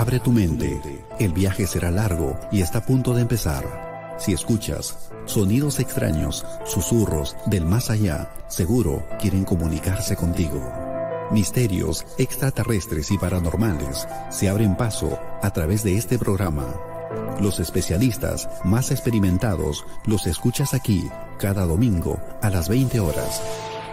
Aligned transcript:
Abre 0.00 0.18
tu 0.18 0.32
mente. 0.32 0.80
El 1.18 1.34
viaje 1.34 1.66
será 1.66 1.90
largo 1.90 2.34
y 2.50 2.62
está 2.62 2.78
a 2.78 2.86
punto 2.86 3.12
de 3.12 3.20
empezar. 3.20 4.16
Si 4.18 4.32
escuchas 4.32 5.10
sonidos 5.26 5.78
extraños, 5.78 6.46
susurros 6.64 7.36
del 7.44 7.66
más 7.66 7.90
allá, 7.90 8.32
seguro 8.48 9.06
quieren 9.20 9.44
comunicarse 9.44 10.16
contigo. 10.16 10.58
Misterios 11.30 12.06
extraterrestres 12.16 13.10
y 13.10 13.18
paranormales 13.18 14.08
se 14.30 14.48
abren 14.48 14.74
paso 14.74 15.18
a 15.42 15.50
través 15.50 15.84
de 15.84 15.98
este 15.98 16.18
programa. 16.18 16.64
Los 17.38 17.60
especialistas 17.60 18.48
más 18.64 18.92
experimentados 18.92 19.84
los 20.06 20.26
escuchas 20.26 20.72
aquí 20.72 21.10
cada 21.38 21.66
domingo 21.66 22.18
a 22.40 22.48
las 22.48 22.70
20 22.70 23.00
horas. 23.00 23.42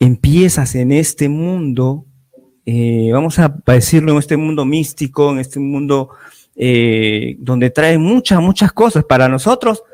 empiezas 0.00 0.76
en 0.76 0.92
este 0.92 1.28
mundo, 1.28 2.06
eh, 2.64 3.10
vamos 3.12 3.38
a 3.38 3.54
decirlo, 3.66 4.12
en 4.12 4.18
este 4.18 4.38
mundo 4.38 4.64
místico, 4.64 5.30
en 5.30 5.40
este 5.40 5.60
mundo 5.60 6.08
eh, 6.56 7.36
donde 7.38 7.68
trae 7.68 7.98
muchas, 7.98 8.40
muchas 8.40 8.72
cosas. 8.72 9.04
Para 9.04 9.28
nosotros, 9.28 9.84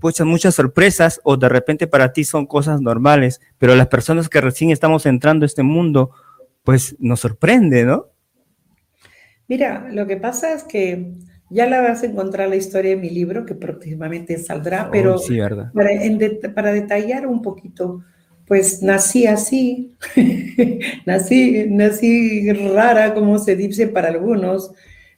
pues 0.00 0.20
muchas 0.20 0.54
sorpresas 0.54 1.18
o 1.24 1.38
de 1.38 1.48
repente 1.48 1.86
para 1.86 2.12
ti 2.12 2.24
son 2.24 2.44
cosas 2.44 2.82
normales, 2.82 3.40
pero 3.56 3.74
las 3.74 3.86
personas 3.86 4.28
que 4.28 4.42
recién 4.42 4.70
estamos 4.70 5.06
entrando 5.06 5.44
a 5.44 5.46
este 5.46 5.62
mundo, 5.62 6.10
pues 6.62 6.94
nos 6.98 7.20
sorprende, 7.20 7.86
¿no? 7.86 8.08
Mira, 9.48 9.88
lo 9.90 10.06
que 10.06 10.18
pasa 10.18 10.52
es 10.52 10.62
que 10.62 11.14
ya 11.50 11.66
la 11.66 11.80
vas 11.80 12.02
a 12.02 12.06
encontrar 12.06 12.50
la 12.50 12.56
historia 12.56 12.92
en 12.92 13.00
mi 13.00 13.08
libro, 13.08 13.46
que 13.46 13.54
próximamente 13.54 14.36
saldrá, 14.38 14.90
pero 14.92 15.18
Para, 15.72 16.72
detallar 16.72 17.26
un 17.26 17.40
poquito, 17.40 18.04
pues 18.46 18.82
nací 18.82 19.26
así, 19.26 19.94
nací, 21.06 21.66
nací 21.68 22.52
rara, 22.52 23.14
como 23.14 23.38
se 23.38 23.56
dice 23.56 23.88
para 23.88 24.08
algunos. 24.08 24.72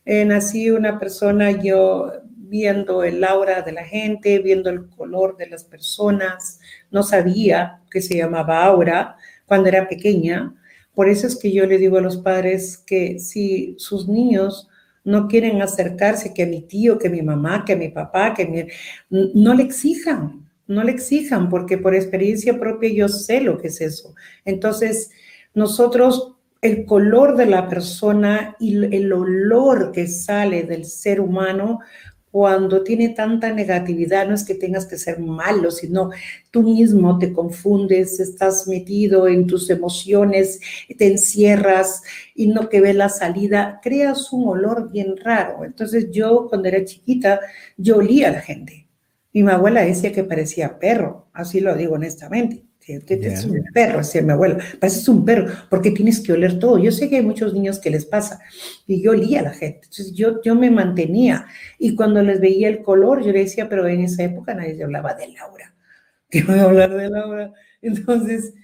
Eh, 0.04 0.24
nací 0.24 0.70
una 0.70 1.00
persona, 1.00 1.50
yo 1.50 2.12
viendo 2.36 3.02
el 3.02 3.22
aura 3.24 3.62
de 3.62 3.72
la 3.72 3.84
gente, 3.84 4.38
viendo 4.38 4.70
el 4.70 4.88
color 4.88 5.36
de 5.36 5.48
las 5.48 5.64
personas, 5.64 6.60
no 6.92 7.02
sabía 7.02 7.80
que 7.90 8.00
se 8.00 8.16
llamaba 8.16 8.64
aura 8.64 9.16
cuando 9.46 9.68
era 9.68 9.88
pequeña 9.88 10.54
por 11.00 11.08
eso 11.08 11.26
es 11.26 11.38
que 11.38 11.50
yo 11.50 11.64
le 11.64 11.78
digo 11.78 11.96
a 11.96 12.02
los 12.02 12.18
padres 12.18 12.76
que 12.76 13.18
si 13.18 13.74
sus 13.78 14.06
niños 14.06 14.68
no 15.02 15.28
quieren 15.28 15.62
acercarse, 15.62 16.34
que 16.34 16.42
a 16.42 16.46
mi 16.46 16.60
tío, 16.60 16.98
que 16.98 17.08
a 17.08 17.10
mi 17.10 17.22
mamá, 17.22 17.64
que 17.64 17.72
a 17.72 17.76
mi 17.76 17.88
papá, 17.88 18.34
que 18.34 18.68
no 19.08 19.54
le 19.54 19.62
exijan, 19.62 20.46
no 20.66 20.84
le 20.84 20.92
exijan, 20.92 21.48
porque 21.48 21.78
por 21.78 21.94
experiencia 21.94 22.60
propia 22.60 22.92
yo 22.92 23.08
sé 23.08 23.40
lo 23.40 23.56
que 23.56 23.68
es 23.68 23.80
eso. 23.80 24.14
Entonces, 24.44 25.10
nosotros, 25.54 26.34
el 26.60 26.84
color 26.84 27.34
de 27.34 27.46
la 27.46 27.66
persona 27.66 28.54
y 28.60 28.94
el 28.94 29.10
olor 29.10 29.92
que 29.92 30.06
sale 30.06 30.64
del 30.64 30.84
ser 30.84 31.22
humano 31.22 31.78
cuando 32.30 32.84
tiene 32.84 33.10
tanta 33.10 33.52
negatividad, 33.52 34.26
no 34.28 34.34
es 34.34 34.44
que 34.44 34.54
tengas 34.54 34.86
que 34.86 34.98
ser 34.98 35.18
malo, 35.18 35.70
sino 35.70 36.10
tú 36.50 36.62
mismo 36.62 37.18
te 37.18 37.32
confundes, 37.32 38.20
estás 38.20 38.68
metido 38.68 39.26
en 39.26 39.46
tus 39.46 39.68
emociones, 39.70 40.60
te 40.96 41.06
encierras 41.08 42.02
y 42.34 42.46
no 42.46 42.68
que 42.68 42.80
ve 42.80 42.94
la 42.94 43.08
salida, 43.08 43.80
creas 43.82 44.32
un 44.32 44.48
olor 44.48 44.90
bien 44.92 45.16
raro. 45.16 45.64
Entonces 45.64 46.10
yo 46.10 46.46
cuando 46.48 46.68
era 46.68 46.84
chiquita, 46.84 47.40
yo 47.76 47.96
olía 47.96 48.28
a 48.28 48.32
la 48.32 48.40
gente. 48.40 48.86
Mi 49.32 49.48
abuela 49.48 49.82
decía 49.82 50.12
que 50.12 50.24
parecía 50.24 50.78
perro, 50.78 51.28
así 51.32 51.60
lo 51.60 51.74
digo 51.76 51.94
honestamente. 51.94 52.69
Es 52.86 53.44
un 53.44 53.62
perro, 53.72 53.98
decía 53.98 54.22
mi 54.22 54.32
abuela, 54.32 54.58
pareces 54.80 55.06
un 55.08 55.24
perro, 55.24 55.52
porque 55.68 55.90
tienes 55.90 56.20
que 56.20 56.32
oler 56.32 56.58
todo. 56.58 56.78
Yo 56.78 56.90
sé 56.90 57.08
que 57.08 57.16
hay 57.16 57.22
muchos 57.22 57.54
niños 57.54 57.78
que 57.78 57.90
les 57.90 58.04
pasa, 58.06 58.40
y 58.86 59.02
yo 59.02 59.12
olía 59.12 59.40
a 59.40 59.44
la 59.44 59.52
gente, 59.52 59.80
entonces 59.84 60.12
yo, 60.12 60.40
yo 60.42 60.54
me 60.54 60.70
mantenía, 60.70 61.46
y 61.78 61.94
cuando 61.94 62.22
les 62.22 62.40
veía 62.40 62.68
el 62.68 62.82
color, 62.82 63.22
yo 63.22 63.32
le 63.32 63.40
decía, 63.40 63.68
pero 63.68 63.86
en 63.86 64.00
esa 64.00 64.24
época 64.24 64.54
nadie 64.54 64.82
hablaba 64.82 65.14
de 65.14 65.28
Laura, 65.28 65.74
que 66.30 66.42
voy 66.42 66.58
a 66.58 66.64
hablar 66.64 66.94
de 66.94 67.10
Laura, 67.10 67.52
entonces, 67.82 68.54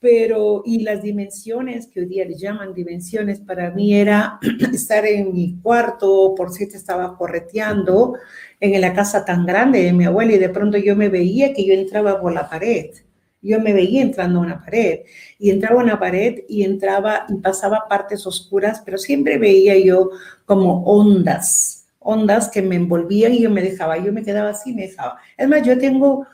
pero, 0.00 0.62
y 0.64 0.84
las 0.84 1.02
dimensiones, 1.02 1.88
que 1.88 2.00
hoy 2.00 2.06
día 2.06 2.24
les 2.24 2.40
llaman 2.40 2.72
dimensiones, 2.72 3.40
para 3.40 3.72
mí 3.72 3.94
era 3.94 4.38
estar 4.72 5.04
en 5.04 5.32
mi 5.32 5.60
cuarto, 5.60 6.32
por 6.36 6.52
si 6.52 6.68
te 6.68 6.76
estaba 6.76 7.16
correteando, 7.18 8.14
en 8.60 8.80
la 8.80 8.94
casa 8.94 9.24
tan 9.24 9.44
grande 9.44 9.82
de 9.82 9.92
mi 9.92 10.04
abuela, 10.04 10.32
y 10.32 10.38
de 10.38 10.48
pronto 10.48 10.78
yo 10.78 10.94
me 10.94 11.08
veía 11.08 11.52
que 11.52 11.66
yo 11.66 11.74
entraba 11.74 12.20
por 12.20 12.32
la 12.32 12.48
pared, 12.48 12.90
yo 13.40 13.60
me 13.60 13.72
veía 13.72 14.02
entrando 14.02 14.38
a 14.38 14.42
una 14.42 14.64
pared 14.64 15.00
y 15.38 15.50
entraba 15.50 15.80
a 15.80 15.84
una 15.84 15.98
pared 15.98 16.40
y 16.48 16.64
entraba 16.64 17.26
y 17.28 17.34
pasaba 17.36 17.86
partes 17.88 18.26
oscuras, 18.26 18.82
pero 18.84 18.98
siempre 18.98 19.38
veía 19.38 19.78
yo 19.78 20.10
como 20.44 20.82
ondas, 20.84 21.86
ondas 22.00 22.48
que 22.48 22.62
me 22.62 22.76
envolvían 22.76 23.32
y 23.32 23.42
yo 23.42 23.50
me 23.50 23.62
dejaba, 23.62 23.98
yo 23.98 24.12
me 24.12 24.22
quedaba 24.22 24.50
así, 24.50 24.74
me 24.74 24.88
dejaba. 24.88 25.18
Es 25.36 25.48
más, 25.48 25.62
yo 25.66 25.78
tengo 25.78 26.26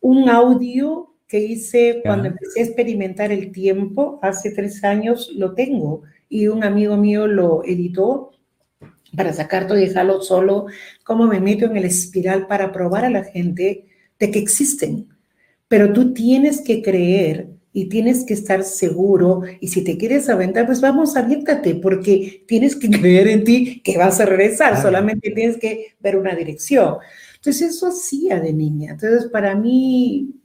un 0.00 0.28
audio 0.28 1.14
que 1.26 1.38
hice 1.38 2.02
cuando 2.04 2.28
empecé 2.28 2.60
a 2.60 2.64
experimentar 2.64 3.32
el 3.32 3.50
tiempo, 3.50 4.18
hace 4.22 4.50
tres 4.50 4.84
años, 4.84 5.30
lo 5.34 5.54
tengo 5.54 6.02
y 6.28 6.48
un 6.48 6.62
amigo 6.62 6.96
mío 6.96 7.26
lo 7.26 7.64
editó 7.64 8.32
para 9.16 9.32
sacar 9.32 9.66
todo 9.66 9.78
y 9.78 9.86
dejarlo 9.86 10.20
solo, 10.20 10.66
cómo 11.04 11.26
me 11.26 11.40
meto 11.40 11.64
en 11.66 11.76
el 11.76 11.84
espiral 11.84 12.46
para 12.46 12.72
probar 12.72 13.04
a 13.04 13.10
la 13.10 13.24
gente 13.24 13.86
de 14.18 14.30
que 14.30 14.38
existen 14.38 15.13
pero 15.74 15.92
tú 15.92 16.14
tienes 16.14 16.60
que 16.60 16.82
creer 16.82 17.48
y 17.72 17.88
tienes 17.88 18.24
que 18.24 18.34
estar 18.34 18.62
seguro. 18.62 19.42
Y 19.58 19.66
si 19.66 19.82
te 19.82 19.98
quieres 19.98 20.28
aventar, 20.28 20.66
pues 20.66 20.80
vamos, 20.80 21.16
aviéntate 21.16 21.74
porque 21.74 22.44
tienes 22.46 22.76
que 22.76 22.88
creer 23.00 23.26
en 23.26 23.42
ti 23.42 23.80
que 23.82 23.98
vas 23.98 24.20
a 24.20 24.24
regresar, 24.24 24.80
solamente 24.80 25.32
tienes 25.32 25.58
que 25.58 25.96
ver 25.98 26.16
una 26.16 26.36
dirección. 26.36 26.98
Entonces 27.34 27.74
eso 27.74 27.88
hacía 27.88 28.38
de 28.38 28.52
niña. 28.52 28.92
Entonces 28.92 29.28
para 29.32 29.56
mí, 29.56 30.36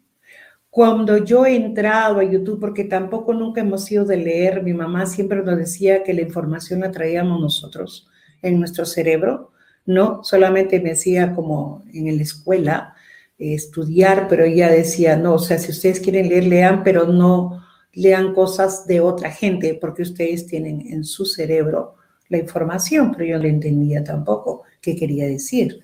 cuando 0.72 1.24
yo 1.24 1.46
he 1.46 1.56
entrado 1.56 2.22
a 2.22 2.24
YouTube, 2.24 2.60
porque 2.60 2.86
tampoco 2.86 3.32
nunca 3.36 3.62
hemos 3.62 3.86
sido 3.86 4.06
de 4.06 4.18
leer, 4.18 4.64
mi 4.64 4.74
mamá 4.74 5.06
siempre 5.06 5.44
nos 5.44 5.60
decía 5.60 6.02
que 6.02 6.16
la 6.16 6.22
información 6.22 6.80
la 6.80 6.90
traíamos 6.90 7.40
nosotros 7.40 8.10
en 8.42 8.58
nuestro 8.58 8.84
cerebro, 8.84 9.52
no 9.86 10.24
solamente 10.24 10.80
me 10.80 10.90
decía 10.90 11.36
como 11.36 11.84
en 11.94 12.18
la 12.18 12.24
escuela, 12.24 12.96
estudiar, 13.40 14.28
pero 14.28 14.44
ella 14.44 14.70
decía, 14.70 15.16
no, 15.16 15.36
o 15.36 15.40
sea, 15.40 15.58
si 15.58 15.72
ustedes 15.72 16.02
quieren 16.02 16.28
leer, 16.28 16.46
lean, 16.46 16.84
pero 16.84 17.08
no 17.08 17.64
lean 17.94 18.34
cosas 18.34 18.86
de 18.86 19.00
otra 19.00 19.32
gente, 19.32 19.78
porque 19.80 20.04
ustedes 20.04 20.46
tienen 20.46 20.86
en 20.88 21.04
su 21.04 21.26
cerebro 21.26 21.96
la 22.28 22.38
información, 22.38 23.12
pero 23.12 23.26
yo 23.26 23.40
no 23.40 23.46
entendía 23.46 24.04
tampoco 24.04 24.64
qué 24.82 24.96
quería 24.96 25.26
decir. 25.26 25.80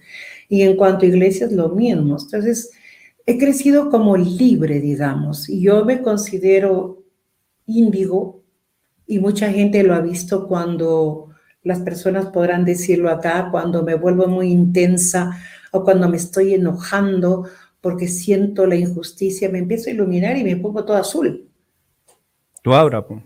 Y 0.48 0.62
en 0.62 0.76
cuanto 0.76 1.06
a 1.06 1.10
iglesias, 1.10 1.52
lo 1.52 1.70
mismo. 1.70 2.18
Entonces, 2.22 2.72
he 3.26 3.38
crecido 3.38 3.90
como 3.90 4.16
libre, 4.16 4.80
digamos, 4.80 5.50
y 5.50 5.62
yo 5.62 5.84
me 5.86 6.02
considero 6.02 7.04
índigo, 7.66 8.44
y 9.08 9.20
mucha 9.20 9.52
gente 9.52 9.84
lo 9.84 9.96
ha 9.96 10.02
visto 10.02 10.48
cuando 10.48 11.30
las 11.64 11.80
personas 11.80 12.28
podrán 12.28 12.66
decirlo 12.66 13.10
acá, 13.10 13.50
cuando 13.52 13.84
me 13.84 13.96
vuelvo 13.96 14.28
muy 14.28 14.52
intensa 14.52 15.40
o 15.76 15.84
cuando 15.84 16.08
me 16.08 16.16
estoy 16.16 16.54
enojando 16.54 17.50
porque 17.82 18.08
siento 18.08 18.66
la 18.66 18.78
injusticia, 18.78 19.50
me 19.50 19.60
empiezo 19.60 19.90
a 19.90 19.94
iluminar 19.94 20.38
y 20.38 20.44
me 20.44 20.56
pongo 20.56 20.86
todo 20.86 20.96
azul. 20.96 21.50
Tú 22.64 22.74
ahora, 22.74 23.06
pues. 23.06 23.22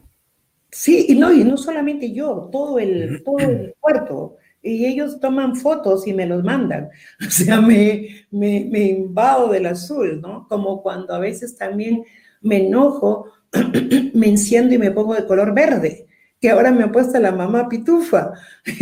Sí, 0.72 1.06
y 1.10 1.16
no, 1.16 1.32
y 1.32 1.44
no 1.44 1.58
solamente 1.58 2.12
yo, 2.12 2.50
todo 2.52 2.80
el, 2.80 3.24
todo 3.24 3.38
el 3.38 3.76
cuerpo. 3.80 4.38
Y 4.62 4.86
ellos 4.86 5.20
toman 5.20 5.56
fotos 5.56 6.08
y 6.08 6.14
me 6.14 6.26
los 6.26 6.44
mandan. 6.44 6.90
O 7.28 7.30
sea, 7.30 7.62
me, 7.62 8.26
me, 8.32 8.68
me 8.70 8.84
invado 8.86 9.50
del 9.50 9.68
azul, 9.68 10.20
¿no? 10.20 10.48
Como 10.50 10.82
cuando 10.82 11.14
a 11.14 11.20
veces 11.20 11.56
también 11.56 12.04
me 12.42 12.68
enojo, 12.68 13.32
me 14.14 14.28
enciendo 14.28 14.74
y 14.74 14.80
me 14.80 14.92
pongo 14.92 15.14
de 15.14 15.28
color 15.28 15.54
verde, 15.54 16.08
que 16.40 16.50
ahora 16.50 16.72
me 16.72 16.84
ha 16.84 16.92
puesto 16.92 17.20
la 17.20 17.32
mamá 17.32 17.68
pitufa. 17.68 18.34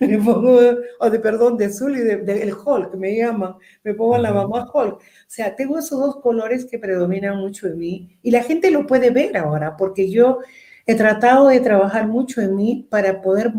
me 0.00 0.18
pongo, 0.18 0.58
o 1.00 1.10
de 1.10 1.18
perdón, 1.18 1.56
de 1.56 1.66
azul 1.66 1.96
y 1.96 2.00
del 2.00 2.24
de, 2.24 2.42
el 2.42 2.54
Hulk, 2.54 2.94
me 2.94 3.16
llaman, 3.16 3.56
me 3.82 3.94
pongo 3.94 4.18
la 4.18 4.32
mamá 4.32 4.70
Hulk. 4.72 4.94
O 4.94 5.00
sea, 5.26 5.56
tengo 5.56 5.78
esos 5.78 5.98
dos 5.98 6.16
colores 6.22 6.66
que 6.66 6.78
predominan 6.78 7.38
mucho 7.38 7.66
en 7.66 7.78
mí 7.78 8.18
y 8.22 8.30
la 8.30 8.42
gente 8.42 8.70
lo 8.70 8.86
puede 8.86 9.10
ver 9.10 9.36
ahora, 9.36 9.76
porque 9.76 10.10
yo 10.10 10.38
he 10.86 10.94
tratado 10.94 11.48
de 11.48 11.60
trabajar 11.60 12.06
mucho 12.08 12.40
en 12.40 12.56
mí 12.56 12.86
para 12.90 13.22
poder 13.22 13.52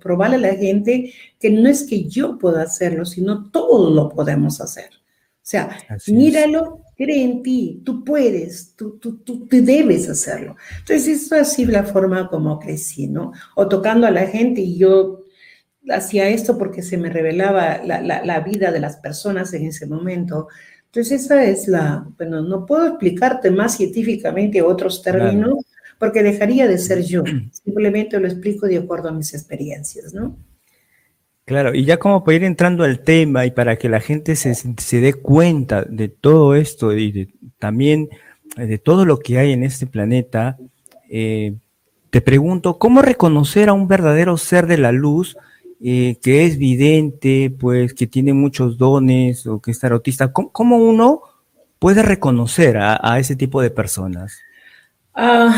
probarle 0.00 0.36
a 0.36 0.52
la 0.52 0.54
gente 0.54 1.12
que 1.38 1.50
no 1.50 1.68
es 1.68 1.84
que 1.84 2.04
yo 2.04 2.38
pueda 2.38 2.62
hacerlo, 2.62 3.04
sino 3.04 3.50
todos 3.50 3.92
lo 3.94 4.08
podemos 4.08 4.60
hacer. 4.60 4.90
O 4.90 5.46
sea, 5.46 5.76
míralo, 6.06 6.83
cree 6.96 7.22
en 7.22 7.42
ti, 7.42 7.82
tú 7.84 8.04
puedes, 8.04 8.74
tú, 8.76 8.98
tú, 8.98 9.18
tú, 9.18 9.46
debes 9.50 10.08
hacerlo. 10.08 10.56
Entonces, 10.78 11.08
eso 11.08 11.36
es 11.36 11.42
así 11.42 11.64
la 11.64 11.84
forma 11.84 12.28
como 12.28 12.58
crecí, 12.58 13.08
¿no? 13.08 13.32
O 13.56 13.68
tocando 13.68 14.06
a 14.06 14.10
la 14.10 14.26
gente 14.26 14.60
y 14.60 14.78
yo 14.78 15.24
hacía 15.90 16.28
esto 16.28 16.56
porque 16.58 16.82
se 16.82 16.96
me 16.96 17.10
revelaba 17.10 17.82
la, 17.84 18.40
vida 18.40 18.70
de 18.70 18.80
las 18.80 18.96
personas 18.96 19.52
en 19.52 19.66
ese 19.66 19.86
momento. 19.86 20.48
Entonces 20.86 21.24
esa 21.24 21.44
es 21.44 21.68
la, 21.68 22.06
bueno, 22.16 22.42
no 22.42 22.64
puedo 22.66 22.86
explicarte 22.86 23.50
más 23.50 23.76
científicamente 23.76 24.62
otros 24.62 25.02
términos 25.02 25.58
porque 25.98 26.22
dejaría 26.22 26.68
de 26.68 26.78
ser 26.78 27.02
yo, 27.02 27.22
simplemente 27.52 28.18
lo 28.18 28.26
explico 28.26 28.66
de 28.66 28.78
acuerdo 28.78 29.08
a 29.08 29.12
mis 29.12 29.34
experiencias, 29.34 30.14
¿no? 30.14 30.36
Claro, 31.44 31.74
y 31.74 31.84
ya 31.84 31.98
como 31.98 32.24
para 32.24 32.36
ir 32.36 32.44
entrando 32.44 32.84
al 32.84 33.00
tema 33.00 33.44
y 33.44 33.50
para 33.50 33.76
que 33.76 33.90
la 33.90 34.00
gente 34.00 34.34
se, 34.34 34.54
se 34.54 35.00
dé 35.00 35.12
cuenta 35.12 35.82
de 35.82 36.08
todo 36.08 36.54
esto 36.54 36.92
y 36.94 37.12
de, 37.12 37.28
también 37.58 38.08
de 38.56 38.78
todo 38.78 39.04
lo 39.04 39.18
que 39.18 39.38
hay 39.38 39.52
en 39.52 39.62
este 39.62 39.86
planeta, 39.86 40.56
eh, 41.10 41.54
te 42.10 42.20
pregunto, 42.20 42.78
¿cómo 42.78 43.02
reconocer 43.02 43.68
a 43.68 43.72
un 43.72 43.88
verdadero 43.88 44.36
ser 44.36 44.66
de 44.66 44.78
la 44.78 44.92
luz 44.92 45.36
eh, 45.82 46.16
que 46.22 46.46
es 46.46 46.56
vidente, 46.56 47.54
pues 47.58 47.92
que 47.92 48.06
tiene 48.06 48.32
muchos 48.32 48.78
dones 48.78 49.46
o 49.46 49.60
que 49.60 49.72
es 49.72 49.80
tarotista, 49.80 50.32
¿cómo, 50.32 50.78
uno 50.78 51.22
puede 51.78 52.02
reconocer 52.02 52.78
a, 52.78 53.18
ese 53.18 53.36
tipo 53.36 53.60
de 53.60 53.70
personas? 53.70 54.38
Ah, 55.16 55.54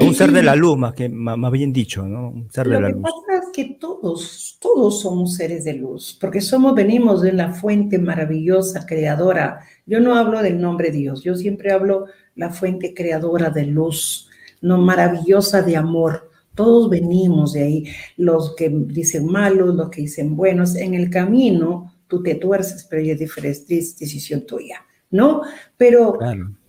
un 0.00 0.14
ser 0.14 0.30
de 0.30 0.44
la 0.44 0.54
luz, 0.56 0.78
más, 0.78 0.94
que, 0.94 1.08
más, 1.08 1.50
bien 1.50 1.72
dicho, 1.72 2.06
¿no? 2.06 2.30
Un 2.30 2.50
ser 2.50 2.68
de 2.68 2.80
la 2.80 2.88
luz. 2.88 2.98
Lo 2.98 3.02
que 3.02 3.02
pasa 3.02 3.44
es 3.44 3.52
que 3.52 3.76
todos, 3.80 4.58
todos 4.60 5.00
somos 5.00 5.34
seres 5.34 5.64
de 5.64 5.74
luz, 5.74 6.16
porque 6.20 6.40
somos, 6.40 6.74
venimos 6.74 7.20
de 7.20 7.32
la 7.32 7.52
fuente 7.52 7.98
maravillosa, 7.98 8.86
creadora. 8.86 9.60
Yo 9.86 9.98
no 9.98 10.14
hablo 10.14 10.40
del 10.40 10.60
nombre 10.60 10.92
Dios, 10.92 11.24
yo 11.24 11.34
siempre 11.34 11.72
hablo 11.72 12.06
la 12.36 12.50
fuente 12.50 12.94
creadora 12.94 13.50
de 13.50 13.66
luz, 13.66 14.28
no 14.60 14.78
maravillosa 14.78 15.62
de 15.62 15.76
amor. 15.76 16.30
Todos 16.54 16.88
venimos 16.88 17.54
de 17.54 17.62
ahí, 17.62 17.84
los 18.16 18.54
que 18.54 18.70
dicen 18.70 19.26
malos, 19.26 19.74
los 19.74 19.90
que 19.90 20.02
dicen 20.02 20.36
buenos. 20.36 20.76
En 20.76 20.94
el 20.94 21.10
camino 21.10 21.92
tú 22.06 22.22
te 22.22 22.36
tuerces, 22.36 22.86
pero 22.88 23.02
ya 23.02 23.12
es 23.12 23.66
decisión 23.98 24.46
tuya, 24.46 24.80
¿no? 25.10 25.42
Pero 25.76 26.18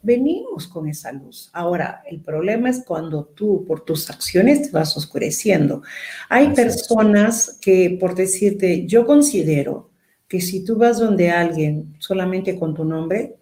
venimos 0.07 0.69
con 0.69 0.87
esa 0.87 1.11
luz. 1.11 1.49
Ahora, 1.51 2.01
el 2.09 2.21
problema 2.21 2.69
es 2.69 2.81
cuando 2.85 3.25
tú 3.25 3.65
por 3.67 3.81
tus 3.81 4.09
acciones 4.09 4.61
te 4.61 4.69
vas 4.69 4.95
oscureciendo. 4.95 5.81
Hay 6.29 6.53
personas 6.53 7.57
que, 7.59 7.97
por 7.99 8.15
decirte, 8.15 8.87
yo 8.87 9.05
considero 9.05 9.91
que 10.29 10.39
si 10.39 10.63
tú 10.63 10.77
vas 10.77 10.99
donde 10.99 11.29
alguien 11.29 11.93
solamente 11.99 12.57
con 12.57 12.73
tu 12.73 12.85
nombre, 12.85 13.35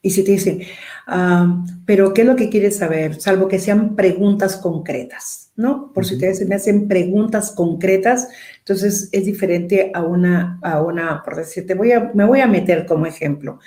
y 0.00 0.10
si 0.10 0.24
te 0.24 0.32
dicen, 0.32 0.62
ah, 1.06 1.64
pero 1.84 2.14
¿qué 2.14 2.22
es 2.22 2.26
lo 2.26 2.34
que 2.34 2.48
quieres 2.48 2.78
saber? 2.78 3.20
Salvo 3.20 3.46
que 3.46 3.60
sean 3.60 3.94
preguntas 3.94 4.56
concretas, 4.56 5.52
¿no? 5.54 5.92
Por 5.92 6.06
si 6.06 6.14
ustedes 6.14 6.48
me 6.48 6.54
hacen 6.54 6.88
preguntas 6.88 7.52
concretas, 7.52 8.28
entonces 8.58 9.10
es 9.12 9.26
diferente 9.26 9.92
a 9.94 10.02
una, 10.02 10.58
a 10.62 10.82
una 10.82 11.22
por 11.22 11.36
decirte, 11.36 11.74
voy 11.74 11.92
a, 11.92 12.10
me 12.14 12.24
voy 12.24 12.40
a 12.40 12.46
meter 12.46 12.86
como 12.86 13.04
ejemplo. 13.04 13.60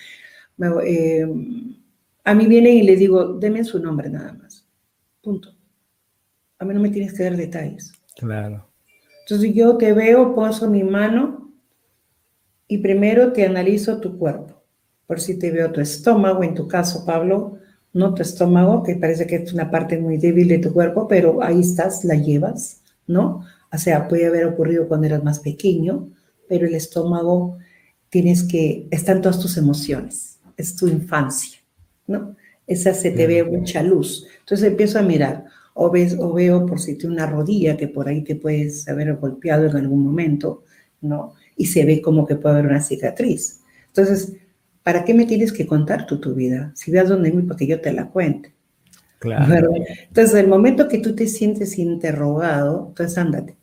Eh, 0.86 1.26
a 2.24 2.34
mí 2.34 2.48
vienen 2.48 2.78
y 2.78 2.84
le 2.84 2.96
digo, 2.96 3.34
deme 3.34 3.64
su 3.64 3.80
nombre 3.80 4.10
nada 4.10 4.34
más. 4.34 4.68
Punto. 5.22 5.54
A 6.60 6.66
mí 6.66 6.74
no 6.74 6.80
me 6.80 6.90
tienes 6.90 7.14
que 7.14 7.24
dar 7.24 7.36
detalles. 7.36 7.92
Claro. 8.16 8.68
Entonces 9.22 9.54
yo 9.54 9.78
te 9.78 9.94
veo, 9.94 10.36
pongo 10.36 10.70
mi 10.70 10.84
mano 10.84 11.52
y 12.68 12.78
primero 12.78 13.34
te 13.34 13.46
analizo 13.46 14.00
tu 14.00 14.18
cuerpo 14.18 14.56
por 15.08 15.20
si 15.20 15.38
te 15.38 15.52
veo 15.52 15.72
tu 15.72 15.82
estómago, 15.82 16.44
en 16.44 16.56
tu 16.56 16.68
caso, 16.68 17.06
Pablo, 17.06 17.58
no 17.94 18.14
tu 18.14 18.22
estómago, 18.22 18.84
que 18.84 18.96
parece 18.96 19.28
que 19.28 19.38
es 19.38 19.54
una 19.54 19.70
parte 19.70 19.98
muy 19.98 20.18
débil 20.18 20.48
de 20.48 20.60
tu 20.60 20.74
cuerpo, 20.74 21.08
pero 21.08 21.42
ahí 21.44 21.62
estás, 21.62 22.04
la 22.04 22.16
llevas, 22.16 22.82
¿no? 23.08 23.46
O 23.72 23.78
sea, 23.78 24.08
puede 24.08 24.26
haber 24.26 24.46
ocurrido 24.46 24.88
cuando 24.88 25.08
eras 25.08 25.24
más 25.24 25.40
pequeño, 25.40 26.10
pero 26.50 26.66
el 26.66 26.76
estómago 26.76 27.58
tienes 28.10 28.44
que, 28.44 28.88
están 28.92 29.22
todas 29.22 29.40
tus 29.40 29.58
emociones, 29.58 30.35
es 30.58 30.76
tu 30.76 30.88
infancia, 30.88 31.60
¿no? 32.08 32.36
Esa 32.68 32.94
se 32.94 33.12
te 33.12 33.28
ve 33.28 33.44
mucha 33.44 33.84
luz. 33.84 34.28
Entonces 34.40 34.68
empiezo 34.68 35.00
a 35.00 35.04
mirar, 35.04 35.46
o, 35.74 35.92
ves, 35.92 36.16
o 36.20 36.34
veo 36.34 36.66
por 36.66 36.80
si 36.80 36.96
tiene 36.96 37.16
una 37.16 37.28
rodilla 37.28 37.78
que 37.78 37.88
por 37.88 38.08
ahí 38.08 38.24
te 38.24 38.36
puedes 38.36 38.88
haber 38.88 39.16
golpeado 39.16 39.66
en 39.66 39.76
algún 39.76 40.04
momento, 40.04 40.64
¿no? 41.02 41.34
Y 41.56 41.68
se 41.68 41.86
ve 41.86 42.02
como 42.02 42.26
que 42.26 42.36
puede 42.36 42.56
haber 42.56 42.72
una 42.72 42.82
cicatriz. 42.82 43.62
Entonces, 43.88 44.34
¿para 44.84 45.04
qué 45.04 45.14
me 45.14 45.26
tienes 45.26 45.54
que 45.54 45.68
contar 45.68 46.06
tú 46.06 46.20
tu 46.20 46.34
vida? 46.34 46.72
Si 46.76 46.92
veas 46.92 47.10
donde 47.10 47.32
mí 47.32 47.44
para 47.44 47.58
que 47.58 47.68
yo 47.68 47.82
te 47.82 47.94
la 47.94 48.08
cuente. 48.08 48.54
Claro. 49.20 49.72
Entonces, 50.08 50.36
el 50.36 50.48
momento 50.48 50.88
que 50.88 51.00
tú 51.00 51.16
te 51.16 51.28
sientes 51.28 51.78
interrogado, 51.78 52.88
entonces 52.90 53.18
ándate. 53.18 53.56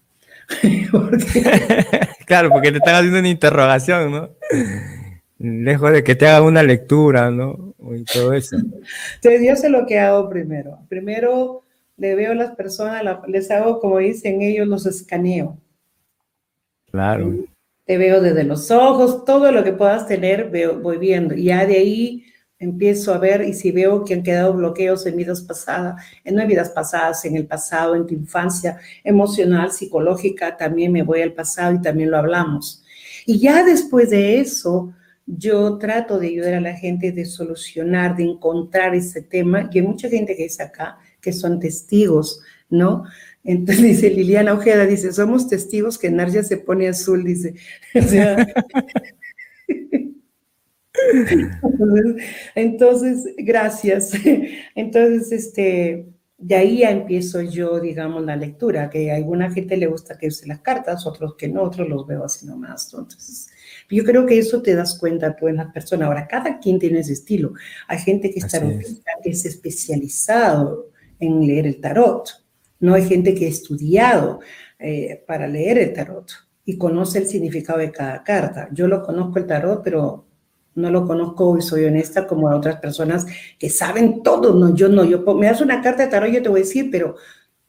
claro, 2.26 2.50
porque 2.50 2.72
te 2.72 2.78
están 2.78 2.94
haciendo 2.96 3.18
una 3.18 3.28
interrogación, 3.28 4.11
¿no? 4.11 4.30
Lejos 5.42 5.92
de 5.92 6.04
que 6.04 6.14
te 6.14 6.26
haga 6.26 6.42
una 6.42 6.62
lectura, 6.62 7.30
¿no? 7.30 7.75
Y 7.94 8.04
todo 8.04 8.32
eso. 8.32 8.56
Entonces, 9.16 9.42
yo 9.46 9.56
sé 9.56 9.68
lo 9.68 9.87
que 9.87 9.99
hago 9.99 10.28
primero. 10.28 10.78
Primero 10.88 11.62
le 11.96 12.14
veo 12.14 12.32
a 12.32 12.37
las 12.37 12.54
personas, 12.54 13.02
les 13.28 13.50
hago, 13.50 13.80
como 13.80 13.99
dicen 13.99 14.40
ellos, 14.40 14.66
los 14.66 14.87
escaneo. 14.87 15.58
Claro 16.90 17.32
te 17.84 17.99
veo 17.99 18.20
desde 18.20 18.44
los 18.44 18.70
ojos, 18.70 19.25
todo 19.25 19.50
lo 19.50 19.64
que 19.64 19.72
puedas 19.72 20.06
tener, 20.06 20.50
veo, 20.50 20.78
voy 20.80 20.99
viendo. 20.99 21.34
Y 21.34 21.44
ya 21.44 21.66
de 21.66 21.76
ahí 21.76 22.25
empiezo 22.58 23.12
a 23.12 23.18
ver 23.18 23.42
y 23.42 23.54
si 23.54 23.72
veo 23.72 24.04
que 24.04 24.14
han 24.14 24.22
quedado 24.22 24.54
bloqueos 24.54 25.04
en 25.06 25.16
vidas 25.16 25.42
pasadas, 25.42 26.02
en 26.25 26.37
no 26.37 26.46
vidas 26.46 26.70
pasadas, 26.70 27.25
en 27.25 27.37
el 27.37 27.46
pasado, 27.46 27.96
en 27.96 28.06
tu 28.06 28.14
infancia 28.14 28.78
emocional, 29.02 29.72
psicológica, 29.72 30.56
también 30.56 30.92
me 30.92 31.02
voy 31.02 31.22
al 31.22 31.32
pasado 31.32 31.75
y 31.75 31.82
también 31.82 32.11
lo 32.11 32.18
hablamos. 32.18 32.84
Y 33.26 33.40
ya 33.40 33.64
después 33.64 34.11
de 34.11 34.40
eso, 34.40 34.94
yo 35.26 35.79
trato 35.79 36.19
de 36.19 36.29
ayudar 36.29 36.55
a 36.55 36.61
la 36.61 36.75
gente 36.75 37.12
de 37.12 37.25
solucionar, 37.25 38.17
de 38.17 38.25
encontrar 38.25 38.95
ese 38.95 39.23
tema, 39.23 39.69
y 39.73 39.79
hay 39.79 39.87
mucha 39.87 40.09
gente 40.09 40.37
que 40.37 40.45
es 40.45 40.61
acá 40.61 40.99
que 41.21 41.33
son 41.33 41.61
testigos, 41.61 42.41
¿no? 42.69 43.05
Entonces 43.45 43.83
dice 43.83 44.11
Liliana 44.11 44.55
Ojeda, 44.55 44.87
dice, 44.87 45.12
somos 45.12 45.49
testigos 45.49 45.99
que 45.99 46.11
Narja 46.11 46.43
se 46.43 46.57
pone 46.57 46.88
azul, 46.88 47.25
dice. 47.25 47.55
Entonces, 52.55 53.35
gracias. 53.38 54.12
Entonces, 54.75 55.33
este, 55.33 56.07
de 56.38 56.55
ahí 56.55 56.79
ya 56.79 56.91
empiezo 56.91 57.43
yo, 57.43 57.81
digamos, 57.81 58.25
la 58.25 58.37
lectura, 58.37 58.91
que 58.91 59.11
a 59.11 59.17
alguna 59.17 59.50
gente 59.50 59.76
le 59.76 59.87
gusta 59.87 60.19
que 60.19 60.29
use 60.29 60.47
las 60.47 60.61
cartas, 60.61 61.07
otros 61.07 61.35
que 61.37 61.49
no, 61.49 61.62
otros 61.62 61.88
los 61.88 62.07
veo 62.07 62.25
así 62.25 62.47
nomás. 62.47 62.93
Entonces, 62.93 63.50
yo 63.96 64.04
creo 64.04 64.26
que 64.26 64.38
eso 64.38 64.62
te 64.62 64.75
das 64.75 64.99
cuenta 64.99 65.37
tú 65.37 65.49
en 65.49 65.56
la 65.56 65.72
persona. 65.72 66.06
Ahora, 66.06 66.26
cada 66.26 66.58
quien 66.58 66.78
tiene 66.78 67.00
ese 67.00 67.12
estilo. 67.12 67.52
Hay 67.88 67.99
gente 67.99 68.30
que, 68.30 68.40
está, 68.40 68.61
que 68.61 69.30
es 69.30 69.44
especializado 69.44 70.90
en 71.18 71.46
leer 71.46 71.66
el 71.66 71.80
tarot. 71.80 72.28
No 72.80 72.94
hay 72.94 73.04
gente 73.04 73.34
que 73.34 73.46
ha 73.46 73.49
estudiado 73.49 74.40
eh, 74.78 75.22
para 75.26 75.46
leer 75.46 75.78
el 75.78 75.92
tarot 75.92 76.30
y 76.64 76.78
conoce 76.78 77.18
el 77.18 77.26
significado 77.26 77.78
de 77.78 77.92
cada 77.92 78.22
carta. 78.22 78.68
Yo 78.72 78.88
lo 78.88 79.02
conozco 79.02 79.38
el 79.38 79.46
tarot, 79.46 79.82
pero 79.82 80.26
no 80.75 80.90
lo 80.90 81.06
conozco 81.06 81.58
y 81.58 81.62
soy 81.62 81.84
honesta 81.84 82.26
como 82.26 82.49
a 82.49 82.56
otras 82.56 82.76
personas 82.76 83.26
que 83.58 83.68
saben 83.68 84.22
todo. 84.22 84.54
No, 84.54 84.75
yo 84.75 84.88
no, 84.88 85.04
yo 85.04 85.20
me 85.34 85.46
das 85.46 85.61
una 85.61 85.82
carta 85.82 86.04
de 86.04 86.11
tarot, 86.11 86.30
yo 86.30 86.42
te 86.42 86.49
voy 86.49 86.61
a 86.61 86.64
decir, 86.64 86.88
pero 86.90 87.16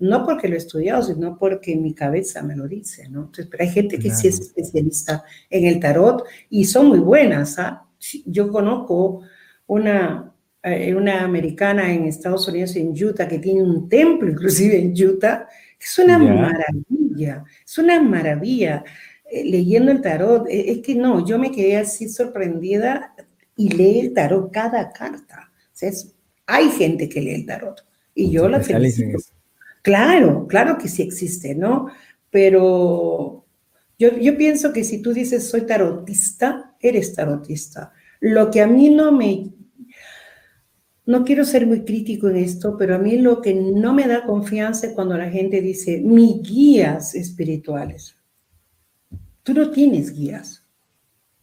no 0.04 0.26
porque 0.26 0.50
lo 0.50 0.56
he 0.56 0.58
estudiado, 0.58 1.02
sino 1.02 1.38
porque 1.38 1.78
mi 1.78 1.94
cabeza 1.94 2.44
me 2.44 2.58
lo 2.58 2.68
dice, 2.68 3.08
¿no? 3.08 3.22
Entonces, 3.22 3.48
pero 3.50 3.64
hay 3.64 3.70
gente 3.70 3.98
que 3.98 4.12
sí 4.12 4.28
es 4.28 4.38
especialista 4.38 5.24
en 5.50 5.66
el 5.66 5.80
tarot 5.80 6.26
y 6.50 6.66
son 6.66 6.88
muy 6.88 7.00
buenas, 7.00 7.58
¿ah? 7.58 7.86
Yo 8.26 8.52
conozco 8.52 9.22
una, 9.66 10.34
eh, 10.62 10.94
una 10.94 11.24
americana 11.24 11.94
en 11.94 12.04
Estados 12.04 12.46
Unidos, 12.50 12.76
en 12.76 12.92
Utah, 12.92 13.30
que 13.30 13.40
tiene 13.40 13.64
un 13.64 13.88
templo 13.88 14.30
inclusive 14.30 14.78
en 14.78 14.92
Utah, 14.92 15.48
que 15.80 15.86
es 15.86 15.98
una 15.98 16.18
maravilla, 16.18 17.46
es 17.66 17.78
una 17.78 18.02
maravilla. 18.02 18.84
Eh, 19.32 19.46
leyendo 19.46 19.90
el 19.90 20.02
tarot, 20.02 20.50
eh, 20.50 20.66
es 20.70 20.80
que 20.80 20.96
no, 20.96 21.26
yo 21.26 21.40
me 21.40 21.50
quedé 21.50 21.78
así 21.78 22.10
sorprendida 22.10 23.16
y 23.56 23.70
lee 23.70 24.02
el 24.02 24.14
tarot 24.14 24.52
cada 24.52 24.92
carta. 24.92 25.50
O 25.50 25.72
sea, 25.72 25.92
hay 26.46 26.70
gente 26.72 27.08
que 27.08 27.22
lee 27.22 27.36
el 27.36 27.46
tarot 27.46 27.86
y 28.14 28.32
yo 28.32 28.50
la 28.50 28.60
felicito. 28.60 29.18
Claro, 29.84 30.48
claro 30.48 30.80
que 30.80 30.88
sí 30.88 31.04
existe, 31.04 31.54
¿no? 31.54 31.88
Pero 32.32 33.46
yo, 34.00 34.18
yo 34.18 34.36
pienso 34.36 34.74
que 34.74 34.84
si 34.84 35.02
tú 35.02 35.14
dices 35.14 35.48
soy 35.48 35.68
tarotista, 35.68 36.76
eres 36.80 37.14
tarotista. 37.14 37.94
Lo 38.20 38.50
que 38.50 38.62
a 38.62 38.68
mí 38.68 38.90
no 38.90 39.12
me 39.12 39.54
no 41.06 41.26
quiero 41.26 41.44
ser 41.44 41.68
muy 41.68 41.84
crítico 41.84 42.30
en 42.30 42.38
esto, 42.38 42.78
pero 42.78 42.96
a 42.96 42.98
mí 42.98 43.18
lo 43.18 43.42
que 43.42 43.54
no 43.54 43.94
me 43.94 44.08
da 44.08 44.26
confianza 44.26 44.88
es 44.88 44.94
cuando 44.94 45.18
la 45.18 45.30
gente 45.30 45.62
dice, 45.62 46.00
mis 46.00 46.42
guías 46.42 47.14
espirituales. 47.14 48.16
Tú 49.44 49.54
no 49.54 49.70
tienes 49.72 50.14
guías. 50.14 50.66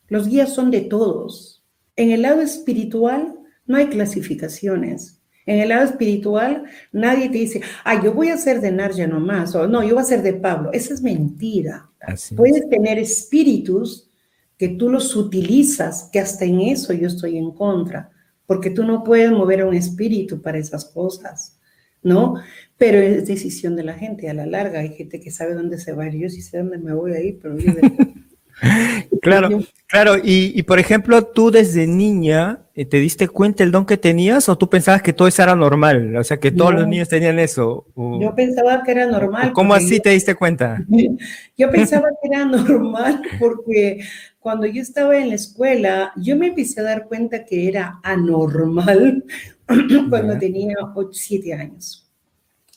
Los 0.09 0.28
guías 0.28 0.54
son 0.54 0.70
de 0.70 0.80
todos. 0.80 1.62
En 1.97 2.11
el 2.11 2.23
lado 2.23 2.40
espiritual 2.40 3.35
no 3.66 3.76
hay 3.76 3.88
clasificaciones. 3.88 5.20
En 5.50 5.59
el 5.59 5.71
lado 5.71 5.85
espiritual 5.85 6.62
nadie 6.92 7.28
te 7.28 7.38
dice, 7.38 7.61
ah, 7.83 8.00
yo 8.00 8.12
voy 8.12 8.28
a 8.28 8.37
ser 8.37 8.61
de 8.61 8.71
Narja 8.71 9.09
nomás, 9.09 9.52
o 9.57 9.66
no, 9.66 9.83
yo 9.83 9.95
voy 9.95 10.02
a 10.02 10.07
ser 10.07 10.23
de 10.23 10.35
Pablo. 10.35 10.71
Esa 10.73 10.95
es 10.95 11.02
mentira. 11.02 11.90
Puedes 12.37 12.69
tener 12.69 13.00
espíritus 13.00 14.09
que 14.57 14.69
tú 14.69 14.88
los 14.88 15.16
utilizas, 15.16 16.09
que 16.12 16.21
hasta 16.21 16.45
en 16.45 16.61
eso 16.61 16.92
yo 16.92 17.09
estoy 17.09 17.37
en 17.37 17.50
contra 17.50 18.11
porque 18.47 18.71
tú 18.71 18.85
no 18.85 19.04
puedes 19.04 19.30
mover 19.30 19.61
a 19.61 19.66
un 19.66 19.75
espíritu 19.75 20.40
para 20.40 20.59
esas 20.59 20.85
cosas, 20.85 21.59
¿no? 22.02 22.35
Pero 22.76 22.99
es 22.99 23.26
decisión 23.26 23.75
de 23.75 23.85
la 23.85 23.95
gente, 23.95 24.28
a 24.28 24.35
la 24.35 24.47
larga 24.47 24.80
hay 24.80 24.88
gente 24.88 25.21
que 25.21 25.30
sabe 25.30 25.54
dónde 25.54 25.78
se 25.78 25.92
va, 25.92 26.09
yo 26.09 26.28
sí 26.28 26.42
sé 26.42 26.59
dónde 26.59 26.78
me 26.78 26.92
voy 26.92 27.12
a 27.12 27.21
ir, 27.21 27.38
pero... 27.40 27.57
claro, 29.23 29.61
claro, 29.87 30.14
y, 30.23 30.62
por 30.64 30.79
ejemplo, 30.79 31.25
tú 31.25 31.50
desde 31.50 31.87
niña 31.87 32.61
eh, 32.75 32.85
te 32.85 32.99
diste 32.99 33.29
cuenta 33.29 33.62
el 33.62 33.71
don 33.71 33.87
que 33.87 33.97
tenías 33.97 34.49
o 34.49 34.57
tú 34.57 34.69
pensabas 34.69 35.02
que 35.02 35.12
todo 35.12 35.29
eso 35.29 35.43
era 35.43 35.55
normal, 35.55 36.17
o 36.17 36.25
sea, 36.25 36.38
que 36.38 36.50
todos 36.50 36.75
los 36.75 36.87
niños 36.87 37.09
tenían 37.09 37.38
eso. 37.38 37.87
yo 37.97 38.35
pensaba 38.35 38.83
que 38.83 38.93
era 38.93 39.07
normal. 39.07 39.52
¿Cómo 39.52 39.75
así 39.75 40.00
te 40.00 40.11
diste 40.11 40.35
cuenta? 40.35 40.85
Yo 41.57 41.71
pensaba 41.71 42.09
que 42.23 42.29
era 42.29 42.45
normal 42.45 43.23
porque 43.38 44.00
cuando 44.40 44.67
yo 44.67 44.81
estaba 44.81 45.19
en 45.19 45.29
la 45.29 45.35
escuela, 45.35 46.12
yo 46.17 46.35
me 46.35 46.47
empecé 46.47 46.81
a 46.81 46.85
dar 46.85 47.07
cuenta 47.07 47.45
que 47.45 47.69
era 47.69 48.00
anormal 48.02 49.25
cuando 50.09 50.38
tenía 50.38 50.76
8, 50.95 51.11
7 51.12 51.52
años. 51.52 52.11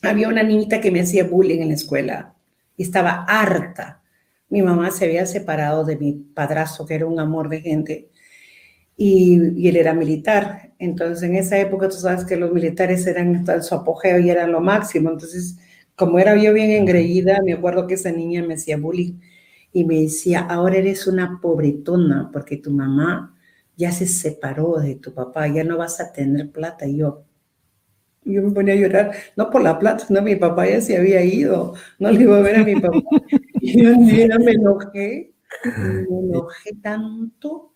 Había 0.02 0.28
una 0.28 0.42
niñita 0.42 0.80
que 0.82 0.90
me 0.90 1.00
hacía 1.00 1.24
bullying 1.24 1.60
en 1.60 1.68
la 1.68 1.74
escuela 1.74 2.34
y 2.76 2.82
estaba 2.82 3.24
harta. 3.26 4.02
Mi 4.54 4.62
mamá 4.62 4.92
se 4.92 5.06
había 5.06 5.26
separado 5.26 5.84
de 5.84 5.96
mi 5.96 6.12
padrastro, 6.12 6.86
que 6.86 6.94
era 6.94 7.06
un 7.06 7.18
amor 7.18 7.48
de 7.48 7.60
gente, 7.60 8.08
y, 8.96 9.68
él 9.68 9.76
era 9.76 9.94
militar. 9.94 10.72
Entonces, 10.78 11.24
en 11.28 11.34
esa 11.34 11.58
época, 11.58 11.88
tú 11.88 11.96
sabes 11.96 12.24
que 12.24 12.36
los 12.36 12.52
militares 12.52 13.04
eran 13.08 13.44
su 13.64 13.74
apogeo 13.74 14.20
y 14.20 14.30
eran 14.30 14.52
lo 14.52 14.60
máximo. 14.60 15.10
Entonces, 15.10 15.58
como 15.96 16.20
era 16.20 16.36
yo 16.36 16.52
bien 16.52 16.70
engreída, 16.70 17.40
me 17.44 17.54
acuerdo 17.54 17.88
que 17.88 17.94
esa 17.94 18.12
niña 18.12 18.44
me 18.44 18.54
hacía 18.54 18.76
bullying 18.76 19.14
y 19.72 19.84
me 19.84 20.02
decía, 20.02 20.38
ahora 20.42 20.76
eres 20.76 21.08
una 21.08 21.40
pobretona 21.42 22.30
porque 22.32 22.56
tu 22.56 22.70
mamá 22.70 23.36
ya 23.76 23.90
se 23.90 24.06
separó 24.06 24.78
de 24.78 24.94
tu 24.94 25.12
papá, 25.14 25.48
ya 25.48 25.64
no 25.64 25.78
vas 25.78 26.00
a 26.00 26.12
tener 26.12 26.52
plata. 26.52 26.86
Y 26.86 26.98
yo, 26.98 27.24
yo 28.24 28.40
me 28.40 28.52
ponía 28.52 28.74
a 28.74 28.76
llorar, 28.76 29.12
no 29.36 29.50
por 29.50 29.62
la 29.64 29.80
plata, 29.80 30.06
no, 30.10 30.22
mi 30.22 30.36
papá 30.36 30.68
ya 30.68 30.80
se 30.80 30.96
había 30.96 31.24
ido, 31.24 31.74
no 31.98 32.12
le 32.12 32.22
iba 32.22 32.38
a 32.38 32.42
ver 32.42 32.56
a 32.56 32.64
mi 32.64 32.80
papá. 32.80 33.00
Y 33.66 33.86
un 33.86 34.06
día 34.06 34.38
me 34.38 34.52
enojé, 34.52 35.32
me 35.64 36.18
enojé 36.18 36.74
tanto 36.82 37.72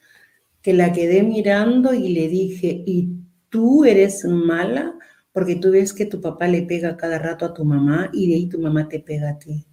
que 0.60 0.74
la 0.74 0.92
quedé 0.92 1.22
mirando 1.22 1.94
y 1.94 2.10
le 2.10 2.28
dije, 2.28 2.82
¿y 2.86 3.14
tú 3.48 3.86
eres 3.86 4.24
mala? 4.26 4.94
Porque 5.32 5.56
tú 5.56 5.70
ves 5.70 5.94
que 5.94 6.04
tu 6.04 6.20
papá 6.20 6.46
le 6.46 6.62
pega 6.62 6.98
cada 6.98 7.18
rato 7.18 7.46
a 7.46 7.54
tu 7.54 7.64
mamá 7.64 8.10
y 8.12 8.28
de 8.28 8.34
ahí 8.34 8.48
tu 8.48 8.58
mamá 8.58 8.86
te 8.86 9.00
pega 9.00 9.30
a 9.30 9.38
ti. 9.38 9.64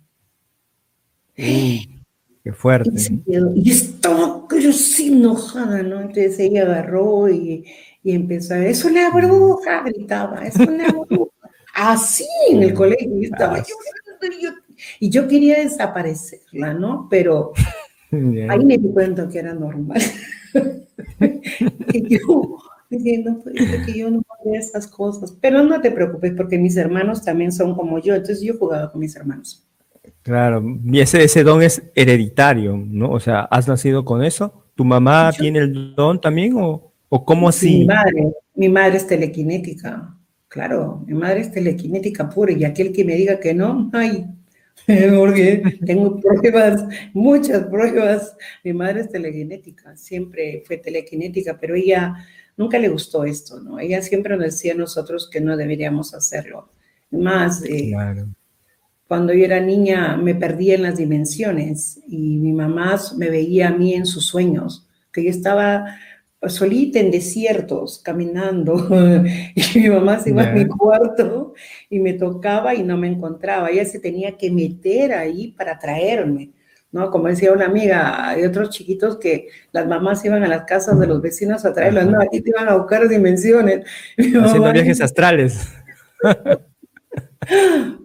Qué 2.46 2.54
fuerte. 2.54 2.92
Y, 3.56 3.72
estaba, 3.72 4.48
yo 4.58 4.72
sí 4.72 5.08
enojada, 5.08 5.82
¿no? 5.84 6.00
Entonces 6.00 6.40
ella 6.40 6.62
agarró 6.62 7.28
y, 7.28 7.66
y 8.04 8.12
empezó 8.12 8.54
a 8.54 8.66
es 8.66 8.86
una 8.86 9.10
bruja, 9.10 9.82
gritaba, 9.84 10.46
es 10.46 10.56
una 10.56 10.88
bruja. 10.90 11.32
Así 11.74 12.28
en 12.52 12.64
el 12.64 12.74
colegio 12.74 13.20
estaba 13.20 13.58
yo, 13.58 13.76
y 15.00 15.10
yo 15.10 15.28
quería 15.28 15.60
desaparecerla, 15.60 16.74
¿no? 16.74 17.08
Pero 17.10 17.54
ahí 18.12 18.66
me 18.66 18.78
di 18.78 18.90
cuenta 18.92 19.28
que 19.30 19.40
era 19.40 19.54
normal. 19.54 20.02
y 21.94 22.18
yo 22.18 22.58
diciendo 22.90 23.40
pues, 23.44 23.56
que 23.86 23.94
yo 23.94 24.10
no 24.10 24.22
podía 24.22 24.60
esas 24.60 24.88
cosas. 24.88 25.36
Pero 25.42 25.64
no 25.64 25.82
te 25.82 25.92
preocupes 25.92 26.34
porque 26.36 26.58
mis 26.58 26.78
hermanos 26.78 27.24
también 27.24 27.52
son 27.52 27.76
como 27.76 28.00
yo, 28.00 28.16
entonces 28.16 28.42
yo 28.42 28.58
jugaba 28.58 28.92
con 28.92 29.02
mis 29.02 29.16
hermanos. 29.16 29.66
Claro, 30.22 30.64
y 30.84 31.00
ese, 31.00 31.24
ese 31.24 31.44
don 31.44 31.62
es 31.62 31.84
hereditario, 31.94 32.78
¿no? 32.78 33.12
O 33.12 33.20
sea, 33.20 33.42
¿has 33.42 33.68
nacido 33.68 34.06
con 34.06 34.24
eso? 34.24 34.66
¿Tu 34.76 34.84
mamá 34.84 35.32
tiene 35.38 35.60
el 35.60 35.96
don 35.96 36.20
también 36.20 36.56
o, 36.58 36.92
o 37.10 37.26
cómo 37.26 37.50
así? 37.50 37.80
Mi 37.80 37.86
madre, 37.86 38.34
mi 38.56 38.70
madre 38.70 38.98
es 38.98 39.08
telequinética, 39.08 40.16
claro, 40.48 41.04
mi 41.06 41.14
madre 41.14 41.42
es 41.42 41.52
telequinética 41.52 42.30
pura 42.30 42.52
y 42.52 42.64
aquel 42.64 42.92
que 42.92 43.06
me 43.06 43.16
diga 43.16 43.40
que 43.40 43.54
no, 43.54 43.90
ay, 43.94 44.26
porque 45.18 45.78
tengo 45.86 46.20
pruebas, 46.20 46.84
muchas 47.14 47.66
pruebas. 47.66 48.36
Mi 48.64 48.74
madre 48.74 49.02
es 49.02 49.10
telequinética, 49.10 49.96
siempre 49.96 50.64
fue 50.66 50.78
telequinética, 50.78 51.58
pero 51.60 51.76
ella 51.76 52.16
nunca 52.58 52.78
le 52.78 52.90
gustó 52.90 53.24
esto, 53.24 53.60
¿no? 53.60 53.80
Ella 53.80 54.02
siempre 54.02 54.36
nos 54.36 54.46
decía 54.46 54.74
a 54.74 54.78
nosotros 54.78 55.30
que 55.30 55.42
no 55.42 55.58
deberíamos 55.58 56.14
hacerlo. 56.14 56.70
Más, 57.12 57.64
eh, 57.64 57.92
claro 57.92 58.28
cuando 59.08 59.34
yo 59.34 59.46
era 59.46 59.60
niña 59.60 60.18
me 60.18 60.36
perdía 60.36 60.76
en 60.76 60.84
las 60.84 60.98
dimensiones 60.98 62.00
y 62.08 62.38
mi 62.38 62.54
mamá 62.54 63.00
me 63.18 63.30
veía 63.30 63.70
a 63.70 63.72
mí 63.72 63.94
en 63.94 64.06
sus 64.06 64.26
sueños, 64.26 64.88
que 65.12 65.24
yo 65.24 65.30
estaba 65.30 65.98
solita 66.50 67.00
en 67.00 67.12
desiertos 67.12 68.00
caminando 68.00 68.88
y 69.56 69.80
mi 69.80 69.90
mamá 69.90 70.20
se 70.20 70.30
iba 70.30 70.44
a 70.44 70.52
mi 70.52 70.68
cuarto 70.68 71.54
y 71.90 72.00
me 72.00 72.14
tocaba 72.14 72.76
y 72.76 72.84
no 72.84 72.98
me 72.98 73.08
encontraba. 73.08 73.70
Ella 73.70 73.86
se 73.86 74.00
tenía 74.00 74.38
que 74.38 74.52
meter 74.52 75.14
ahí 75.14 75.52
para 75.52 75.78
traerme. 75.80 76.52
¿no? 76.92 77.12
Como 77.12 77.28
decía 77.28 77.52
una 77.52 77.66
amiga, 77.66 78.30
hay 78.30 78.46
otros 78.46 78.70
chiquitos 78.70 79.18
que 79.18 79.50
las 79.74 79.86
mamás 79.86 80.24
iban 80.24 80.44
a 80.44 80.48
las 80.48 80.64
casas 80.64 80.98
de 80.98 81.08
los 81.08 81.22
vecinos 81.22 81.66
a 81.66 81.74
traerlos, 81.74 82.08
no, 82.08 82.22
aquí 82.22 82.40
te 82.40 82.52
iban 82.52 82.70
a 82.70 82.78
buscar 82.78 83.08
dimensiones. 83.10 83.86
Haciendo 84.18 84.72
viajes 84.72 85.02
astrales. 85.02 85.68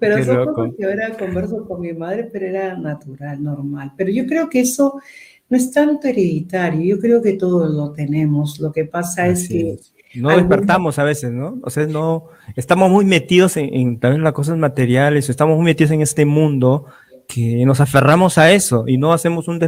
Pero 0.00 0.16
eso 0.16 0.74
que 0.76 0.84
ahora 0.84 1.16
converso 1.16 1.66
con 1.66 1.80
mi 1.80 1.92
madre, 1.92 2.28
pero 2.30 2.46
era 2.46 2.76
natural, 2.76 3.42
normal. 3.42 3.92
Pero 3.96 4.10
yo 4.10 4.26
creo 4.26 4.50
que 4.50 4.60
eso 4.60 5.00
no 5.50 5.56
es 5.56 5.70
tanto 5.72 6.08
hereditario, 6.08 6.96
yo 6.96 7.00
creo 7.00 7.20
que 7.20 7.34
todos 7.34 7.70
lo 7.70 7.92
tenemos, 7.92 8.58
lo 8.60 8.72
que 8.72 8.84
pasa 8.84 9.26
es 9.26 9.48
que... 9.48 9.78
No 10.14 10.30
despertamos 10.30 10.98
a 10.98 11.04
veces, 11.04 11.30
¿no? 11.30 11.58
O 11.62 11.70
sea, 11.70 11.86
no, 11.86 12.28
estamos 12.56 12.90
muy 12.90 13.04
metidos 13.04 13.56
en, 13.56 14.00
también 14.00 14.24
las 14.24 14.32
cosas 14.32 14.56
materiales, 14.56 15.28
estamos 15.28 15.56
muy 15.56 15.66
metidos 15.66 15.92
en 15.92 16.00
este 16.00 16.24
mundo 16.24 16.86
que 17.28 17.64
nos 17.64 17.80
aferramos 17.80 18.38
a 18.38 18.50
eso 18.50 18.84
y 18.88 18.98
no 18.98 19.12
hacemos 19.12 19.46
un, 19.46 19.60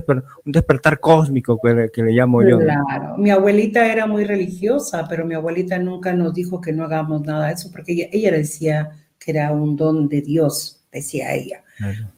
un 0.44 0.52
despertar 0.52 0.98
cósmico 0.98 1.60
que, 1.62 2.02
le 2.02 2.12
llamo 2.12 2.42
yo. 2.42 2.58
Claro, 2.58 3.16
mi 3.18 3.30
abuelita 3.30 3.86
era 3.86 4.06
muy 4.06 4.24
religiosa, 4.24 5.06
pero 5.08 5.24
mi 5.24 5.34
abuelita 5.34 5.78
nunca 5.78 6.12
nos 6.12 6.34
dijo 6.34 6.60
que 6.60 6.72
no 6.72 6.84
hagamos 6.84 7.22
nada 7.22 7.46
de 7.46 7.52
eso, 7.52 7.70
porque 7.70 7.92
ella, 7.92 8.06
ella 8.10 8.32
decía 8.32 8.90
que 9.18 9.30
era 9.30 9.52
un 9.52 9.76
don 9.76 10.08
de 10.08 10.22
Dios, 10.22 10.80
decía 10.90 11.34
ella. 11.34 11.62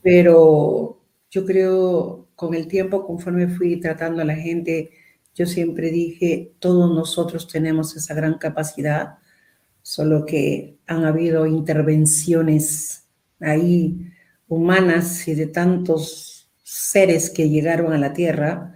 Pero 0.02 0.98
yo 1.30 1.44
creo, 1.44 2.23
con 2.34 2.54
el 2.54 2.66
tiempo, 2.66 3.06
conforme 3.06 3.48
fui 3.48 3.80
tratando 3.80 4.22
a 4.22 4.24
la 4.24 4.36
gente, 4.36 4.90
yo 5.34 5.46
siempre 5.46 5.90
dije, 5.90 6.52
todos 6.58 6.94
nosotros 6.94 7.48
tenemos 7.48 7.96
esa 7.96 8.14
gran 8.14 8.38
capacidad, 8.38 9.18
solo 9.82 10.24
que 10.24 10.78
han 10.86 11.04
habido 11.04 11.46
intervenciones 11.46 13.06
ahí 13.40 14.10
humanas 14.48 15.26
y 15.28 15.34
de 15.34 15.46
tantos 15.46 16.50
seres 16.62 17.30
que 17.30 17.48
llegaron 17.48 17.92
a 17.92 17.98
la 17.98 18.12
Tierra 18.12 18.74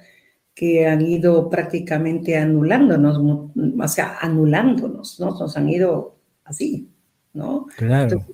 que 0.54 0.88
han 0.88 1.02
ido 1.02 1.48
prácticamente 1.48 2.36
anulándonos, 2.36 3.18
o 3.18 3.88
sea, 3.88 4.18
anulándonos, 4.20 5.20
¿no? 5.20 5.38
Nos 5.38 5.56
han 5.56 5.68
ido 5.68 6.16
así, 6.42 6.90
¿no? 7.32 7.66
Claro. 7.76 8.26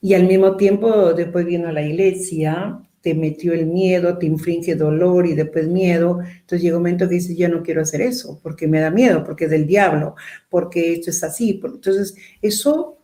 y 0.00 0.14
al 0.14 0.26
mismo 0.26 0.56
tiempo, 0.56 1.12
después 1.12 1.44
vino 1.44 1.70
la 1.70 1.82
iglesia, 1.82 2.80
te 3.00 3.14
metió 3.14 3.52
el 3.52 3.66
miedo, 3.66 4.18
te 4.18 4.26
infringe 4.26 4.74
dolor 4.74 5.26
y 5.26 5.34
después 5.34 5.68
miedo. 5.68 6.20
Entonces 6.20 6.62
llega 6.62 6.76
un 6.76 6.82
momento 6.82 7.08
que 7.08 7.14
dices, 7.14 7.36
yo 7.36 7.48
no 7.48 7.62
quiero 7.62 7.82
hacer 7.82 8.02
eso, 8.02 8.38
porque 8.42 8.68
me 8.68 8.80
da 8.80 8.90
miedo, 8.90 9.24
porque 9.24 9.44
es 9.44 9.50
del 9.50 9.66
diablo, 9.66 10.14
porque 10.48 10.94
esto 10.94 11.10
es 11.10 11.22
así. 11.24 11.60
Entonces, 11.62 12.14
eso 12.42 12.98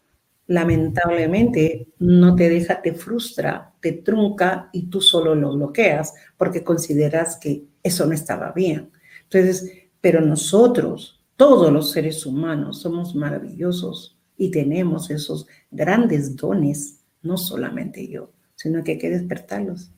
lamentablemente 0.48 1.88
no 1.98 2.36
te 2.36 2.48
deja, 2.48 2.80
te 2.80 2.92
frustra, 2.92 3.74
te 3.80 3.92
trunca 3.92 4.68
y 4.72 4.86
tú 4.88 5.00
solo 5.00 5.34
lo 5.34 5.54
bloqueas 5.54 6.14
porque 6.36 6.62
consideras 6.62 7.36
que 7.36 7.64
eso 7.82 8.06
no 8.06 8.12
estaba 8.12 8.52
bien. 8.52 8.90
Entonces, 9.24 9.72
pero 10.00 10.20
nosotros, 10.20 11.24
todos 11.36 11.72
los 11.72 11.90
seres 11.90 12.26
humanos, 12.26 12.80
somos 12.80 13.14
maravillosos 13.14 14.18
y 14.36 14.50
tenemos 14.50 15.10
esos 15.10 15.46
grandes 15.70 16.36
dones, 16.36 17.00
no 17.22 17.36
solamente 17.36 18.06
yo, 18.06 18.30
sino 18.56 18.82
que 18.82 18.92
hay 18.92 18.98
que 18.98 19.10
despertarlos. 19.10 19.92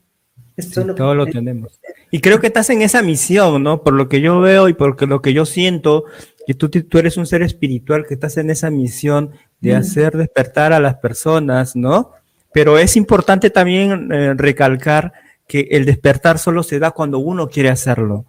todo 0.97 1.15
lo 1.15 1.27
tenemos. 1.27 1.81
Y 2.11 2.21
creo 2.21 2.41
que 2.41 2.49
estás 2.49 2.69
en 2.71 2.83
esa 2.83 3.03
misión, 3.03 3.63
¿no? 3.63 3.83
Por 3.83 3.95
lo 3.95 4.09
que 4.09 4.21
yo 4.21 4.41
veo 4.41 4.69
y 4.69 4.75
por 4.75 5.01
lo 5.09 5.23
que 5.23 5.33
yo 5.33 5.47
siento, 5.47 6.05
que 6.47 6.55
tú, 6.55 6.69
tú 6.69 6.99
eres 6.99 7.17
un 7.17 7.27
ser 7.27 7.43
espiritual 7.43 8.07
que 8.07 8.15
estás 8.15 8.37
en 8.37 8.51
esa 8.51 8.71
misión 8.71 9.31
de 9.61 9.75
hacer 9.75 10.17
despertar 10.17 10.73
a 10.73 10.81
las 10.81 10.97
personas, 10.97 11.75
¿no? 11.77 12.13
Pero 12.53 12.79
es 12.79 12.97
importante 12.97 13.51
también 13.51 14.11
eh, 14.13 14.35
recalcar 14.35 15.13
que 15.47 15.69
el 15.71 15.85
despertar 15.85 16.39
solo 16.39 16.63
se 16.63 16.79
da 16.79 16.91
cuando 16.91 17.19
uno 17.19 17.49
quiere 17.49 17.71
hacerlo. 17.71 18.27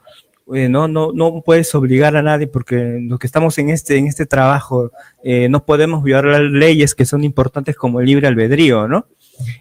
Eh, 0.54 0.68
no, 0.68 0.88
no, 0.88 1.12
no 1.14 1.44
puedes 1.46 1.74
obligar 1.76 2.16
a 2.16 2.24
nadie 2.24 2.48
porque 2.48 3.00
los 3.02 3.20
que 3.20 3.28
estamos 3.28 3.58
en 3.60 3.70
este, 3.70 3.98
en 3.98 4.08
este 4.08 4.26
trabajo 4.26 4.92
eh, 5.24 5.48
no 5.48 5.64
podemos 5.64 6.04
violar 6.04 6.42
leyes 6.42 6.96
que 6.96 7.06
son 7.06 7.24
importantes 7.24 7.76
como 7.76 8.00
el 8.00 8.08
libre 8.08 8.28
albedrío, 8.28 8.88
¿no? 8.88 9.06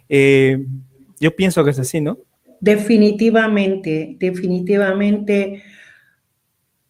Yo 0.08 1.36
pienso 1.36 1.64
que 1.64 1.70
es 1.70 1.78
así, 1.78 2.00
¿no? 2.00 2.18
Definitivamente, 2.60 4.16
definitivamente 4.18 5.62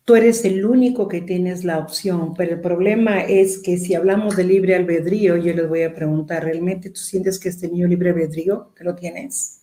tú 0.09 0.17
eres 0.17 0.43
el 0.47 0.65
único 0.65 1.07
que 1.07 1.21
tienes 1.21 1.65
la 1.65 1.79
opción, 1.79 2.33
pero 2.33 2.55
el 2.55 2.63
problema 2.63 3.21
es 3.21 3.59
que 3.59 3.77
si 3.77 3.95
hablamos 3.95 4.37
de 4.37 4.45
libre 4.45 4.75
albedrío, 4.75 5.37
yo 5.37 5.53
les 5.53 5.69
voy 5.69 5.83
a 5.83 5.95
preguntar, 5.95 6.45
¿realmente 6.45 6.89
tú 6.89 6.99
sientes 6.99 7.39
que 7.39 7.51
has 7.51 7.59
tenido 7.59 7.87
libre 7.87 8.09
albedrío? 8.09 8.73
¿Te 8.75 8.85
lo 8.85 8.95
tienes? 8.95 9.61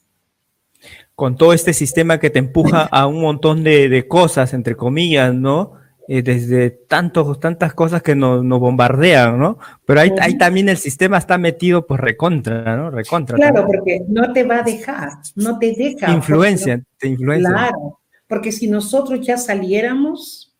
Con 1.15 1.35
todo 1.35 1.51
este 1.51 1.73
sistema 1.73 2.19
que 2.19 2.29
te 2.29 2.37
empuja 2.37 2.83
a 2.83 3.07
un 3.07 3.21
montón 3.21 3.63
de, 3.63 4.05
cosas, 4.07 4.53
entre 4.53 4.75
comillas, 4.75 5.33
¿no? 5.33 5.73
Eh, 6.07 6.21
desde 6.21 6.69
tantos, 6.69 7.39
tantas 7.39 7.73
cosas 7.73 8.03
que 8.03 8.13
nos, 8.13 8.43
bombardean, 8.43 9.39
¿no? 9.39 9.57
Pero 9.85 10.01
ahí, 10.01 10.37
también 10.37 10.69
el 10.69 10.77
sistema 10.77 11.17
está 11.17 11.39
metido 11.39 11.87
por 11.87 11.99
recontra, 12.01 12.75
¿no? 12.75 12.91
Recontra. 12.91 13.35
Claro, 13.35 13.65
porque 13.65 14.01
no 14.07 14.31
te 14.31 14.43
va 14.43 14.59
a 14.59 14.63
dejar, 14.63 15.09
no 15.35 15.57
te 15.57 15.73
deja. 15.75 16.11
Influencia, 16.11 16.83
te 16.99 17.07
influencia. 17.07 17.49
Claro, 17.49 17.99
porque 18.27 18.51
si 18.51 18.67
nosotros 18.67 19.25
ya 19.25 19.37
saliéramos, 19.37 20.55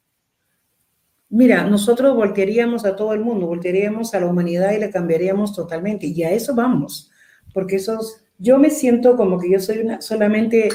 mira, 1.29 1.63
nosotros 1.65 2.15
voltearíamos 2.15 2.83
a 2.83 2.95
todo 2.95 3.13
el 3.13 3.19
mundo, 3.19 3.45
voltearíamos 3.45 4.15
a 4.15 4.21
la 4.21 4.25
humanidad 4.25 4.71
y 4.71 4.79
le 4.79 4.89
cambiaríamos 4.89 5.53
totalmente. 5.53 6.07
Y 6.07 6.23
a 6.23 6.31
eso 6.31 6.55
vamos, 6.55 7.11
porque 7.53 7.75
esos, 7.75 8.23
yo 8.39 8.57
me 8.57 8.71
siento 8.71 9.15
como 9.15 9.39
que 9.39 9.51
yo 9.51 9.59
soy 9.59 9.77
una, 9.77 10.01
solamente, 10.01 10.69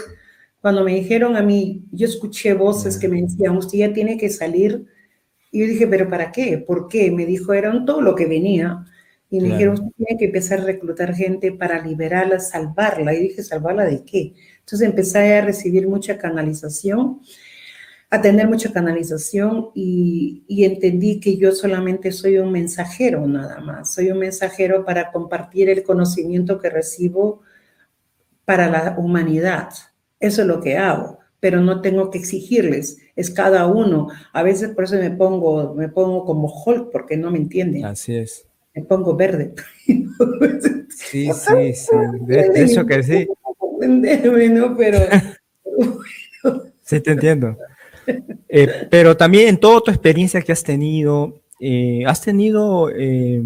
cuando 0.60 0.84
me 0.84 0.94
dijeron 0.94 1.36
a 1.36 1.42
mí, 1.42 1.84
yo 1.90 2.06
escuché 2.06 2.52
voces 2.54 2.98
que 2.98 3.08
me 3.08 3.22
decían, 3.22 3.56
usted 3.56 3.78
ya 3.78 3.92
tiene 3.92 4.18
que 4.18 4.28
salir. 4.28 4.86
Y 5.50 5.60
yo 5.60 5.66
dije, 5.66 5.86
pero 5.86 6.08
¿para 6.08 6.30
qué? 6.30 6.58
¿Por 6.58 6.88
qué? 6.88 7.10
Me 7.10 7.26
dijo, 7.26 7.54
eran 7.54 7.84
todo 7.86 8.00
lo 8.02 8.14
que 8.14 8.26
venía. 8.26 8.84
Y 9.30 9.40
me 9.40 9.48
dijeron, 9.48 9.74
usted 9.74 9.92
tiene 9.96 10.18
que 10.18 10.24
empezar 10.26 10.60
a 10.60 10.64
reclutar 10.64 11.14
gente 11.14 11.52
para 11.52 11.84
liberarla, 11.84 12.40
salvarla. 12.40 13.14
Y 13.14 13.28
dije, 13.28 13.42
¿salvarla 13.42 13.84
de 13.84 14.04
qué? 14.04 14.34
Entonces 14.58 14.88
empecé 14.88 15.34
a 15.34 15.44
recibir 15.44 15.88
mucha 15.88 16.18
canalización, 16.18 17.20
a 18.10 18.20
tener 18.20 18.48
mucha 18.48 18.72
canalización 18.72 19.70
y, 19.74 20.44
entendí 20.64 21.20
que 21.20 21.36
yo 21.36 21.52
solamente 21.52 22.10
soy 22.12 22.38
un 22.38 22.52
mensajero 22.52 23.26
nada 23.26 23.60
más. 23.60 23.94
Soy 23.94 24.10
un 24.10 24.18
mensajero 24.18 24.84
para 24.84 25.10
compartir 25.12 25.70
el 25.70 25.84
conocimiento 25.84 26.58
que 26.58 26.70
recibo 26.70 27.42
para 28.44 28.68
la 28.68 28.96
humanidad. 28.98 29.70
Eso 30.20 30.42
es 30.42 30.48
lo 30.48 30.60
que 30.60 30.76
hago 30.76 31.20
pero 31.40 31.60
no 31.62 31.80
tengo 31.80 32.10
que 32.10 32.18
exigirles, 32.18 32.98
es 33.16 33.30
cada 33.30 33.66
uno. 33.66 34.08
A 34.32 34.42
veces 34.42 34.70
por 34.70 34.84
eso 34.84 34.96
me 34.96 35.10
pongo, 35.10 35.74
me 35.74 35.88
pongo 35.88 36.24
como 36.24 36.52
Hulk 36.52 36.90
porque 36.92 37.16
no 37.16 37.30
me 37.30 37.38
entienden. 37.38 37.86
Así 37.86 38.14
es. 38.14 38.46
Me 38.74 38.82
pongo 38.82 39.16
verde. 39.16 39.54
Sí, 40.90 41.30
sí, 41.32 41.72
sí. 41.72 41.96
De, 42.20 42.50
eso 42.56 42.84
que 42.84 43.02
sí. 43.02 43.26
Pero. 44.76 44.98
sí, 46.82 47.00
te 47.00 47.10
entiendo. 47.12 47.56
Eh, 48.48 48.86
pero 48.90 49.16
también 49.16 49.48
en 49.48 49.58
toda 49.58 49.80
tu 49.80 49.90
experiencia 49.90 50.42
que 50.42 50.52
has 50.52 50.62
tenido, 50.62 51.40
eh, 51.58 52.04
¿has 52.06 52.20
tenido, 52.20 52.90
eh, 52.90 53.42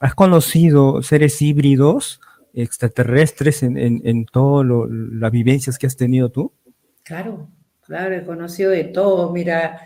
has 0.00 0.14
conocido 0.14 1.02
seres 1.02 1.40
híbridos, 1.40 2.20
extraterrestres 2.54 3.62
en, 3.62 3.76
en, 3.76 4.26
todas 4.26 4.66
las 4.90 5.30
vivencias 5.30 5.78
que 5.78 5.86
has 5.86 5.96
tenido 5.96 6.30
tú? 6.30 6.52
Claro, 7.02 7.48
claro, 7.82 8.14
he 8.14 8.24
conocido 8.24 8.70
de 8.70 8.84
todo. 8.84 9.32
Mira, 9.32 9.80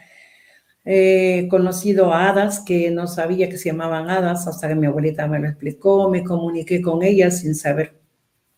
he 0.84 1.48
conocido 1.50 2.12
hadas 2.12 2.60
que 2.60 2.90
no 2.90 3.06
sabía 3.06 3.48
que 3.48 3.58
se 3.58 3.70
llamaban 3.70 4.10
hadas 4.10 4.46
hasta 4.46 4.68
que 4.68 4.74
mi 4.74 4.86
abuelita 4.86 5.26
me 5.26 5.38
lo 5.38 5.48
explicó, 5.48 6.08
me 6.08 6.22
comuniqué 6.22 6.80
con 6.80 7.02
ellas 7.02 7.40
sin 7.40 7.54
saber 7.54 7.98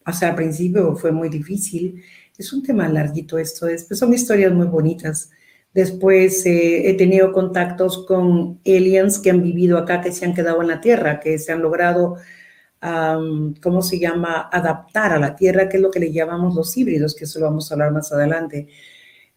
o 0.06 0.12
sea, 0.12 0.30
al 0.30 0.34
principio 0.34 0.96
fue 0.96 1.12
muy 1.12 1.28
difícil. 1.28 2.02
Es 2.36 2.52
un 2.52 2.62
tema 2.62 2.88
larguito 2.88 3.38
esto, 3.38 3.66
después 3.66 3.98
son 3.98 4.12
historias 4.12 4.52
muy 4.52 4.66
bonitas. 4.66 5.30
Después 5.74 6.44
eh, 6.46 6.90
he 6.90 6.94
tenido 6.94 7.32
contactos 7.32 8.04
con 8.06 8.60
aliens 8.66 9.18
que 9.18 9.30
han 9.30 9.42
vivido 9.42 9.78
acá, 9.78 10.00
que 10.00 10.10
se 10.10 10.24
han 10.24 10.34
quedado 10.34 10.60
en 10.62 10.68
la 10.68 10.80
Tierra, 10.80 11.20
que 11.20 11.38
se 11.38 11.52
han 11.52 11.62
logrado, 11.62 12.16
¿cómo 13.62 13.82
se 13.82 13.98
llama?, 13.98 14.48
adaptar 14.52 15.12
a 15.12 15.18
la 15.18 15.36
Tierra, 15.36 15.68
que 15.68 15.76
es 15.76 15.82
lo 15.82 15.90
que 15.90 16.00
le 16.00 16.12
llamamos 16.12 16.54
los 16.54 16.76
híbridos, 16.76 17.14
que 17.14 17.24
eso 17.24 17.40
lo 17.40 17.46
vamos 17.46 17.70
a 17.70 17.74
hablar 17.74 17.92
más 17.92 18.12
adelante, 18.12 18.68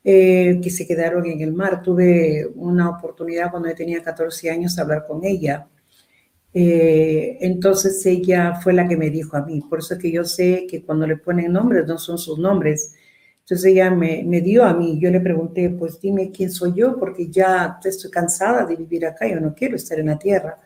eh, 0.04 0.60
que 0.64 0.70
se 0.70 0.88
quedaron 0.88 1.26
en 1.26 1.42
el 1.42 1.54
mar. 1.54 1.82
Tuve 1.82 2.48
una 2.56 2.90
oportunidad 2.90 3.52
cuando 3.52 3.70
yo 3.70 3.76
tenía 3.76 4.04
14 4.04 4.50
años 4.52 4.76
de 4.76 4.82
hablar 4.82 5.06
con 5.08 5.24
ella 5.26 5.68
eh, 6.54 7.38
entonces 7.42 8.06
ella 8.06 8.56
fue 8.62 8.74
la 8.74 8.88
que 8.88 8.96
me 8.96 9.10
dijo 9.10 9.36
a 9.38 9.42
mí, 9.46 9.62
por 9.62 9.80
eso 9.80 9.98
que 9.98 10.12
yo 10.12 10.24
sé 10.24 10.68
que 10.70 10.84
cuando 10.84 11.08
le 11.08 11.18
ponen 11.18 11.52
nombres 11.52 11.88
no 11.88 11.98
son 11.98 12.18
sus 12.18 12.38
nombres. 12.38 12.94
Entonces 13.40 13.66
ella 13.72 13.90
me, 13.92 14.24
me 14.24 14.40
dio 14.42 14.64
a 14.64 14.74
mí, 14.74 15.00
yo 15.02 15.10
le 15.12 15.20
pregunté, 15.20 15.70
pues 15.72 16.00
dime 16.00 16.32
quién 16.32 16.52
soy 16.52 16.74
yo, 16.76 16.98
porque 16.98 17.30
ya 17.30 17.80
estoy 17.84 18.10
cansada 18.12 18.66
de 18.66 18.76
vivir 18.76 19.06
acá, 19.06 19.28
yo 19.28 19.40
no 19.40 19.54
quiero 19.54 19.76
estar 19.76 20.00
en 20.00 20.08
la 20.08 20.18
tierra. 20.20 20.60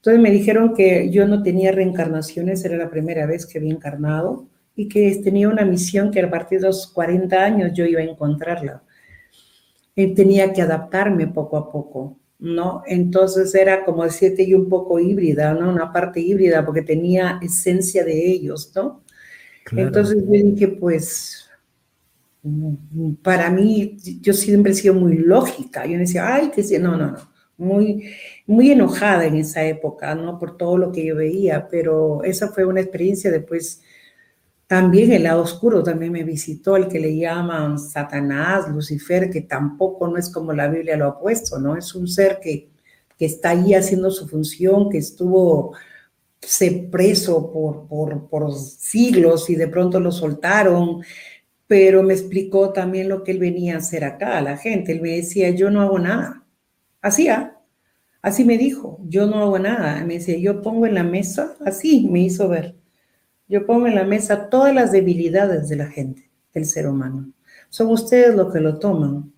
Entonces 0.00 0.22
me 0.22 0.30
dijeron 0.30 0.74
que 0.74 1.10
yo 1.10 1.26
no 1.28 1.42
tenía 1.42 1.72
reencarnaciones, 1.72 2.64
era 2.64 2.76
la 2.76 2.90
primera 2.90 3.26
vez 3.26 3.44
que 3.46 3.58
había 3.58 3.72
encarnado 3.72 4.46
y 4.74 4.88
que 4.88 5.20
tenía 5.22 5.48
una 5.48 5.64
misión 5.64 6.10
que 6.10 6.20
a 6.20 6.30
partir 6.30 6.60
de 6.60 6.68
los 6.68 6.86
40 6.86 7.36
años 7.36 7.72
yo 7.74 7.84
iba 7.84 8.00
a 8.00 8.04
encontrarla. 8.04 8.82
Y 9.94 10.14
tenía 10.14 10.52
que 10.52 10.62
adaptarme 10.62 11.26
poco 11.26 11.56
a 11.58 11.70
poco. 11.70 12.16
¿no? 12.38 12.82
Entonces 12.86 13.54
era 13.54 13.84
como 13.84 14.04
decirte 14.04 14.46
yo 14.46 14.56
un 14.56 14.68
poco 14.68 14.98
híbrida, 14.98 15.52
¿no? 15.52 15.70
Una 15.70 15.92
parte 15.92 16.20
híbrida 16.20 16.64
porque 16.64 16.82
tenía 16.82 17.38
esencia 17.42 18.02
de 18.02 18.30
ellos, 18.30 18.72
¿no? 18.74 19.02
Entonces 19.72 20.24
yo 20.24 20.32
dije, 20.32 20.68
pues, 20.68 21.48
para 23.22 23.50
mí, 23.50 23.96
yo 24.20 24.32
siempre 24.32 24.72
he 24.72 24.74
sido 24.74 24.94
muy 24.94 25.18
lógica. 25.18 25.86
Yo 25.86 25.98
decía, 25.98 26.34
ay, 26.34 26.50
que 26.50 26.78
no, 26.78 26.96
no, 26.96 27.12
no. 27.12 27.29
Muy, 27.60 28.14
muy 28.46 28.72
enojada 28.72 29.26
en 29.26 29.36
esa 29.36 29.64
época, 29.64 30.14
¿no? 30.14 30.38
Por 30.38 30.56
todo 30.56 30.78
lo 30.78 30.92
que 30.92 31.04
yo 31.04 31.14
veía, 31.16 31.68
pero 31.68 32.22
esa 32.24 32.48
fue 32.48 32.64
una 32.64 32.80
experiencia 32.80 33.30
después. 33.30 33.82
También 34.66 35.12
el 35.12 35.24
lado 35.24 35.42
oscuro 35.42 35.82
también 35.82 36.12
me 36.12 36.24
visitó, 36.24 36.76
el 36.76 36.88
que 36.88 37.00
le 37.00 37.16
llaman 37.16 37.78
Satanás, 37.78 38.68
Lucifer, 38.68 39.30
que 39.30 39.42
tampoco 39.42 40.08
no 40.08 40.16
es 40.16 40.30
como 40.30 40.52
la 40.52 40.68
Biblia 40.68 40.96
lo 40.96 41.06
ha 41.06 41.20
puesto, 41.20 41.58
¿no? 41.58 41.76
Es 41.76 41.94
un 41.94 42.08
ser 42.08 42.40
que, 42.40 42.70
que 43.18 43.26
está 43.26 43.50
ahí 43.50 43.74
haciendo 43.74 44.10
su 44.10 44.28
función, 44.28 44.90
que 44.90 44.98
estuvo 44.98 45.74
se 46.40 46.88
preso 46.90 47.52
por, 47.52 47.86
por, 47.86 48.28
por 48.28 48.54
siglos 48.54 49.50
y 49.50 49.56
de 49.56 49.68
pronto 49.68 50.00
lo 50.00 50.10
soltaron, 50.12 51.02
pero 51.66 52.02
me 52.02 52.14
explicó 52.14 52.72
también 52.72 53.08
lo 53.08 53.22
que 53.22 53.32
él 53.32 53.38
venía 53.38 53.74
a 53.74 53.78
hacer 53.78 54.04
acá 54.04 54.38
a 54.38 54.42
la 54.42 54.56
gente. 54.56 54.92
Él 54.92 55.02
me 55.02 55.16
decía, 55.16 55.50
yo 55.50 55.70
no 55.70 55.82
hago 55.82 55.98
nada. 55.98 56.39
Hacía, 57.02 57.56
así 58.22 58.44
me 58.44 58.58
dijo, 58.58 59.00
yo 59.08 59.26
no 59.26 59.42
hago 59.42 59.58
nada. 59.58 60.04
Me 60.04 60.14
decía, 60.14 60.38
yo 60.38 60.62
pongo 60.62 60.86
en 60.86 60.94
la 60.94 61.04
mesa, 61.04 61.56
así 61.64 62.08
me 62.10 62.20
hizo 62.20 62.48
ver, 62.48 62.76
yo 63.48 63.66
pongo 63.66 63.86
en 63.86 63.94
la 63.96 64.04
mesa 64.04 64.48
todas 64.48 64.74
las 64.74 64.92
debilidades 64.92 65.68
de 65.68 65.76
la 65.76 65.86
gente, 65.86 66.30
del 66.54 66.66
ser 66.66 66.86
humano. 66.86 67.32
Son 67.68 67.88
ustedes 67.88 68.34
los 68.34 68.52
que 68.52 68.60
lo 68.60 68.78
toman. 68.78 69.32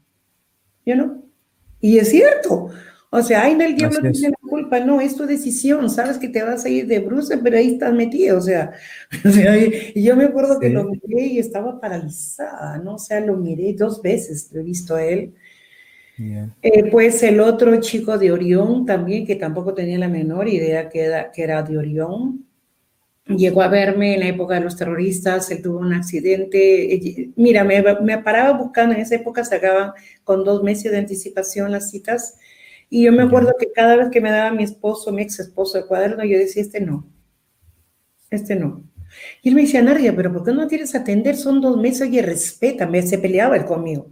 Yo 0.84 0.96
no. 0.96 1.22
Y 1.80 1.98
es 1.98 2.10
cierto, 2.10 2.70
o 3.14 3.22
sea, 3.22 3.44
ay, 3.44 3.54
no, 3.54 3.64
el 3.64 3.74
diablo 3.74 4.00
tiene 4.10 4.30
la 4.30 4.48
culpa, 4.48 4.80
no, 4.80 5.00
es 5.00 5.16
tu 5.16 5.26
decisión, 5.26 5.90
sabes 5.90 6.16
que 6.16 6.28
te 6.28 6.42
vas 6.42 6.64
a 6.64 6.68
ir 6.70 6.86
de 6.86 6.98
bruces, 6.98 7.38
pero 7.42 7.58
ahí 7.58 7.74
estás 7.74 7.92
metido, 7.92 8.38
o 8.38 8.40
sea, 8.40 8.72
y 9.94 10.02
yo 10.02 10.16
me 10.16 10.24
acuerdo 10.24 10.58
que 10.58 10.70
lo 10.70 10.84
miré 10.84 11.26
y 11.26 11.38
estaba 11.38 11.78
paralizada, 11.78 12.78
¿no? 12.78 12.94
O 12.94 12.98
sea, 12.98 13.20
lo 13.20 13.36
miré 13.36 13.74
dos 13.74 14.00
veces, 14.00 14.50
lo 14.52 14.60
he 14.60 14.62
visto 14.62 14.94
a 14.94 15.04
él. 15.04 15.34
Eh, 16.18 16.90
pues 16.90 17.22
el 17.22 17.40
otro 17.40 17.80
chico 17.80 18.18
de 18.18 18.32
Orión 18.32 18.84
también, 18.84 19.26
que 19.26 19.36
tampoco 19.36 19.74
tenía 19.74 19.98
la 19.98 20.08
menor 20.08 20.48
idea 20.48 20.88
que 20.88 21.00
era, 21.00 21.32
que 21.32 21.42
era 21.42 21.62
de 21.62 21.78
Orión, 21.78 22.46
llegó 23.26 23.62
a 23.62 23.68
verme 23.68 24.14
en 24.14 24.20
la 24.20 24.28
época 24.28 24.54
de 24.54 24.60
los 24.60 24.76
terroristas, 24.76 25.50
él 25.50 25.62
tuvo 25.62 25.78
un 25.78 25.92
accidente, 25.92 27.32
mira, 27.36 27.64
me, 27.64 27.82
me 28.02 28.18
paraba 28.18 28.58
buscando, 28.58 28.94
en 28.94 29.00
esa 29.00 29.14
época 29.14 29.44
se 29.44 29.56
acaban 29.56 29.92
con 30.24 30.44
dos 30.44 30.62
meses 30.62 30.92
de 30.92 30.98
anticipación 30.98 31.72
las 31.72 31.90
citas, 31.90 32.36
y 32.90 33.04
yo 33.04 33.12
me 33.12 33.22
acuerdo 33.22 33.54
que 33.58 33.72
cada 33.72 33.96
vez 33.96 34.10
que 34.10 34.20
me 34.20 34.30
daba 34.30 34.50
mi 34.52 34.64
esposo, 34.64 35.12
mi 35.12 35.22
ex 35.22 35.40
esposo 35.40 35.78
el 35.78 35.86
cuaderno, 35.86 36.24
yo 36.24 36.38
decía, 36.38 36.62
este 36.62 36.80
no, 36.80 37.06
este 38.30 38.54
no. 38.54 38.84
Y 39.42 39.48
él 39.48 39.54
me 39.54 39.62
decía, 39.62 39.82
Nadia, 39.82 40.14
pero 40.14 40.32
¿por 40.32 40.44
qué 40.44 40.52
no 40.52 40.68
quieres 40.68 40.94
atender? 40.94 41.36
Son 41.36 41.60
dos 41.60 41.76
meses, 41.76 42.08
oye, 42.08 42.22
respétame, 42.22 43.02
se 43.02 43.18
peleaba 43.18 43.56
él 43.56 43.64
conmigo. 43.64 44.10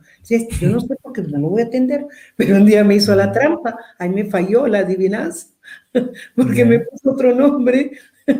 yo 0.60 0.70
no 0.70 0.80
sé 0.80 0.96
por 1.02 1.12
qué 1.12 1.22
no 1.22 1.38
lo 1.38 1.48
voy 1.48 1.62
a 1.62 1.66
atender, 1.66 2.06
pero 2.36 2.56
un 2.56 2.66
día 2.66 2.84
me 2.84 2.96
hizo 2.96 3.14
la 3.14 3.32
trampa, 3.32 3.76
ahí 3.98 4.10
me 4.10 4.24
falló 4.24 4.66
la 4.66 4.80
adivinanza, 4.80 5.48
porque 6.36 6.64
me 6.64 6.80
puso 6.80 7.12
otro 7.12 7.34
nombre. 7.34 7.92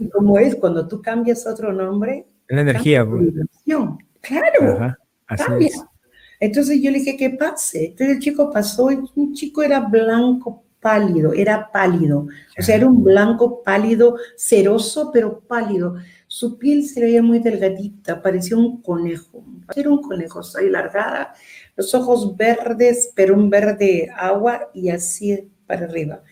y 0.00 0.08
como 0.08 0.38
es, 0.38 0.54
cuando 0.56 0.86
tú 0.86 1.00
cambias 1.02 1.46
otro 1.46 1.72
nombre... 1.72 2.26
La 2.48 2.62
energía. 2.62 3.06
Pues. 3.06 3.32
Claro, 4.20 4.96
cambia. 5.26 5.70
Entonces 6.40 6.80
yo 6.80 6.90
le 6.90 6.98
dije 6.98 7.16
que 7.16 7.30
pase. 7.30 7.86
Entonces 7.86 8.16
el 8.16 8.18
chico 8.22 8.50
pasó 8.50 8.90
y 8.90 8.98
un 9.14 9.34
chico 9.34 9.62
era 9.62 9.80
blanco 9.80 10.64
pálido, 10.80 11.32
era 11.32 11.70
pálido. 11.72 12.26
O 12.58 12.62
sea, 12.62 12.76
era 12.76 12.86
un 12.86 13.04
blanco 13.04 13.62
pálido, 13.62 14.16
ceroso, 14.36 15.10
pero 15.12 15.40
pálido. 15.40 15.96
Su 16.26 16.58
piel 16.58 16.84
se 16.84 17.00
veía 17.00 17.22
muy 17.22 17.38
delgadita, 17.38 18.22
parecía 18.22 18.56
un 18.56 18.80
conejo. 18.82 19.44
Era 19.74 19.90
un 19.90 20.02
conejo, 20.02 20.42
soy 20.42 20.70
largada, 20.70 21.34
los 21.76 21.94
ojos 21.94 22.36
verdes, 22.36 23.12
pero 23.14 23.34
un 23.34 23.50
verde 23.50 24.10
agua 24.16 24.70
y 24.74 24.90
así 24.90 25.48
para 25.66 25.86
arriba. 25.86 26.22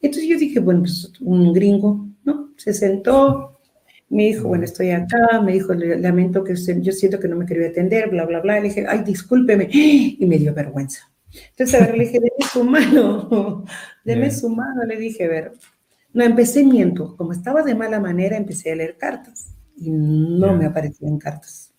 Entonces 0.00 0.28
yo 0.28 0.38
dije, 0.38 0.60
bueno, 0.60 0.80
pues 0.80 1.12
un 1.20 1.52
gringo, 1.52 2.08
¿no? 2.24 2.52
Se 2.56 2.72
sentó, 2.72 3.58
me 4.10 4.24
dijo, 4.28 4.48
bueno, 4.48 4.64
estoy 4.64 4.90
acá, 4.90 5.40
me 5.42 5.52
dijo, 5.52 5.74
lamento 5.74 6.44
que 6.44 6.52
usted, 6.52 6.80
yo 6.80 6.92
siento 6.92 7.18
que 7.18 7.28
no 7.28 7.36
me 7.36 7.46
quería 7.46 7.68
atender, 7.68 8.08
bla, 8.10 8.24
bla, 8.26 8.40
bla. 8.40 8.60
Le 8.60 8.68
dije, 8.68 8.86
ay, 8.88 9.02
discúlpeme. 9.04 9.68
Y 9.70 10.24
me 10.26 10.38
dio 10.38 10.54
vergüenza. 10.54 11.10
Entonces, 11.50 11.80
a 11.80 11.86
ver, 11.86 11.98
le 11.98 12.04
dije, 12.04 12.20
deme 12.20 12.50
su 12.52 12.64
mano, 12.64 13.64
deme 14.04 14.30
su 14.30 14.48
mano. 14.48 14.84
Le 14.84 14.96
dije, 14.96 15.24
a 15.24 15.28
ver, 15.28 15.52
no, 16.12 16.24
empecé 16.24 16.64
miento. 16.64 17.16
Como 17.16 17.32
estaba 17.32 17.62
de 17.62 17.74
mala 17.74 18.00
manera, 18.00 18.36
empecé 18.36 18.72
a 18.72 18.76
leer 18.76 18.96
cartas. 18.96 19.54
Y 19.76 19.90
no 19.90 20.56
me 20.56 20.66
aparecían 20.66 21.18
cartas. 21.18 21.74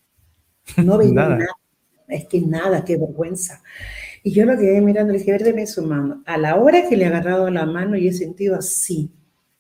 No 0.77 0.97
veía 0.97 1.13
nada. 1.13 1.47
Es 2.07 2.25
que 2.25 2.41
nada, 2.41 2.83
qué 2.85 2.97
vergüenza. 2.97 3.61
Y 4.23 4.31
yo 4.31 4.45
lo 4.45 4.57
quedé 4.57 4.81
mirando, 4.81 5.13
le 5.13 5.19
dije, 5.19 5.31
a 5.31 5.37
ver, 5.37 5.43
deme 5.43 5.67
su 5.67 5.83
mano. 5.83 6.23
A 6.25 6.37
la 6.37 6.55
hora 6.55 6.87
que 6.87 6.97
le 6.97 7.05
he 7.05 7.07
agarrado 7.07 7.49
la 7.49 7.65
mano 7.65 7.97
y 7.97 8.07
he 8.07 8.13
sentido 8.13 8.55
así, 8.55 9.11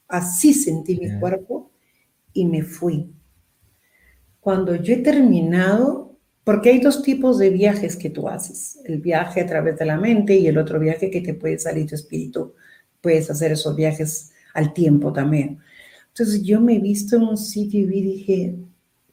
así 0.07 0.53
sentí 0.53 0.99
mi 0.99 1.19
cuerpo, 1.19 1.71
y 2.33 2.45
me 2.45 2.63
fui. 2.63 3.13
Cuando 4.39 4.75
yo 4.75 4.93
he 4.93 4.97
terminado, 4.97 6.08
porque 6.43 6.69
hay 6.69 6.79
dos 6.79 7.03
tipos 7.03 7.37
de 7.37 7.49
viajes 7.49 7.95
que 7.95 8.09
tú 8.09 8.27
haces, 8.27 8.79
el 8.85 8.99
viaje 8.99 9.41
a 9.41 9.45
través 9.45 9.77
de 9.77 9.85
la 9.85 9.97
mente 9.97 10.35
y 10.35 10.47
el 10.47 10.57
otro 10.57 10.79
viaje 10.79 11.11
que 11.11 11.21
te 11.21 11.33
puede 11.33 11.59
salir 11.59 11.87
tu 11.87 11.95
espíritu, 11.95 12.53
puedes 13.01 13.29
hacer 13.29 13.51
esos 13.51 13.75
viajes 13.75 14.31
al 14.53 14.73
tiempo 14.73 15.13
también. 15.13 15.59
Entonces 16.09 16.43
yo 16.43 16.59
me 16.59 16.75
he 16.75 16.79
visto 16.79 17.15
en 17.15 17.23
un 17.23 17.37
sitio 17.37 17.81
y 17.81 18.01
dije, 18.01 18.55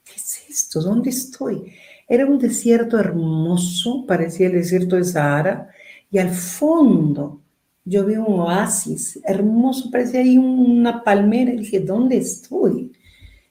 ¿qué 0.05 0.13
es 0.17 0.43
esto? 0.49 0.81
¿Dónde 0.81 1.11
estoy? 1.11 1.73
Era 2.09 2.27
un 2.27 2.39
desierto 2.39 2.99
hermoso, 2.99 4.05
parecía 4.07 4.47
el 4.47 4.55
desierto 4.55 4.97
de 4.97 5.05
Sahara, 5.05 5.71
y 6.11 6.19
al 6.19 6.31
fondo 6.31 7.43
yo 7.85 8.05
vi 8.05 8.17
un 8.17 8.41
oasis 8.41 9.21
hermoso, 9.25 9.91
parecía 9.91 10.21
ahí 10.21 10.39
una 10.39 11.05
palmera, 11.05 11.53
dije, 11.53 11.81
¿dónde 11.81 12.17
estoy? 12.17 12.93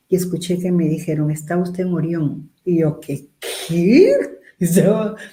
Y 0.07 0.15
escuché 0.15 0.59
que 0.59 0.71
me 0.71 0.87
dijeron, 0.87 1.31
¿está 1.31 1.57
usted 1.57 1.85
en 1.85 1.93
Orión? 1.93 2.51
Y 2.63 2.79
yo, 2.79 2.99
¿qué? 2.99 3.27
¿Qué? 3.67 4.11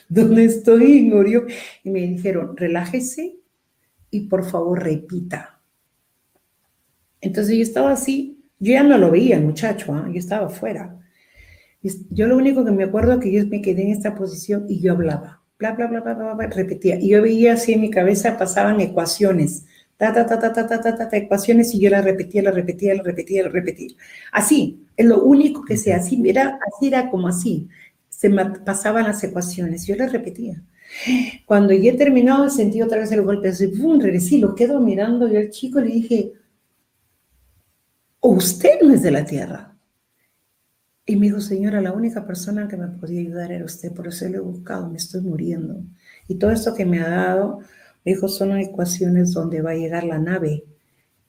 ¿Dónde 0.08 0.44
estoy 0.44 0.98
en 0.98 1.12
Orión? 1.12 1.46
Y 1.84 1.90
me 1.90 2.00
dijeron, 2.00 2.56
relájese 2.56 3.36
y 4.10 4.20
por 4.28 4.44
favor 4.44 4.82
repita. 4.82 5.60
Entonces 7.20 7.56
yo 7.56 7.62
estaba 7.62 7.92
así, 7.92 8.44
yo 8.58 8.72
ya 8.72 8.82
no 8.82 8.98
lo 8.98 9.10
veía 9.10 9.38
muchacho, 9.38 9.94
¿ah? 9.94 10.08
yo 10.12 10.18
estaba 10.18 10.46
afuera. 10.46 10.98
Yo 12.10 12.26
lo 12.26 12.36
único 12.36 12.64
que 12.64 12.70
me 12.70 12.84
acuerdo 12.84 13.12
es 13.12 13.18
que 13.18 13.32
yo 13.32 13.46
me 13.46 13.60
quedé 13.60 13.82
en 13.82 13.88
esta 13.88 14.14
posición 14.14 14.66
y 14.68 14.80
yo 14.80 14.92
hablaba, 14.92 15.42
bla, 15.58 15.72
bla, 15.72 15.86
bla, 15.86 16.00
bla, 16.00 16.14
bla, 16.14 16.34
bla 16.34 16.46
repetía. 16.46 16.98
Y 17.00 17.10
yo 17.10 17.22
veía 17.22 17.54
así 17.54 17.72
en 17.72 17.80
mi 17.80 17.90
cabeza 17.90 18.38
pasaban 18.38 18.80
ecuaciones 18.80 19.66
ta, 20.02 20.26
ta, 20.26 20.26
ta, 20.26 20.52
ta, 20.52 20.66
ta, 20.66 20.80
ta, 20.80 20.96
ta, 20.96 21.08
ta, 21.08 21.16
ecuaciones 21.16 21.72
y 21.74 21.80
yo 21.80 21.88
la 21.90 22.02
repetía, 22.02 22.42
la 22.42 22.50
repetía, 22.50 22.94
la 22.94 23.02
repetía, 23.02 23.44
la 23.44 23.50
repetía. 23.50 23.90
Así, 24.32 24.84
es 24.96 25.06
lo 25.06 25.22
único 25.22 25.64
que 25.64 25.76
sé, 25.76 25.92
así 25.92 26.20
era, 26.26 26.58
así 26.66 26.88
era 26.88 27.08
como 27.08 27.28
así, 27.28 27.68
se 28.08 28.28
me 28.28 28.44
pasaban 28.44 29.04
las 29.04 29.22
ecuaciones, 29.22 29.86
yo 29.86 29.94
las 29.94 30.10
repetía. 30.10 30.62
Cuando 31.46 31.72
ya 31.72 31.92
he 31.92 31.96
terminado, 31.96 32.50
sentí 32.50 32.82
otra 32.82 32.98
vez 32.98 33.12
el 33.12 33.22
golpe, 33.22 33.48
así, 33.50 33.68
¡pum! 33.68 34.00
regresé, 34.00 34.38
lo 34.38 34.54
quedo 34.54 34.80
mirando 34.80 35.28
yo 35.28 35.38
al 35.38 35.50
chico 35.50 35.80
le 35.80 35.86
dije, 35.86 36.32
usted 38.20 38.80
no 38.82 38.94
es 38.94 39.02
de 39.02 39.10
la 39.10 39.24
tierra. 39.24 39.76
Y 41.04 41.16
me 41.16 41.26
dijo, 41.26 41.40
señora, 41.40 41.80
la 41.80 41.92
única 41.92 42.24
persona 42.24 42.68
que 42.68 42.76
me 42.76 42.88
podía 42.88 43.20
ayudar 43.20 43.50
era 43.50 43.64
usted, 43.64 43.92
por 43.92 44.06
eso 44.06 44.28
le 44.28 44.36
he 44.36 44.40
buscado, 44.40 44.88
me 44.88 44.98
estoy 44.98 45.20
muriendo. 45.20 45.82
Y 46.28 46.36
todo 46.36 46.50
esto 46.52 46.74
que 46.74 46.86
me 46.86 47.00
ha 47.00 47.08
dado, 47.08 47.60
me 48.04 48.12
dijo, 48.12 48.28
son 48.28 48.58
ecuaciones 48.58 49.32
donde 49.32 49.62
va 49.62 49.70
a 49.70 49.76
llegar 49.76 50.04
la 50.04 50.18
nave 50.18 50.64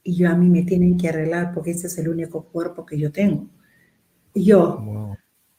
y 0.04 0.16
yo 0.16 0.30
a 0.30 0.36
mí 0.36 0.50
me 0.50 0.64
tienen 0.64 0.98
que 0.98 1.10
arreglar 1.10 1.54
porque 1.54 1.72
ese 1.72 1.88
es 1.88 1.98
el 1.98 2.10
único 2.10 2.44
cuerpo 2.44 2.86
que 2.86 2.98
yo 2.98 3.12
tengo. 3.12 3.48
Y 4.34 4.46
yo, 4.46 5.16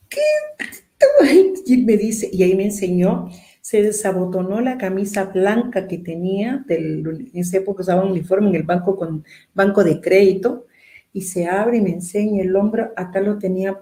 ¿qué? 0.09 0.20
Y 1.66 1.79
me 1.79 1.96
dice, 1.96 2.29
y 2.31 2.42
ahí 2.42 2.55
me 2.55 2.66
enseñó, 2.66 3.31
se 3.62 3.83
desabotonó 3.83 4.61
la 4.61 4.77
camisa 4.77 5.24
blanca 5.24 5.88
que 5.88 5.96
tenía, 5.96 6.62
del, 6.66 7.31
en 7.33 7.40
esa 7.40 7.57
época 7.57 7.81
usaba 7.81 8.05
un 8.05 8.11
uniforme 8.11 8.50
en 8.50 8.57
el 8.57 8.64
banco 8.64 8.96
con 8.96 9.24
banco 9.55 9.83
de 9.83 10.00
crédito, 10.00 10.66
y 11.12 11.22
se 11.22 11.46
abre 11.46 11.79
y 11.79 11.81
me 11.81 11.90
enseña 11.90 12.42
el 12.42 12.55
hombro, 12.55 12.92
acá 12.96 13.20
lo 13.20 13.38
tenía 13.38 13.81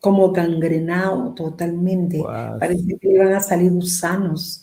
como 0.00 0.32
gangrenado 0.32 1.32
totalmente, 1.34 2.20
parece 2.58 2.98
que 2.98 3.08
le 3.08 3.14
iban 3.14 3.34
a 3.34 3.40
salir 3.40 3.70
gusanos 3.70 4.61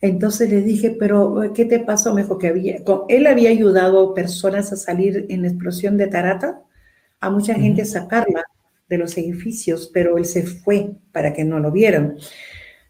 entonces 0.00 0.48
le 0.48 0.62
dije, 0.62 0.96
pero 0.98 1.52
¿qué 1.54 1.66
te 1.66 1.80
pasó? 1.80 2.14
Me 2.14 2.22
dijo 2.22 2.38
que 2.38 2.48
había, 2.48 2.82
él 3.08 3.26
había 3.26 3.50
ayudado 3.50 4.14
personas 4.14 4.72
a 4.72 4.76
salir 4.76 5.26
en 5.28 5.44
explosión 5.44 5.96
de 5.96 6.06
Tarata, 6.06 6.62
a 7.20 7.30
mucha 7.30 7.54
gente 7.54 7.82
a 7.82 7.86
sacarla 7.86 8.44
de 8.88 8.98
los 8.98 9.16
edificios, 9.18 9.90
pero 9.92 10.16
él 10.16 10.24
se 10.24 10.42
fue 10.42 10.92
para 11.12 11.32
que 11.32 11.44
no 11.44 11.60
lo 11.60 11.70
vieran. 11.70 12.16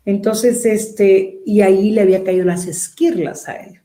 Entonces, 0.05 0.64
este, 0.64 1.40
y 1.44 1.61
ahí 1.62 1.90
le 1.90 2.01
había 2.01 2.25
caído 2.25 2.44
las 2.44 2.66
esquirlas 2.66 3.49
a 3.49 3.57
él. 3.57 3.81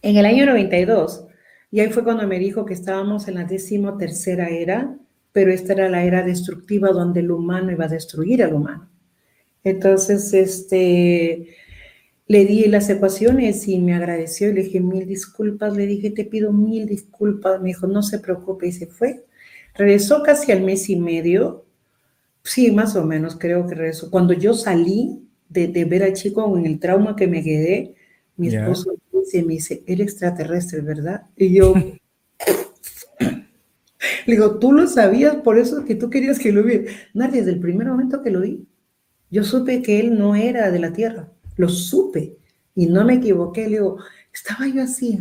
En 0.00 0.16
el 0.16 0.24
año 0.24 0.46
92, 0.46 1.26
y 1.70 1.80
ahí 1.80 1.90
fue 1.90 2.04
cuando 2.04 2.26
me 2.26 2.38
dijo 2.38 2.64
que 2.64 2.74
estábamos 2.74 3.28
en 3.28 3.34
la 3.34 3.44
décimo 3.44 3.96
tercera 3.98 4.48
era, 4.48 4.96
pero 5.32 5.52
esta 5.52 5.74
era 5.74 5.88
la 5.88 6.04
era 6.04 6.22
destructiva 6.22 6.88
donde 6.90 7.20
el 7.20 7.30
humano 7.30 7.70
iba 7.70 7.84
a 7.84 7.88
destruir 7.88 8.42
al 8.42 8.54
humano. 8.54 8.88
Entonces, 9.62 10.32
este, 10.32 11.48
le 12.30 12.44
di 12.44 12.66
las 12.66 12.88
ecuaciones 12.88 13.66
y 13.66 13.80
me 13.80 13.92
agradeció 13.92 14.50
y 14.50 14.52
le 14.52 14.62
dije 14.62 14.78
mil 14.78 15.04
disculpas, 15.04 15.76
le 15.76 15.84
dije 15.84 16.12
te 16.12 16.24
pido 16.24 16.52
mil 16.52 16.86
disculpas, 16.86 17.60
me 17.60 17.70
dijo 17.70 17.88
no 17.88 18.04
se 18.04 18.20
preocupe 18.20 18.68
y 18.68 18.72
se 18.72 18.86
fue. 18.86 19.24
Regresó 19.74 20.22
casi 20.22 20.52
al 20.52 20.62
mes 20.62 20.88
y 20.90 20.94
medio, 20.94 21.64
sí, 22.44 22.70
más 22.70 22.94
o 22.94 23.04
menos 23.04 23.36
creo 23.36 23.66
que 23.66 23.74
regresó. 23.74 24.12
Cuando 24.12 24.32
yo 24.32 24.54
salí 24.54 25.26
de, 25.48 25.84
ver 25.84 26.04
al 26.04 26.12
chico 26.12 26.56
en 26.56 26.66
el 26.66 26.78
trauma 26.78 27.16
que 27.16 27.26
me 27.26 27.42
quedé, 27.42 27.96
mi 28.36 28.46
esposo 28.46 28.92
me 29.12 29.54
dice, 29.54 29.82
el 29.88 30.00
extraterrestre, 30.00 30.82
¿verdad? 30.82 31.22
Y 31.36 31.52
yo, 31.52 31.74
le 33.18 34.32
digo, 34.32 34.60
tú 34.60 34.70
lo 34.70 34.86
sabías, 34.86 35.34
por 35.34 35.58
eso 35.58 35.84
que 35.84 35.96
tú 35.96 36.10
querías 36.10 36.38
que 36.38 36.52
lo 36.52 36.62
viera. 36.62 36.92
Nadie, 37.12 37.40
desde 37.40 37.54
el 37.54 37.60
primer 37.60 37.88
momento 37.88 38.22
que 38.22 38.30
lo 38.30 38.42
vi, 38.42 38.68
yo 39.32 39.42
supe 39.42 39.82
que 39.82 39.98
él 39.98 40.16
no 40.16 40.36
era 40.36 40.70
de 40.70 40.78
la 40.78 40.92
Tierra, 40.92 41.32
lo 41.60 41.68
supe 41.68 42.36
y 42.74 42.86
no 42.86 43.04
me 43.04 43.14
equivoqué. 43.14 43.64
Le 43.64 43.78
digo, 43.78 43.98
estaba 44.32 44.66
yo 44.66 44.82
así, 44.82 45.20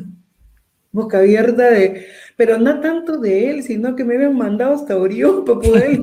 boca 0.92 1.20
abierta 1.20 1.70
de, 1.70 2.08
pero 2.36 2.58
no 2.58 2.80
tanto 2.80 3.18
de 3.18 3.52
él, 3.52 3.64
sino 3.64 3.96
que 3.96 4.04
me 4.04 4.16
habían 4.16 4.36
mandado 4.36 4.74
hasta 4.74 4.98
Orión 4.98 5.46
para 5.46 5.60
poder 5.60 6.00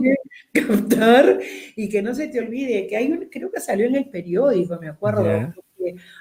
captar 0.52 1.40
y 1.74 1.88
que 1.88 2.02
no 2.02 2.14
se 2.14 2.28
te 2.28 2.40
olvide 2.40 2.86
que 2.86 2.96
hay 2.96 3.10
un, 3.10 3.28
creo 3.30 3.50
que 3.50 3.60
salió 3.60 3.86
en 3.86 3.96
el 3.96 4.08
periódico, 4.08 4.78
me 4.80 4.88
acuerdo, 4.88 5.52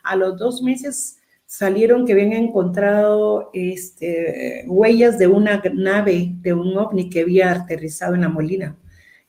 a 0.04 0.16
los 0.16 0.38
dos 0.38 0.62
meses 0.62 1.18
salieron 1.46 2.06
que 2.06 2.14
habían 2.14 2.34
encontrado 2.34 3.50
este, 3.54 4.66
huellas 4.68 5.18
de 5.18 5.28
una 5.28 5.62
nave, 5.74 6.32
de 6.42 6.54
un 6.54 6.78
ovni 6.78 7.10
que 7.10 7.22
había 7.22 7.52
aterrizado 7.52 8.16
en 8.16 8.22
la 8.22 8.30
Molina. 8.30 8.78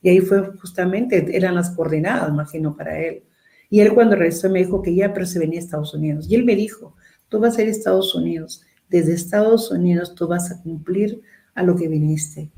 Y 0.01 0.09
ahí 0.09 0.19
fue 0.19 0.51
justamente, 0.57 1.35
eran 1.35 1.55
las 1.55 1.71
coordenadas, 1.71 2.29
imagino, 2.29 2.75
para 2.75 2.99
él. 2.99 3.23
Y 3.69 3.81
él 3.81 3.93
cuando 3.93 4.15
regresó 4.15 4.49
me 4.49 4.59
dijo 4.59 4.81
que 4.81 4.95
ya, 4.95 5.13
pero 5.13 5.25
se 5.25 5.39
venía 5.39 5.59
a 5.59 5.63
Estados 5.63 5.93
Unidos. 5.93 6.27
Y 6.29 6.35
él 6.35 6.45
me 6.45 6.55
dijo, 6.55 6.95
tú 7.29 7.39
vas 7.39 7.57
a 7.57 7.61
ir 7.61 7.67
a 7.67 7.71
Estados 7.71 8.15
Unidos. 8.15 8.63
Desde 8.89 9.13
Estados 9.13 9.71
Unidos 9.71 10.15
tú 10.15 10.27
vas 10.27 10.51
a 10.51 10.61
cumplir 10.61 11.21
a 11.53 11.63
lo 11.63 11.75
que 11.75 11.87
viniste. 11.87 12.49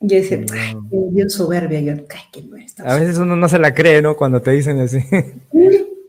Yo 0.00 0.16
decía, 0.16 0.44
bien 0.90 1.30
soberbia. 1.30 1.80
Yo, 1.80 2.06
que 2.32 2.42
no 2.42 2.56
a 2.84 2.96
veces 2.96 3.18
uno 3.18 3.36
no 3.36 3.48
se 3.48 3.58
la 3.58 3.74
cree, 3.74 4.02
¿no? 4.02 4.16
Cuando 4.16 4.42
te 4.42 4.50
dicen 4.50 4.78
así. 4.78 4.98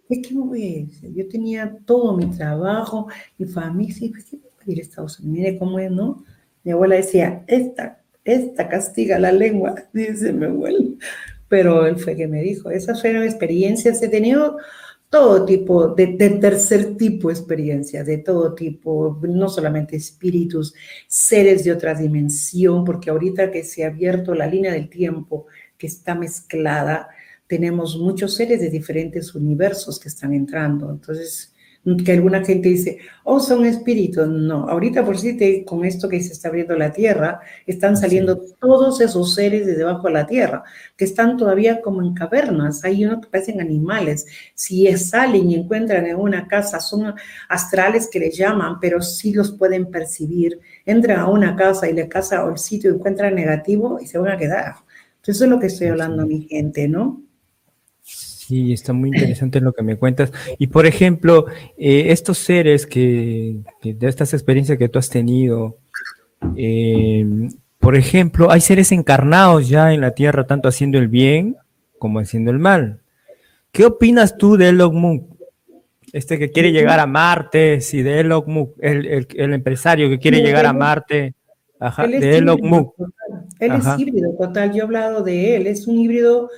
es 0.09 0.27
que 0.27 0.33
no 0.33 0.45
voy 0.45 0.89
Yo 1.15 1.27
tenía 1.29 1.77
todo 1.85 2.15
mi 2.15 2.25
trabajo, 2.25 3.07
mi 3.37 3.45
familia, 3.45 4.09
pues, 4.11 4.25
¿qué 4.25 4.37
voy 4.37 4.51
a 4.67 4.71
ir 4.71 4.79
a 4.79 4.81
Estados 4.81 5.19
Unidos? 5.19 5.37
Mire 5.37 5.57
cómo 5.57 5.79
es, 5.79 5.91
¿no? 5.91 6.23
Mi 6.63 6.71
abuela 6.71 6.95
decía, 6.95 7.43
esta, 7.47 8.01
esta 8.23 8.67
castiga 8.67 9.17
la 9.17 9.31
lengua, 9.31 9.75
dice 9.93 10.33
mi 10.33 10.45
abuela. 10.45 10.79
Pero 11.55 11.85
él 11.85 11.95
fue 11.95 12.17
que 12.17 12.27
me 12.27 12.41
dijo, 12.41 12.69
esas 12.69 12.99
fueron 12.99 13.23
experiencias, 13.23 14.01
he 14.01 14.09
tenido 14.09 14.57
todo 15.09 15.45
tipo, 15.45 15.87
de, 15.87 16.07
tercer 16.07 16.97
tipo 16.97 17.31
experiencias, 17.31 18.05
de 18.05 18.17
todo 18.17 18.53
tipo, 18.53 19.17
no 19.21 19.47
solamente 19.47 19.95
espíritus, 19.95 20.73
seres 21.07 21.63
de 21.63 21.71
otra 21.71 21.93
dimensión, 21.95 22.83
porque 22.83 23.09
ahorita 23.09 23.51
que 23.51 23.63
se 23.63 23.85
ha 23.85 23.87
abierto 23.87 24.35
la 24.35 24.47
línea 24.47 24.73
del 24.73 24.89
tiempo, 24.89 25.45
que 25.77 25.87
está 25.87 26.13
mezclada, 26.13 27.07
tenemos 27.47 27.95
muchos 27.95 28.33
seres 28.33 28.59
de 28.59 28.69
diferentes 28.69 29.33
universos 29.33 29.97
que 29.97 30.09
están 30.09 30.33
entrando. 30.33 30.91
Entonces, 30.91 31.54
que 32.03 32.13
alguna 32.13 32.43
gente 32.43 32.69
dice, 32.69 32.97
oh, 33.23 33.39
son 33.39 33.65
espíritus. 33.65 34.27
No, 34.27 34.67
ahorita 34.67 35.05
por 35.05 35.17
sí, 35.17 35.37
te, 35.37 35.63
con 35.63 35.85
esto 35.85 36.09
que 36.09 36.21
se 36.21 36.33
está 36.33 36.47
abriendo 36.47 36.75
la 36.75 36.91
tierra, 36.91 37.41
están 37.67 37.95
saliendo 37.95 38.41
todos 38.59 39.01
esos 39.01 39.35
seres 39.35 39.67
de 39.67 39.75
debajo 39.75 40.07
de 40.07 40.13
la 40.13 40.25
tierra, 40.25 40.63
que 40.97 41.05
están 41.05 41.37
todavía 41.37 41.81
como 41.81 42.01
en 42.01 42.15
cavernas. 42.15 42.83
Hay 42.83 43.05
unos 43.05 43.21
que 43.21 43.29
parecen 43.29 43.61
animales. 43.61 44.25
Si 44.55 44.85
salen 44.97 45.51
y 45.51 45.55
encuentran 45.55 46.07
en 46.07 46.15
una 46.15 46.47
casa, 46.47 46.79
son 46.79 47.13
astrales 47.49 48.09
que 48.11 48.19
les 48.19 48.35
llaman, 48.35 48.79
pero 48.79 49.01
sí 49.01 49.31
los 49.33 49.51
pueden 49.51 49.91
percibir. 49.91 50.59
Entran 50.85 51.19
a 51.19 51.29
una 51.29 51.55
casa 51.55 51.87
y 51.87 51.93
la 51.93 52.09
casa 52.09 52.45
o 52.45 52.49
el 52.51 52.57
sitio 52.57 52.91
encuentran 52.91 53.35
negativo 53.35 53.99
y 54.01 54.07
se 54.07 54.17
van 54.17 54.31
a 54.31 54.37
quedar. 54.37 54.75
Entonces, 55.17 55.35
eso 55.35 55.45
es 55.45 55.51
lo 55.51 55.59
que 55.59 55.67
estoy 55.67 55.87
hablando 55.87 56.23
a 56.23 56.25
mi 56.25 56.47
gente, 56.47 56.87
¿no? 56.87 57.24
Sí, 58.47 58.73
está 58.73 58.93
muy 58.93 59.09
interesante 59.09 59.59
lo 59.59 59.73
que 59.73 59.81
me 59.81 59.95
cuentas. 59.95 60.31
Y 60.59 60.67
por 60.67 60.85
ejemplo, 60.85 61.47
eh, 61.79 62.11
estos 62.11 62.37
seres 62.37 62.85
que, 62.85 63.55
de 63.81 64.07
estas 64.07 64.35
experiencias 64.35 64.77
que 64.77 64.87
tú 64.87 64.99
has 64.99 65.09
tenido, 65.09 65.77
em, 66.55 67.49
por 67.79 67.95
ejemplo, 67.95 68.51
hay 68.51 68.61
seres 68.61 68.91
encarnados 68.91 69.67
ya 69.67 69.93
en 69.93 70.01
la 70.01 70.11
Tierra, 70.11 70.45
tanto 70.45 70.69
haciendo 70.69 70.99
el 70.99 71.07
bien 71.07 71.55
como 71.97 72.19
haciendo 72.19 72.51
el 72.51 72.59
mal. 72.59 72.99
¿Qué 73.71 73.83
opinas 73.83 74.37
tú 74.37 74.57
de 74.57 74.69
Elon 74.69 74.95
Musk? 74.95 75.23
Este 76.13 76.37
que 76.37 76.51
quiere 76.51 76.71
llegar 76.71 76.99
a 76.99 77.07
Marte, 77.07 77.81
sí, 77.81 78.03
de 78.03 78.19
Elon 78.19 78.43
Musk, 78.45 78.73
el, 78.79 79.53
empresario 79.53 80.07
que 80.07 80.19
quiere 80.19 80.41
llegar 80.41 80.67
a 80.67 80.73
Marte, 80.73 81.33
de 81.79 82.37
Elon 82.37 82.59
Musk. 82.61 82.93
Él 83.59 83.71
es 83.71 83.99
híbrido, 83.99 84.35
total, 84.39 84.71
yo 84.71 84.77
he 84.77 84.81
hablado 84.81 85.23
de 85.23 85.55
él, 85.55 85.65
es 85.65 85.87
un 85.87 85.97
híbrido 85.97 86.51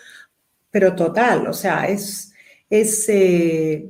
pero 0.71 0.95
total, 0.95 1.47
o 1.47 1.53
sea, 1.53 1.87
es, 1.87 2.33
es 2.69 3.07
eh, 3.09 3.87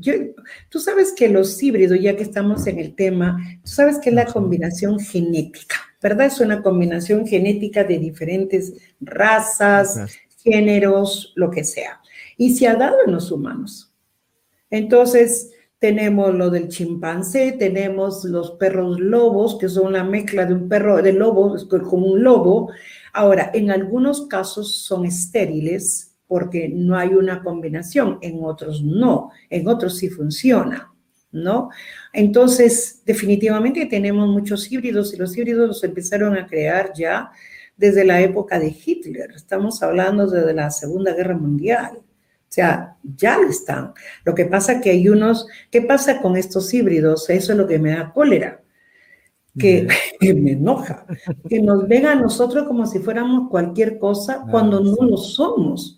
tú 0.69 0.79
sabes 0.79 1.13
que 1.13 1.29
los 1.29 1.61
híbridos, 1.61 1.99
ya 1.99 2.15
que 2.15 2.23
estamos 2.23 2.67
en 2.67 2.79
el 2.79 2.95
tema, 2.95 3.37
tú 3.63 3.71
sabes 3.71 3.97
que 3.99 4.09
es 4.09 4.15
la 4.15 4.25
combinación 4.25 4.99
genética, 4.99 5.75
¿verdad? 6.01 6.27
Es 6.27 6.39
una 6.39 6.61
combinación 6.61 7.25
genética 7.27 7.83
de 7.83 7.97
diferentes 7.97 8.73
razas, 8.99 9.99
géneros, 10.43 11.33
lo 11.35 11.49
que 11.51 11.63
sea. 11.63 12.01
Y 12.37 12.55
se 12.55 12.67
ha 12.67 12.75
dado 12.75 12.97
en 13.05 13.11
los 13.11 13.31
humanos. 13.31 13.93
Entonces, 14.69 15.51
tenemos 15.79 16.33
lo 16.33 16.49
del 16.49 16.69
chimpancé, 16.69 17.51
tenemos 17.51 18.23
los 18.25 18.51
perros 18.51 18.99
lobos, 18.99 19.57
que 19.59 19.69
son 19.69 19.93
la 19.93 20.03
mezcla 20.03 20.45
de 20.45 20.53
un 20.53 20.67
perro 20.67 21.01
de 21.01 21.13
lobo, 21.13 21.55
como 21.67 22.07
un 22.07 22.23
lobo. 22.23 22.71
Ahora, 23.13 23.51
en 23.53 23.69
algunos 23.69 24.27
casos 24.27 24.79
son 24.79 25.05
estériles, 25.05 26.06
porque 26.27 26.69
no 26.69 26.97
hay 26.97 27.09
una 27.09 27.41
combinación, 27.41 28.19
en 28.21 28.43
otros 28.43 28.83
no, 28.83 29.31
en 29.49 29.67
otros 29.67 29.97
sí 29.97 30.09
funciona, 30.09 30.91
¿no? 31.31 31.69
Entonces, 32.13 33.01
definitivamente 33.05 33.85
tenemos 33.85 34.27
muchos 34.27 34.69
híbridos 34.71 35.13
y 35.13 35.17
los 35.17 35.35
híbridos 35.37 35.67
los 35.67 35.83
empezaron 35.83 36.37
a 36.37 36.45
crear 36.45 36.91
ya 36.93 37.31
desde 37.77 38.03
la 38.03 38.21
época 38.21 38.59
de 38.59 38.75
Hitler, 38.85 39.31
estamos 39.35 39.81
hablando 39.83 40.27
desde 40.27 40.53
la 40.53 40.69
Segunda 40.71 41.13
Guerra 41.13 41.37
Mundial. 41.37 41.97
O 41.97 42.49
sea, 42.57 42.97
ya 43.03 43.37
lo 43.37 43.49
están. 43.49 43.93
Lo 44.23 44.33
que 44.33 44.45
pasa 44.45 44.81
que 44.81 44.89
hay 44.89 45.07
unos, 45.09 45.47
¿qué 45.69 45.81
pasa 45.81 46.21
con 46.21 46.37
estos 46.37 46.73
híbridos? 46.73 47.29
Eso 47.29 47.51
es 47.51 47.57
lo 47.57 47.67
que 47.67 47.77
me 47.77 47.91
da 47.91 48.11
cólera, 48.11 48.61
que, 49.59 49.87
me 50.21 50.51
enoja, 50.53 51.05
que 51.47 51.61
nos 51.61 51.87
ven 51.87 52.07
a 52.07 52.15
nosotros 52.15 52.67
como 52.67 52.85
si 52.87 52.99
fuéramos 52.99 53.49
cualquier 53.49 53.99
cosa 53.99 54.45
cuando 54.49 54.79
no 54.79 54.95
lo 55.05 55.17
somos 55.17 55.96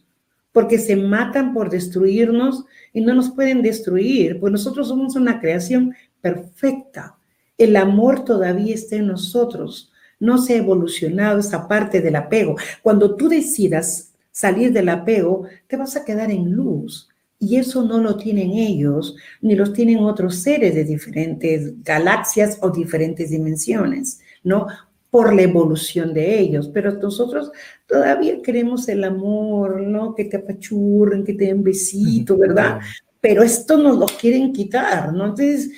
porque 0.52 0.80
se 0.80 0.96
matan 0.96 1.54
por 1.54 1.70
destruirnos 1.70 2.66
y 2.94 3.02
no 3.02 3.14
nos 3.14 3.32
pueden 3.32 3.62
destruir, 3.62 4.40
pues 4.40 4.52
nosotros 4.52 4.88
somos 4.88 5.16
una 5.16 5.40
creación 5.40 5.96
perfecta. 6.22 7.18
El 7.58 7.76
amor 7.76 8.24
todavía 8.24 8.74
está 8.74 8.96
en 8.96 9.08
nosotros, 9.08 9.92
no 10.20 10.38
se 10.38 10.54
ha 10.54 10.58
evolucionado 10.58 11.40
esa 11.40 11.68
parte 11.68 12.02
del 12.02 12.16
apego. 12.16 12.56
Cuando 12.82 13.16
tú 13.16 13.30
decidas 13.30 14.14
salir 14.32 14.72
del 14.72 14.90
apego, 14.90 15.46
te 15.68 15.78
vas 15.78 15.96
a 15.96 16.06
quedar 16.06 16.32
en 16.32 16.52
luz. 16.52 17.10
Y 17.42 17.56
eso 17.56 17.84
no 17.86 18.00
lo 18.00 18.18
tienen 18.18 18.52
ellos, 18.52 19.16
ni 19.42 19.56
los 19.56 19.72
tienen 19.72 20.00
otros 20.00 20.36
seres 20.36 20.76
de 20.76 20.84
diferentes 20.84 21.82
galaxias 21.84 22.58
o 22.62 22.70
diferentes 22.70 23.30
dimensiones, 23.30 24.20
¿no? 24.44 24.68
Por 25.10 25.34
la 25.34 25.42
evolución 25.42 26.14
de 26.14 26.40
ellos, 26.40 26.70
pero 26.74 26.92
nosotros 26.94 27.52
todavía 27.88 28.42
queremos 28.42 28.88
el 28.90 29.04
amor, 29.04 29.82
¿no? 29.82 30.14
Que 30.14 30.26
te 30.26 30.38
apachurren, 30.38 31.24
que 31.24 31.34
te 31.34 31.46
den 31.46 31.64
besito, 31.64 32.38
¿verdad? 32.38 32.80
Pero 33.20 33.42
esto 33.42 33.78
nos 33.78 33.98
lo 33.98 34.06
quieren 34.06 34.54
quitar, 34.54 35.12
¿no? 35.14 35.26
Entonces, 35.26 35.72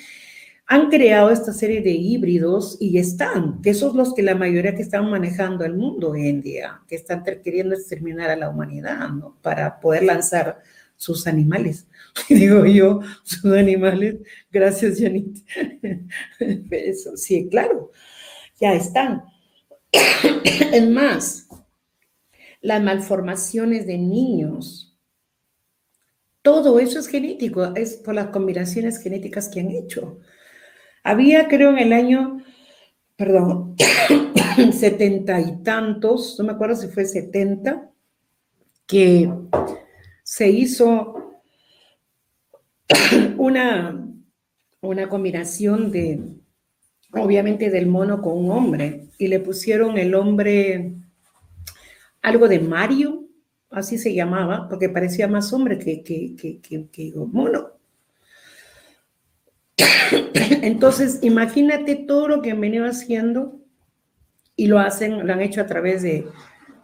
han 0.66 0.90
creado 0.90 1.30
esta 1.30 1.52
serie 1.52 1.80
de 1.80 1.90
híbridos 1.90 2.76
y 2.78 2.98
están, 2.98 3.60
que 3.62 3.70
esos 3.70 3.94
los 3.94 4.14
que 4.14 4.22
la 4.22 4.34
mayoría 4.34 4.74
que 4.74 4.82
están 4.82 5.10
manejando 5.10 5.64
el 5.64 5.74
mundo 5.74 6.10
hoy 6.10 6.28
en 6.28 6.40
día, 6.40 6.80
que 6.86 6.94
están 6.94 7.24
queriendo 7.24 7.74
exterminar 7.74 8.30
a 8.30 8.36
la 8.36 8.50
humanidad, 8.50 9.08
¿no? 9.10 9.36
Para 9.42 9.80
poder 9.80 10.04
lanzar 10.04 10.62
sus 10.96 11.26
animales. 11.26 11.86
Digo 12.28 12.66
yo, 12.66 13.00
sus 13.22 13.52
animales, 13.52 14.16
gracias, 14.50 15.00
Janit. 15.00 15.38
Eso, 16.70 17.16
sí, 17.16 17.48
claro 17.50 17.90
ya 18.62 18.72
están. 18.72 19.24
es 19.92 20.88
más, 20.88 21.48
las 22.62 22.82
malformaciones 22.82 23.86
de 23.86 23.98
niños, 23.98 24.96
todo 26.40 26.80
eso 26.80 26.98
es 26.98 27.08
genético, 27.08 27.74
es 27.76 27.96
por 27.96 28.14
las 28.14 28.28
combinaciones 28.28 29.02
genéticas 29.02 29.50
que 29.50 29.60
han 29.60 29.70
hecho. 29.70 30.20
Había, 31.04 31.48
creo, 31.48 31.70
en 31.70 31.78
el 31.78 31.92
año 31.92 32.42
perdón, 33.22 33.76
setenta 34.72 35.40
y 35.40 35.62
tantos, 35.62 36.36
no 36.38 36.44
me 36.44 36.52
acuerdo 36.52 36.74
si 36.74 36.88
fue 36.88 37.04
setenta, 37.04 37.88
que 38.86 39.32
se 40.24 40.50
hizo 40.50 41.40
una, 43.36 44.08
una 44.80 45.08
combinación 45.08 45.92
de, 45.92 46.20
obviamente, 47.12 47.70
del 47.70 47.86
mono 47.86 48.20
con 48.22 48.38
un 48.38 48.50
hombre, 48.50 49.08
y 49.18 49.28
le 49.28 49.40
pusieron 49.40 49.98
el 49.98 50.14
hombre 50.14 50.94
algo 52.22 52.48
de 52.48 52.60
Mario, 52.60 53.26
así 53.70 53.98
se 53.98 54.14
llamaba, 54.14 54.68
porque 54.68 54.88
parecía 54.88 55.28
más 55.28 55.52
hombre 55.52 55.78
que, 55.78 56.02
que, 56.02 56.34
que, 56.36 56.88
que 56.90 57.12
mono. 57.14 57.72
Entonces, 60.62 61.18
imagínate 61.22 61.96
todo 61.96 62.28
lo 62.28 62.42
que 62.42 62.52
han 62.52 62.60
venido 62.60 62.86
haciendo 62.86 63.60
y 64.56 64.66
lo 64.66 64.78
hacen, 64.78 65.26
lo 65.26 65.32
han 65.32 65.40
hecho 65.40 65.60
a 65.60 65.66
través 65.66 66.02
de, 66.02 66.26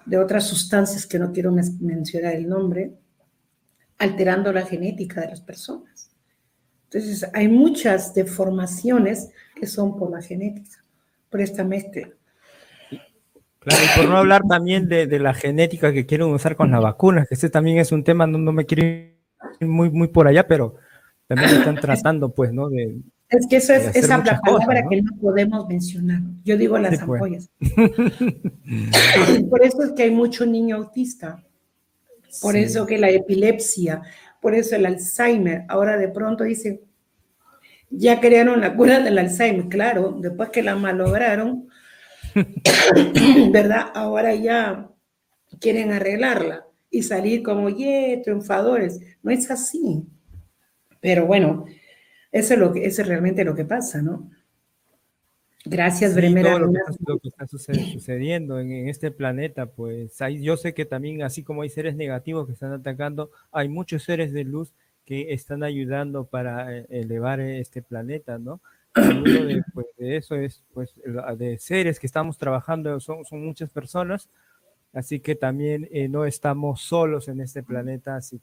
de 0.06 0.18
otras 0.18 0.46
sustancias 0.46 1.06
que 1.06 1.18
no 1.18 1.32
quiero 1.32 1.52
mencionar 1.52 2.34
el 2.34 2.48
nombre, 2.48 2.94
alterando 3.98 4.52
la 4.52 4.64
genética 4.64 5.20
de 5.20 5.28
las 5.28 5.40
personas. 5.40 5.87
Entonces, 6.90 7.28
hay 7.34 7.48
muchas 7.48 8.14
deformaciones 8.14 9.30
que 9.54 9.66
son 9.66 9.96
por 9.96 10.10
la 10.10 10.22
genética, 10.22 10.82
por 11.28 11.40
esta 11.40 11.64
mezcla. 11.64 12.08
Claro, 13.58 13.84
y 13.84 13.98
por 13.98 14.08
no 14.08 14.16
hablar 14.16 14.42
también 14.48 14.88
de, 14.88 15.06
de 15.06 15.18
la 15.18 15.34
genética 15.34 15.92
que 15.92 16.06
quieren 16.06 16.28
usar 16.28 16.56
con 16.56 16.70
las 16.70 16.80
vacunas, 16.80 17.28
que 17.28 17.34
ese 17.34 17.50
también 17.50 17.78
es 17.78 17.92
un 17.92 18.04
tema, 18.04 18.26
no, 18.26 18.38
no 18.38 18.52
me 18.52 18.64
quiero 18.64 18.86
ir 18.86 19.18
muy, 19.60 19.90
muy 19.90 20.08
por 20.08 20.28
allá, 20.28 20.46
pero 20.46 20.76
también 21.26 21.50
están 21.50 21.76
tratando, 21.80 22.32
pues, 22.32 22.52
¿no? 22.52 22.70
De, 22.70 22.98
es 23.30 23.46
que 23.46 23.56
eso 23.56 23.74
es 23.74 23.94
esa 23.94 24.24
palabra 24.24 24.84
que 24.88 25.02
no 25.02 25.12
podemos 25.20 25.68
mencionar. 25.68 26.22
Yo 26.44 26.56
digo 26.56 26.78
las 26.78 26.98
pues. 27.04 27.20
ampollas. 27.20 27.50
por 29.50 29.62
eso 29.62 29.82
es 29.82 29.92
que 29.92 30.04
hay 30.04 30.10
mucho 30.10 30.46
niño 30.46 30.76
autista. 30.76 31.44
Por 32.40 32.56
eso 32.56 32.86
que 32.86 32.96
la 32.98 33.10
epilepsia, 33.10 34.02
por 34.40 34.54
eso 34.54 34.76
el 34.76 34.86
Alzheimer. 34.86 35.64
Ahora 35.68 35.96
de 35.96 36.08
pronto 36.08 36.44
dicen, 36.44 36.80
ya 37.90 38.20
crearon 38.20 38.60
la 38.60 38.74
cura 38.74 39.00
del 39.00 39.18
Alzheimer. 39.18 39.68
Claro, 39.68 40.16
después 40.20 40.50
que 40.50 40.62
la 40.62 40.76
malograron, 40.76 41.68
¿verdad? 43.52 43.86
Ahora 43.94 44.34
ya 44.34 44.88
quieren 45.60 45.92
arreglarla 45.92 46.66
y 46.90 47.02
salir 47.02 47.42
como, 47.42 47.68
yeah, 47.70 48.20
triunfadores. 48.22 49.00
No 49.22 49.30
es 49.30 49.50
así. 49.50 50.04
Pero 51.00 51.26
bueno, 51.26 51.66
eso 52.32 52.54
es, 52.54 52.60
lo 52.60 52.72
que, 52.72 52.84
eso 52.84 53.02
es 53.02 53.08
realmente 53.08 53.44
lo 53.44 53.54
que 53.54 53.64
pasa, 53.64 54.02
¿no? 54.02 54.30
Gracias, 55.64 56.14
sí, 56.14 56.34
Todo 56.42 56.58
lo 56.60 57.18
que, 57.18 57.28
está, 57.28 57.46
sucediendo 57.48 58.60
en, 58.60 58.88
este 58.88 59.10
planeta, 59.10 59.66
pues 59.66 60.20
hay, 60.22 60.42
yo 60.42 60.56
sé 60.56 60.72
que 60.72 60.84
también, 60.84 61.22
así 61.22 61.42
como 61.42 61.62
hay 61.62 61.68
seres 61.68 61.96
negativos 61.96 62.46
que 62.46 62.52
están 62.52 62.72
atacando, 62.72 63.30
hay 63.52 63.68
muchos 63.68 64.04
seres 64.04 64.32
de 64.32 64.44
luz 64.44 64.72
que 65.04 65.32
están 65.32 65.62
ayudando 65.62 66.24
para 66.24 66.76
eh, 66.76 66.86
elevar 66.90 67.40
este 67.40 67.82
planeta, 67.82 68.38
¿no? 68.38 68.60
uno 68.96 69.44
de, 69.44 69.62
pues, 69.74 69.86
de, 69.96 70.16
eso 70.16 70.34
es, 70.34 70.62
pues, 70.72 70.94
de 71.36 71.58
seres 71.58 71.98
que 71.98 72.06
estamos 72.06 72.38
trabajando, 72.38 72.98
son, 73.00 73.24
son 73.24 73.44
muchas 73.44 73.70
personas 73.70 74.28
Así 74.92 75.20
que 75.20 75.34
también 75.34 75.86
eh, 75.90 76.08
no 76.08 76.24
estamos 76.24 76.80
solos 76.80 77.28
en 77.28 77.40
este 77.40 77.62
planeta. 77.62 78.16
Así 78.16 78.40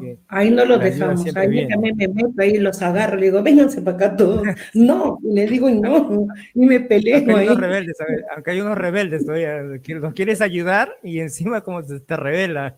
que 0.00 0.18
ahí 0.28 0.50
no 0.50 0.64
los 0.64 0.80
dejamos. 0.80 1.24
Ahí 1.36 1.68
también 1.68 1.96
me 1.96 2.08
meto, 2.08 2.32
ahí 2.38 2.58
los 2.58 2.80
agarro, 2.82 3.16
le 3.16 3.26
digo, 3.26 3.42
vénganse 3.42 3.82
para 3.82 3.96
acá 3.96 4.16
todos. 4.16 4.42
No, 4.74 5.18
y 5.22 5.34
le 5.34 5.46
digo, 5.46 5.70
no, 5.70 6.26
y 6.54 6.66
me 6.66 6.80
peleo. 6.80 7.18
Aunque 7.18 7.32
hay 7.32 7.46
unos 7.46 7.60
rebeldes, 7.60 7.96
aunque 8.34 8.50
hay 8.50 8.60
unos 8.60 8.78
rebeldes 8.78 9.26
todavía, 9.26 9.80
que 9.82 9.94
los 9.94 10.14
quieres 10.14 10.40
ayudar 10.40 10.96
y 11.02 11.20
encima 11.20 11.60
como 11.60 11.82
se 11.82 12.00
te 12.00 12.16
revela. 12.16 12.76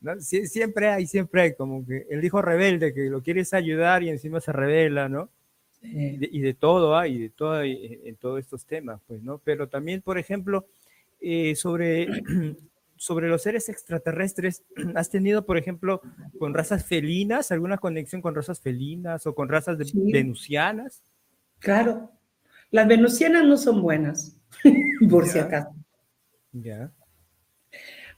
¿no? 0.00 0.20
siempre 0.20 0.88
hay, 0.88 1.06
siempre 1.06 1.42
hay 1.42 1.54
como 1.54 1.86
que 1.86 2.06
el 2.10 2.24
hijo 2.24 2.42
rebelde 2.42 2.92
que 2.92 3.08
lo 3.08 3.22
quieres 3.22 3.54
ayudar 3.54 4.02
y 4.02 4.10
encima 4.10 4.40
se 4.40 4.52
revela, 4.52 5.08
¿no? 5.08 5.30
Y, 5.84 6.40
de, 6.40 6.54
todo 6.54 6.96
hay, 6.96 7.18
de 7.18 7.30
todo 7.30 7.60
en 7.62 8.14
todos 8.14 8.38
estos 8.38 8.64
temas, 8.66 9.00
pues, 9.08 9.20
¿no? 9.20 9.38
Pero 9.38 9.68
también, 9.68 10.00
por 10.00 10.16
ejemplo, 10.16 10.66
eh, 11.22 11.54
sobre, 11.54 12.08
sobre 12.96 13.28
los 13.28 13.42
seres 13.42 13.68
extraterrestres, 13.68 14.64
¿has 14.94 15.10
tenido, 15.10 15.46
por 15.46 15.56
ejemplo, 15.56 16.02
con 16.38 16.54
razas 16.54 16.84
felinas, 16.84 17.52
alguna 17.52 17.78
conexión 17.78 18.20
con 18.20 18.34
razas 18.34 18.60
felinas 18.60 19.26
o 19.26 19.34
con 19.34 19.48
razas 19.48 19.78
venusianas? 19.94 21.02
Claro, 21.58 22.10
las 22.70 22.88
venusianas 22.88 23.44
no 23.44 23.56
son 23.56 23.82
buenas, 23.82 24.36
por 25.10 25.26
si 25.26 25.38
acaso. 25.38 25.74
Ya. 26.52 26.90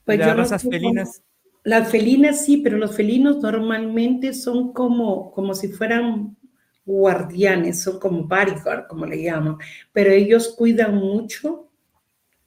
Pues 0.04 0.18
las 0.18 0.36
razas 0.36 0.62
felinas. 0.62 1.22
Las 1.62 1.90
felinas 1.90 2.44
sí, 2.44 2.58
pero 2.58 2.76
los 2.76 2.94
felinos 2.94 3.38
normalmente 3.40 4.34
son 4.34 4.72
como, 4.72 5.32
como 5.32 5.54
si 5.54 5.68
fueran 5.68 6.36
guardianes, 6.84 7.82
son 7.82 7.98
como 7.98 8.24
bodyguard, 8.24 8.86
como 8.86 9.06
le 9.06 9.22
llaman, 9.22 9.56
pero 9.92 10.10
ellos 10.10 10.54
cuidan 10.56 10.96
mucho 10.96 11.70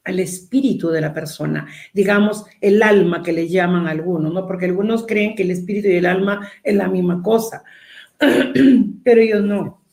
al 0.08 0.20
espíritu 0.20 0.90
de 0.90 1.02
la 1.02 1.14
persona, 1.14 1.68
digamos, 1.94 2.46
el 2.62 2.82
alma 2.82 3.22
que 3.22 3.34
le 3.34 3.50
llaman 3.50 3.88
algunos, 3.88 4.34
¿no? 4.34 4.48
Porque 4.48 4.66
algunos 4.66 5.06
creen 5.06 5.36
que 5.36 5.44
el 5.44 5.52
espíritu 5.52 5.90
y 5.90 5.96
el 5.96 6.06
alma 6.06 6.50
es 6.64 6.76
la 6.76 6.88
misma 6.88 7.22
cosa, 7.22 7.64
pero 9.04 9.22
ellos 9.22 9.44
no. 9.44 9.84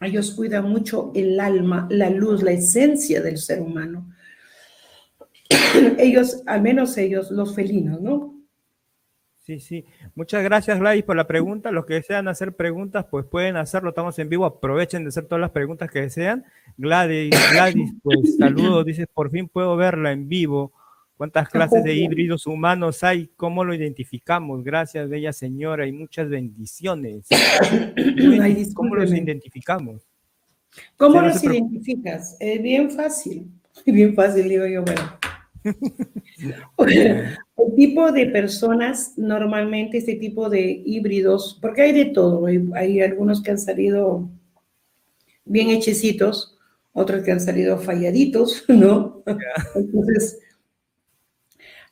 Ellos 0.00 0.30
cuidan 0.30 0.70
mucho 0.70 1.12
el 1.14 1.38
alma, 1.38 1.86
la 1.90 2.08
luz, 2.08 2.42
la 2.42 2.52
esencia 2.52 3.20
del 3.20 3.36
ser 3.36 3.60
humano. 3.60 4.10
ellos, 5.98 6.42
al 6.46 6.62
menos 6.62 6.96
ellos, 6.96 7.30
los 7.30 7.54
felinos, 7.54 8.00
¿no? 8.00 8.39
Sí, 9.50 9.58
sí. 9.58 9.84
Muchas 10.14 10.44
gracias, 10.44 10.78
Gladys, 10.78 11.02
por 11.02 11.16
la 11.16 11.26
pregunta. 11.26 11.72
Los 11.72 11.84
que 11.84 11.94
desean 11.94 12.28
hacer 12.28 12.54
preguntas, 12.54 13.06
pues 13.10 13.26
pueden 13.26 13.56
hacerlo. 13.56 13.88
Estamos 13.88 14.16
en 14.20 14.28
vivo. 14.28 14.44
Aprovechen 14.44 15.02
de 15.02 15.08
hacer 15.08 15.24
todas 15.24 15.40
las 15.40 15.50
preguntas 15.50 15.90
que 15.90 16.02
desean. 16.02 16.44
Gladys, 16.76 17.34
Gladys, 17.52 17.92
pues 18.00 18.36
saludos. 18.38 18.86
Dices, 18.86 19.08
por 19.12 19.28
fin 19.28 19.48
puedo 19.48 19.74
verla 19.74 20.12
en 20.12 20.28
vivo. 20.28 20.72
¿Cuántas 21.16 21.48
clases 21.48 21.82
de 21.82 21.94
híbridos 21.94 22.46
humanos 22.46 23.02
hay? 23.02 23.28
¿Cómo 23.36 23.64
lo 23.64 23.74
identificamos? 23.74 24.62
Gracias, 24.62 25.08
bella 25.08 25.32
señora, 25.32 25.84
y 25.84 25.90
muchas 25.90 26.28
bendiciones. 26.28 27.26
¿Cómo 28.74 28.94
los 28.94 29.12
identificamos? 29.12 30.02
¿Cómo 30.96 31.20
los 31.22 31.42
identificas? 31.42 32.36
Es 32.38 32.62
bien 32.62 32.88
fácil. 32.88 33.50
Bien 33.86 34.14
fácil, 34.14 34.48
digo 34.48 34.66
yo, 34.66 34.84
bueno. 34.84 35.18
El 37.66 37.74
tipo 37.74 38.12
de 38.12 38.26
personas, 38.26 39.14
normalmente 39.16 39.98
este 39.98 40.14
tipo 40.14 40.48
de 40.48 40.82
híbridos, 40.84 41.58
porque 41.60 41.82
hay 41.82 41.92
de 41.92 42.06
todo, 42.06 42.46
hay, 42.46 43.00
algunos 43.00 43.42
que 43.42 43.50
han 43.50 43.58
salido 43.58 44.28
bien 45.44 45.70
hechecitos, 45.70 46.58
otros 46.92 47.22
que 47.22 47.32
han 47.32 47.40
salido 47.40 47.78
falladitos, 47.78 48.64
¿no? 48.68 49.22
Entonces, 49.74 50.38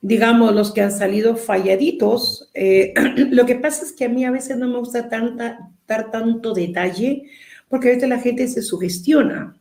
digamos, 0.01 0.55
los 0.55 0.73
que 0.73 0.83
han 0.83 0.93
salido 0.93 1.37
falladitos, 1.37 2.51
eh, 2.55 2.95
lo 3.31 3.47
que 3.47 3.57
pasa 3.57 3.85
es 3.85 3.93
que 3.93 4.05
a 4.05 4.09
mí 4.09 4.25
a 4.25 4.31
veces 4.31 4.57
no 4.57 4.69
me 4.69 4.79
gusta 4.79 5.09
tanta, 5.09 5.71
dar 5.87 6.11
tanto 6.11 6.55
detalle, 6.55 7.25
porque 7.69 7.89
a 7.89 7.95
veces 7.95 8.09
la 8.09 8.21
gente 8.21 8.49
se 8.49 8.63
sugestiona 8.63 9.59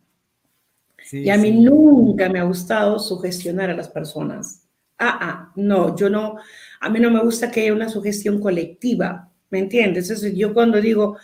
y 1.11 1.29
a 1.29 1.37
mí 1.37 1.51
nunca 1.51 2.29
me 2.29 2.39
ha 2.39 2.43
gustado 2.43 2.99
sugestionar 2.99 3.69
a 3.69 3.75
las 3.75 3.89
personas. 3.89 4.66
Ah, 4.99 5.19
ah, 5.21 5.51
no, 5.55 5.95
yo 5.95 6.09
no, 6.09 6.37
a 6.79 6.89
mí 6.89 6.99
no 6.99 7.11
me 7.11 7.21
gusta 7.21 7.51
que 7.51 7.61
haya 7.61 7.73
una 7.73 7.89
sugestión 7.89 8.39
colectiva, 8.41 9.31
¿me 9.51 9.59
entiendes? 9.59 10.09
Entonces 10.09 10.35
yo 10.35 10.53
cuando 10.53 10.81
digo, 10.81 11.17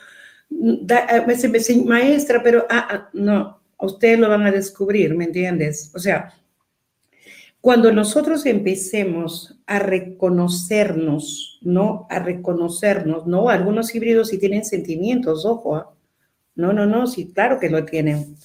a 0.90 1.20
veces 1.22 1.50
me 1.50 1.58
dicen, 1.58 1.86
maestra, 1.88 2.44
pero, 2.44 2.66
ah, 2.70 2.88
ah, 2.90 3.10
no, 3.14 3.62
ustedes 3.80 4.20
lo 4.20 4.30
van 4.30 4.46
a 4.46 4.52
descubrir, 4.52 5.16
¿me 5.16 5.26
entiendes? 5.26 5.92
O 5.96 6.00
sea, 6.00 6.34
cuando 7.62 7.92
nosotros 7.92 8.46
empecemos 8.46 9.58
a 9.66 9.80
reconocernos, 9.80 11.60
¿no? 11.62 12.08
A 12.10 12.20
reconocernos, 12.20 13.26
¿no? 13.26 13.50
Algunos 13.50 13.96
híbridos 13.96 14.30
sí 14.30 14.38
tienen 14.38 14.66
sentimientos, 14.66 15.46
ojo, 15.46 15.78
¿ah? 15.78 15.94
no, 16.56 16.74
no, 16.74 16.86
no, 16.86 17.08
sí, 17.08 17.32
claro 17.34 17.60
que 17.60 17.70
lo 17.70 17.86
tienen. 17.86 18.36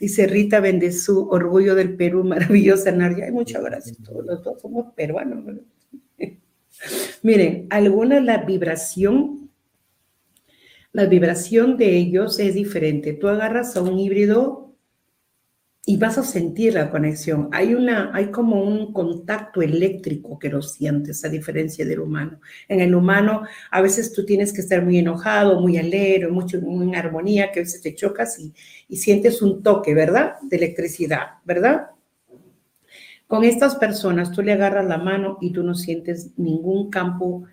Dice 0.00 0.26
Rita 0.26 0.62
su 0.92 1.28
Orgullo 1.28 1.74
del 1.74 1.94
Perú, 1.94 2.24
maravillosa 2.24 2.90
Nadia. 2.90 3.26
Ay, 3.26 3.32
muchas 3.32 3.62
gracias. 3.62 3.98
Todos 3.98 4.24
los 4.24 4.42
dos 4.42 4.60
somos 4.60 4.94
peruanos. 4.94 5.44
Miren, 7.22 7.66
alguna 7.68 8.18
la 8.20 8.38
vibración, 8.38 9.50
la 10.92 11.04
vibración 11.04 11.76
de 11.76 11.96
ellos 11.96 12.38
es 12.38 12.54
diferente. 12.54 13.12
Tú 13.12 13.28
agarras 13.28 13.76
a 13.76 13.82
un 13.82 13.98
híbrido 13.98 14.69
y 15.90 15.96
vas 15.96 16.18
a 16.18 16.22
sentir 16.22 16.74
la 16.74 16.88
conexión. 16.88 17.48
Hay, 17.50 17.74
una, 17.74 18.12
hay 18.14 18.30
como 18.30 18.62
un 18.62 18.92
contacto 18.92 19.60
eléctrico 19.60 20.38
que 20.38 20.48
lo 20.48 20.62
sientes, 20.62 21.24
a 21.24 21.28
diferencia 21.28 21.84
del 21.84 21.98
humano. 21.98 22.38
En 22.68 22.78
el 22.78 22.94
humano, 22.94 23.42
a 23.72 23.80
veces 23.80 24.12
tú 24.12 24.24
tienes 24.24 24.52
que 24.52 24.60
estar 24.60 24.84
muy 24.84 24.98
enojado, 24.98 25.60
muy 25.60 25.78
alegre, 25.78 26.28
mucho, 26.28 26.58
en 26.58 26.94
armonía, 26.94 27.50
que 27.50 27.58
a 27.58 27.62
veces 27.64 27.82
te 27.82 27.96
chocas 27.96 28.38
y, 28.38 28.54
y 28.88 28.98
sientes 28.98 29.42
un 29.42 29.64
toque, 29.64 29.92
¿verdad? 29.92 30.34
De 30.42 30.58
electricidad, 30.58 31.40
¿verdad? 31.44 31.88
Con 33.26 33.42
estas 33.42 33.74
personas 33.74 34.30
tú 34.30 34.42
le 34.42 34.52
agarras 34.52 34.86
la 34.86 34.98
mano 34.98 35.38
y 35.40 35.50
tú 35.52 35.64
no 35.64 35.74
sientes 35.74 36.38
ningún 36.38 36.88
campo 36.88 37.46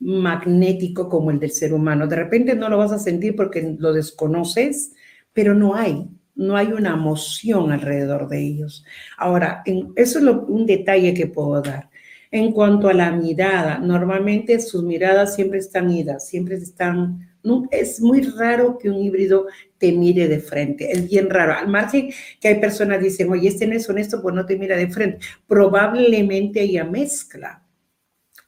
magnético 0.00 1.08
como 1.08 1.30
el 1.30 1.38
del 1.38 1.52
ser 1.52 1.72
humano. 1.72 2.08
De 2.08 2.16
repente 2.16 2.56
no 2.56 2.68
lo 2.68 2.76
vas 2.76 2.90
a 2.90 2.98
sentir 2.98 3.36
porque 3.36 3.76
lo 3.78 3.92
desconoces, 3.92 4.94
pero 5.32 5.54
no 5.54 5.76
hay, 5.76 6.08
no 6.38 6.56
hay 6.56 6.68
una 6.68 6.94
emoción 6.94 7.72
alrededor 7.72 8.28
de 8.28 8.40
ellos. 8.40 8.84
Ahora, 9.16 9.62
eso 9.96 10.18
es 10.18 10.24
un 10.24 10.66
detalle 10.66 11.12
que 11.12 11.26
puedo 11.26 11.60
dar. 11.60 11.90
En 12.30 12.52
cuanto 12.52 12.88
a 12.88 12.94
la 12.94 13.10
mirada, 13.10 13.78
normalmente 13.78 14.60
sus 14.60 14.84
miradas 14.84 15.34
siempre 15.34 15.58
están 15.58 15.90
idas, 15.90 16.28
siempre 16.28 16.54
están... 16.54 17.28
es 17.72 18.00
muy 18.00 18.22
raro 18.22 18.78
que 18.78 18.88
un 18.88 19.02
híbrido 19.02 19.46
te 19.78 19.90
mire 19.90 20.28
de 20.28 20.38
frente, 20.38 20.92
es 20.92 21.08
bien 21.08 21.28
raro. 21.28 21.54
Al 21.54 21.66
margen 21.66 22.10
que 22.40 22.48
hay 22.48 22.60
personas 22.60 22.98
que 22.98 23.04
dicen, 23.04 23.30
oye, 23.30 23.48
este 23.48 23.66
no 23.66 23.74
es 23.74 23.88
honesto, 23.88 24.22
pues 24.22 24.34
no 24.34 24.46
te 24.46 24.56
mira 24.56 24.76
de 24.76 24.88
frente. 24.88 25.18
Probablemente 25.46 26.60
haya 26.60 26.84
mezcla. 26.84 27.64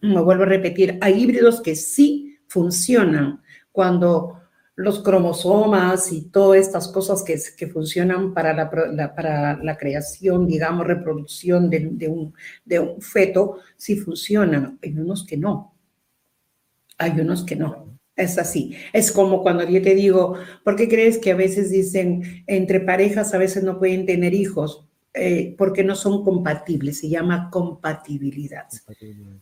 Me 0.01 0.21
vuelvo 0.21 0.45
a 0.45 0.47
repetir, 0.47 0.97
hay 1.01 1.23
híbridos 1.23 1.61
que 1.61 1.75
sí 1.75 2.39
funcionan 2.47 3.43
cuando 3.73 4.40
los 4.81 5.03
cromosomas 5.03 6.11
y 6.11 6.23
todas 6.31 6.61
estas 6.61 6.89
cosas 6.89 7.23
que, 7.23 7.39
que 7.57 7.67
funcionan 7.67 8.33
para 8.33 8.55
la, 8.55 8.71
para 9.15 9.63
la 9.63 9.77
creación, 9.77 10.47
digamos, 10.47 10.87
reproducción 10.87 11.69
de, 11.69 12.09
un, 12.09 12.35
de 12.65 12.81
un 12.81 13.01
feto, 13.01 13.59
sí 13.77 13.97
funcionan. 13.97 14.79
Hay 14.83 14.99
unos 14.99 15.27
que 15.27 15.37
no. 15.37 15.75
Hay 16.97 17.21
unos 17.21 17.45
que 17.45 17.57
no. 17.57 17.99
Es 18.17 18.39
así. 18.39 18.75
Es 18.93 19.13
como 19.13 19.43
cuando 19.43 19.69
yo 19.69 19.83
te 19.83 19.95
digo, 19.95 20.37
¿por 20.65 20.77
qué 20.77 20.89
crees 20.89 21.19
que 21.19 21.33
a 21.33 21.37
veces 21.37 21.71
dicen 21.71 22.45
entre 22.47 22.81
parejas 22.81 23.35
a 23.35 23.39
veces 23.39 23.63
no 23.63 23.79
pueden 23.79 24.07
tener 24.07 24.33
hijos? 24.33 24.87
Eh, 25.13 25.57
porque 25.59 25.83
no 25.83 25.97
son 25.97 26.25
compatibles, 26.25 27.01
se 27.01 27.09
llama 27.09 27.51
compatibilidad, 27.51 28.69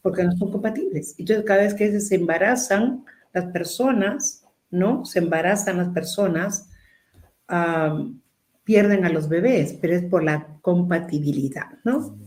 porque 0.00 0.24
no 0.24 0.32
son 0.32 0.50
compatibles. 0.50 1.14
Entonces, 1.18 1.44
cada 1.44 1.62
vez 1.62 1.74
que 1.74 2.00
se 2.00 2.14
embarazan 2.14 3.04
las 3.34 3.52
personas, 3.52 4.47
¿no? 4.70 5.04
Se 5.04 5.18
embarazan 5.18 5.78
las 5.78 5.88
personas, 5.88 6.70
pierden 8.64 9.04
a 9.04 9.08
los 9.08 9.28
bebés, 9.28 9.78
pero 9.80 9.94
es 9.94 10.04
por 10.04 10.22
la 10.22 10.58
compatibilidad, 10.60 11.66
¿no? 11.84 12.18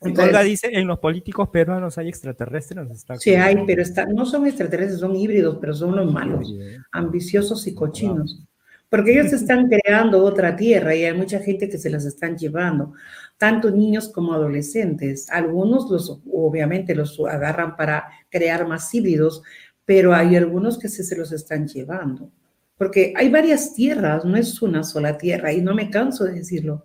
Entonces, 0.00 0.44
dice, 0.44 0.68
en 0.72 0.86
los 0.86 0.98
políticos 0.98 1.48
peruanos 1.48 1.96
hay 1.98 2.08
extraterrestres. 2.08 3.06
sí, 3.18 3.34
hay, 3.34 3.56
pero 3.66 3.82
no 4.14 4.26
son 4.26 4.46
extraterrestres, 4.46 5.00
son 5.00 5.16
híbridos, 5.16 5.58
pero 5.60 5.74
son 5.74 5.96
los 5.96 6.12
malos, 6.12 6.54
ambiciosos 6.92 7.66
y 7.66 7.74
cochinos. 7.74 8.42
Porque 8.88 9.12
ellos 9.12 9.32
están 9.32 9.68
creando 9.68 10.22
otra 10.22 10.54
tierra 10.54 10.94
y 10.94 11.04
hay 11.04 11.16
mucha 11.16 11.40
gente 11.40 11.68
que 11.68 11.78
se 11.78 11.90
las 11.90 12.04
están 12.04 12.36
llevando, 12.38 12.92
tanto 13.36 13.70
niños 13.70 14.08
como 14.08 14.32
adolescentes. 14.32 15.28
Algunos 15.30 15.90
los, 15.90 16.20
obviamente, 16.30 16.94
los 16.94 17.18
agarran 17.20 17.76
para 17.76 18.06
crear 18.30 18.66
más 18.68 18.94
híbridos, 18.94 19.42
pero 19.86 20.12
hay 20.12 20.36
algunos 20.36 20.78
que 20.78 20.88
se, 20.88 21.16
los 21.16 21.32
están 21.32 21.66
llevando. 21.66 22.30
Porque 22.76 23.14
hay 23.16 23.30
varias 23.30 23.72
tierras, 23.72 24.24
no 24.24 24.36
es 24.36 24.60
una 24.60 24.82
sola 24.82 25.16
tierra, 25.16 25.52
y 25.52 25.62
no 25.62 25.74
me 25.74 25.88
canso 25.88 26.24
de 26.24 26.32
decirlo. 26.32 26.84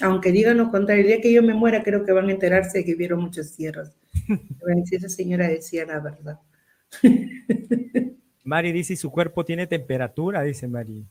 Aunque 0.00 0.32
digan 0.32 0.56
lo 0.56 0.70
contrario, 0.70 1.02
el 1.02 1.08
día 1.08 1.20
que 1.20 1.32
yo 1.32 1.42
me 1.42 1.54
muera, 1.54 1.82
creo 1.84 2.04
que 2.04 2.12
van 2.12 2.28
a 2.28 2.32
enterarse 2.32 2.78
de 2.78 2.84
que 2.84 2.94
vieron 2.94 3.20
muchas 3.20 3.54
tierras. 3.54 3.92
Esa 4.90 5.08
señora 5.08 5.46
decía 5.46 5.84
la 5.86 6.00
verdad. 6.00 6.40
Mari 8.44 8.72
dice, 8.72 8.96
su 8.96 9.10
cuerpo 9.10 9.44
tiene 9.44 9.66
temperatura, 9.66 10.42
dice 10.42 10.66
Mari. 10.66 11.06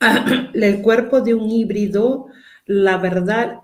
el 0.54 0.82
cuerpo 0.82 1.20
de 1.20 1.34
un 1.34 1.48
híbrido, 1.48 2.26
la 2.66 2.98
verdad, 2.98 3.60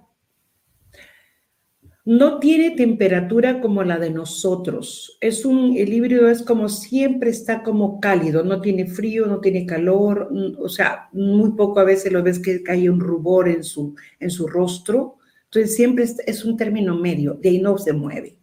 no 2.09 2.39
tiene 2.39 2.71
temperatura 2.71 3.61
como 3.61 3.85
la 3.85 3.99
de 3.99 4.09
nosotros. 4.09 5.19
Es 5.21 5.45
un, 5.45 5.77
el 5.77 5.93
híbrido 5.93 6.31
es 6.31 6.43
como 6.43 6.71
siempre 6.71 7.29
está 7.29 7.63
como 7.63 8.01
cálido, 8.01 8.43
no 8.43 8.63
tiene 8.63 8.87
frío, 8.87 9.27
no 9.27 9.41
tiene 9.41 9.67
calor, 9.67 10.31
o 10.59 10.71
sea, 10.71 11.11
muy 11.13 11.53
poco 11.53 11.81
a 11.81 11.85
veces 11.85 12.11
lo 12.11 12.23
ves 12.23 12.39
que 12.39 12.65
hay 12.67 12.89
un 12.89 12.99
rubor 12.99 13.47
en 13.51 13.63
su, 13.63 13.95
en 14.21 14.31
su 14.31 14.47
rostro. 14.47 15.19
Entonces 15.45 15.77
siempre 15.77 16.07
es, 16.27 16.45
un 16.47 16.57
término 16.57 16.97
medio, 16.97 17.35
de 17.35 17.51
ahí 17.51 17.61
no 17.61 17.77
se 17.77 17.93
mueve. 17.93 18.39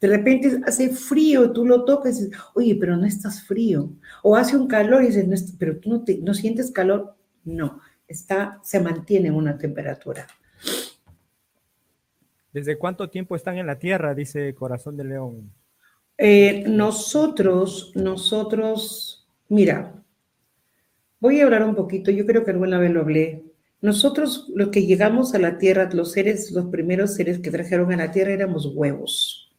De 0.00 0.08
repente 0.08 0.60
hace 0.66 0.88
frío, 0.88 1.52
tú 1.52 1.64
lo 1.64 1.84
tocas 1.84 2.18
y 2.18 2.24
dices, 2.24 2.40
oye, 2.56 2.74
pero 2.74 2.96
no 2.96 3.06
estás 3.06 3.40
frío. 3.44 3.92
O 4.24 4.34
hace 4.34 4.56
un 4.56 4.66
calor 4.66 5.04
y 5.04 5.06
dices, 5.06 5.54
pero 5.60 5.78
tú 5.78 5.90
no, 5.90 6.02
te, 6.02 6.18
no 6.18 6.34
sientes 6.34 6.72
calor. 6.72 7.14
No, 7.44 7.78
está, 8.08 8.58
se 8.64 8.80
mantiene 8.80 9.28
en 9.28 9.34
una 9.34 9.56
temperatura. 9.56 10.26
¿Desde 12.56 12.78
cuánto 12.78 13.10
tiempo 13.10 13.36
están 13.36 13.58
en 13.58 13.66
la 13.66 13.78
Tierra? 13.78 14.14
Dice 14.14 14.54
Corazón 14.54 14.96
de 14.96 15.04
León. 15.04 15.52
Eh, 16.16 16.64
nosotros, 16.66 17.92
nosotros, 17.94 19.28
mira, 19.50 20.02
voy 21.20 21.38
a 21.38 21.44
hablar 21.44 21.64
un 21.64 21.74
poquito, 21.74 22.10
yo 22.10 22.24
creo 22.24 22.46
que 22.46 22.52
alguna 22.52 22.78
vez 22.78 22.90
lo 22.90 23.02
hablé. 23.02 23.44
Nosotros, 23.82 24.50
los 24.54 24.70
que 24.70 24.86
llegamos 24.86 25.34
a 25.34 25.38
la 25.38 25.58
Tierra, 25.58 25.90
los 25.92 26.12
seres, 26.12 26.50
los 26.50 26.64
primeros 26.68 27.14
seres 27.14 27.40
que 27.40 27.50
trajeron 27.50 27.92
a 27.92 27.96
la 27.98 28.10
Tierra 28.10 28.32
éramos 28.32 28.64
huevos. 28.74 29.54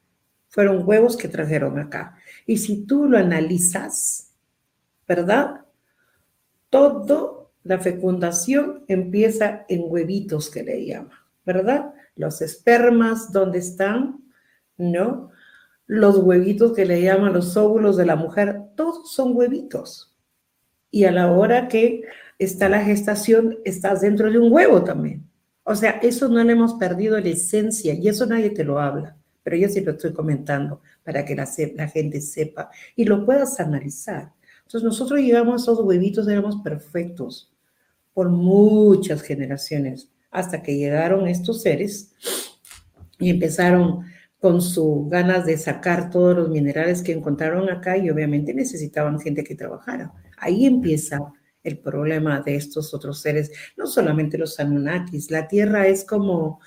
Fueron 0.48 0.82
huevos 0.84 1.16
que 1.16 1.28
trajeron 1.28 1.78
acá. 1.78 2.18
Y 2.48 2.58
si 2.58 2.88
tú 2.88 3.06
lo 3.06 3.20
analizas, 3.20 4.34
¿verdad? 5.08 5.66
Todo 6.72 7.52
la 7.64 7.78
fecundación 7.78 8.86
empieza 8.88 9.68
en 9.70 9.84
huevitos 9.84 10.50
que 10.50 10.64
le 10.64 10.84
llama, 10.84 11.28
¿verdad? 11.46 11.94
Los 12.18 12.42
espermas, 12.42 13.32
¿dónde 13.32 13.60
están? 13.60 14.24
¿No? 14.78 15.30
Los 15.86 16.18
huevitos 16.18 16.74
que 16.74 16.86
le 16.86 17.02
llaman 17.02 17.34
los 17.34 17.56
óvulos 17.56 17.96
de 17.96 18.06
la 18.06 18.16
mujer, 18.16 18.62
todos 18.76 19.12
son 19.14 19.36
huevitos. 19.36 20.16
Y 20.92 21.06
a 21.06 21.12
la 21.12 21.32
hora 21.32 21.68
que 21.68 22.04
está 22.40 22.70
la 22.70 22.84
gestación, 22.84 23.60
estás 23.64 24.02
dentro 24.02 24.32
de 24.32 24.40
un 24.40 24.52
huevo 24.52 24.84
también. 24.84 25.28
O 25.64 25.76
sea, 25.76 25.92
eso 26.02 26.30
no 26.30 26.44
le 26.44 26.54
hemos 26.54 26.76
perdido 26.76 27.20
la 27.20 27.30
esencia 27.30 27.94
y 27.94 28.08
eso 28.08 28.26
nadie 28.26 28.52
te 28.52 28.64
lo 28.64 28.80
habla, 28.80 29.18
pero 29.44 29.58
yo 29.58 29.68
sí 29.68 29.82
lo 29.82 29.92
estoy 29.92 30.14
comentando 30.14 30.82
para 31.04 31.26
que 31.26 31.36
la, 31.36 31.46
gente 31.88 32.22
sepa 32.22 32.70
y 32.96 33.04
lo 33.04 33.26
puedas 33.26 33.60
analizar. 33.60 34.32
Entonces 34.60 34.84
nosotros 34.84 35.20
llegamos 35.20 35.62
a 35.62 35.64
esos 35.64 35.86
huevitos, 35.86 36.28
éramos 36.28 36.58
perfectos 36.64 37.54
por 38.14 38.30
muchas 38.30 39.22
generaciones 39.22 40.10
hasta 40.38 40.62
que 40.62 40.78
llegaron 40.78 41.28
estos 41.28 41.64
seres 41.64 42.14
y 43.20 43.32
empezaron 43.32 44.06
con 44.40 44.62
sus 44.62 45.10
ganas 45.10 45.46
de 45.48 45.58
sacar 45.58 46.12
todos 46.12 46.36
los 46.36 46.50
minerales 46.50 47.02
que 47.02 47.12
encontraron 47.12 47.70
acá 47.72 47.98
y 47.98 48.10
obviamente 48.12 48.54
necesitaban 48.54 49.20
gente 49.20 49.44
que 49.44 49.56
trabajara. 49.56 50.14
Ahí 50.38 50.68
empieza 50.68 51.20
el 51.64 51.80
problema 51.80 52.42
de 52.42 52.56
estos 52.56 52.94
otros 52.94 53.20
seres, 53.20 53.52
no 53.76 53.88
solamente 53.88 54.38
los 54.38 54.60
Anunnakis, 54.60 55.32
la 55.32 55.48
Tierra 55.48 55.88
es 55.88 56.06
como, 56.06 56.62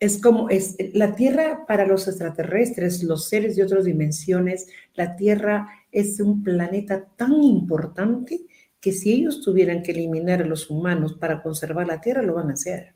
es 0.00 0.20
como, 0.20 0.48
es, 0.48 0.76
la 0.94 1.14
Tierra 1.14 1.66
para 1.68 1.86
los 1.86 2.08
extraterrestres, 2.08 3.02
los 3.04 3.28
seres 3.28 3.54
de 3.54 3.64
otras 3.64 3.84
dimensiones, 3.84 4.66
la 4.94 5.14
Tierra 5.14 5.68
es 5.92 6.18
un 6.20 6.42
planeta 6.42 7.06
tan 7.16 7.42
importante 7.42 8.46
que 8.80 8.92
si 8.92 9.12
ellos 9.12 9.40
tuvieran 9.40 9.82
que 9.82 9.92
eliminar 9.92 10.42
a 10.42 10.46
los 10.46 10.68
humanos 10.68 11.14
para 11.14 11.42
conservar 11.42 11.86
la 11.86 12.00
Tierra, 12.00 12.22
lo 12.22 12.34
van 12.34 12.50
a 12.50 12.54
hacer, 12.54 12.93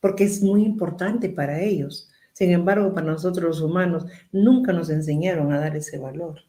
porque 0.00 0.24
es 0.24 0.42
muy 0.42 0.64
importante 0.64 1.28
para 1.28 1.60
ellos. 1.60 2.10
Sin 2.32 2.50
embargo, 2.52 2.94
para 2.94 3.06
nosotros 3.06 3.44
los 3.44 3.60
humanos, 3.60 4.06
nunca 4.32 4.72
nos 4.72 4.90
enseñaron 4.90 5.52
a 5.52 5.60
dar 5.60 5.76
ese 5.76 5.98
valor. 5.98 6.40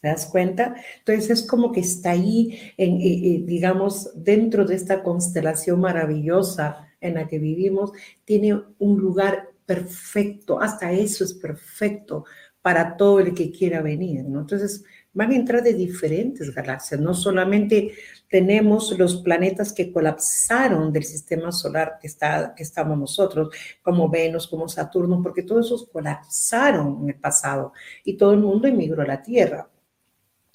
¿Te 0.00 0.08
das 0.08 0.26
cuenta? 0.26 0.76
Entonces 0.98 1.30
es 1.30 1.46
como 1.46 1.72
que 1.72 1.80
está 1.80 2.12
ahí, 2.12 2.58
en, 2.76 3.00
eh, 3.00 3.34
eh, 3.34 3.42
digamos, 3.44 4.10
dentro 4.14 4.64
de 4.64 4.76
esta 4.76 5.02
constelación 5.02 5.80
maravillosa 5.80 6.88
en 7.00 7.14
la 7.14 7.26
que 7.26 7.38
vivimos, 7.38 7.92
tiene 8.24 8.60
un 8.78 8.98
lugar 8.98 9.50
perfecto, 9.66 10.60
hasta 10.60 10.92
eso 10.92 11.24
es 11.24 11.34
perfecto 11.34 12.24
para 12.62 12.96
todo 12.96 13.20
el 13.20 13.34
que 13.34 13.50
quiera 13.50 13.82
venir, 13.82 14.24
¿no? 14.24 14.40
Entonces, 14.40 14.84
van 15.12 15.32
a 15.32 15.36
entrar 15.36 15.62
de 15.62 15.74
diferentes 15.74 16.54
galaxias. 16.54 17.00
No 17.00 17.14
solamente 17.14 17.92
tenemos 18.28 18.96
los 18.98 19.22
planetas 19.22 19.72
que 19.72 19.92
colapsaron 19.92 20.92
del 20.92 21.04
sistema 21.04 21.50
solar 21.50 21.98
que, 22.00 22.06
está, 22.06 22.54
que 22.54 22.62
estamos 22.62 22.98
nosotros, 22.98 23.48
como 23.82 24.08
Venus, 24.08 24.46
como 24.46 24.68
Saturno, 24.68 25.22
porque 25.22 25.42
todos 25.42 25.66
esos 25.66 25.88
colapsaron 25.88 27.02
en 27.02 27.08
el 27.08 27.16
pasado 27.16 27.72
y 28.04 28.16
todo 28.16 28.32
el 28.32 28.40
mundo 28.40 28.68
emigró 28.68 29.02
a 29.02 29.06
la 29.06 29.22
Tierra. 29.22 29.68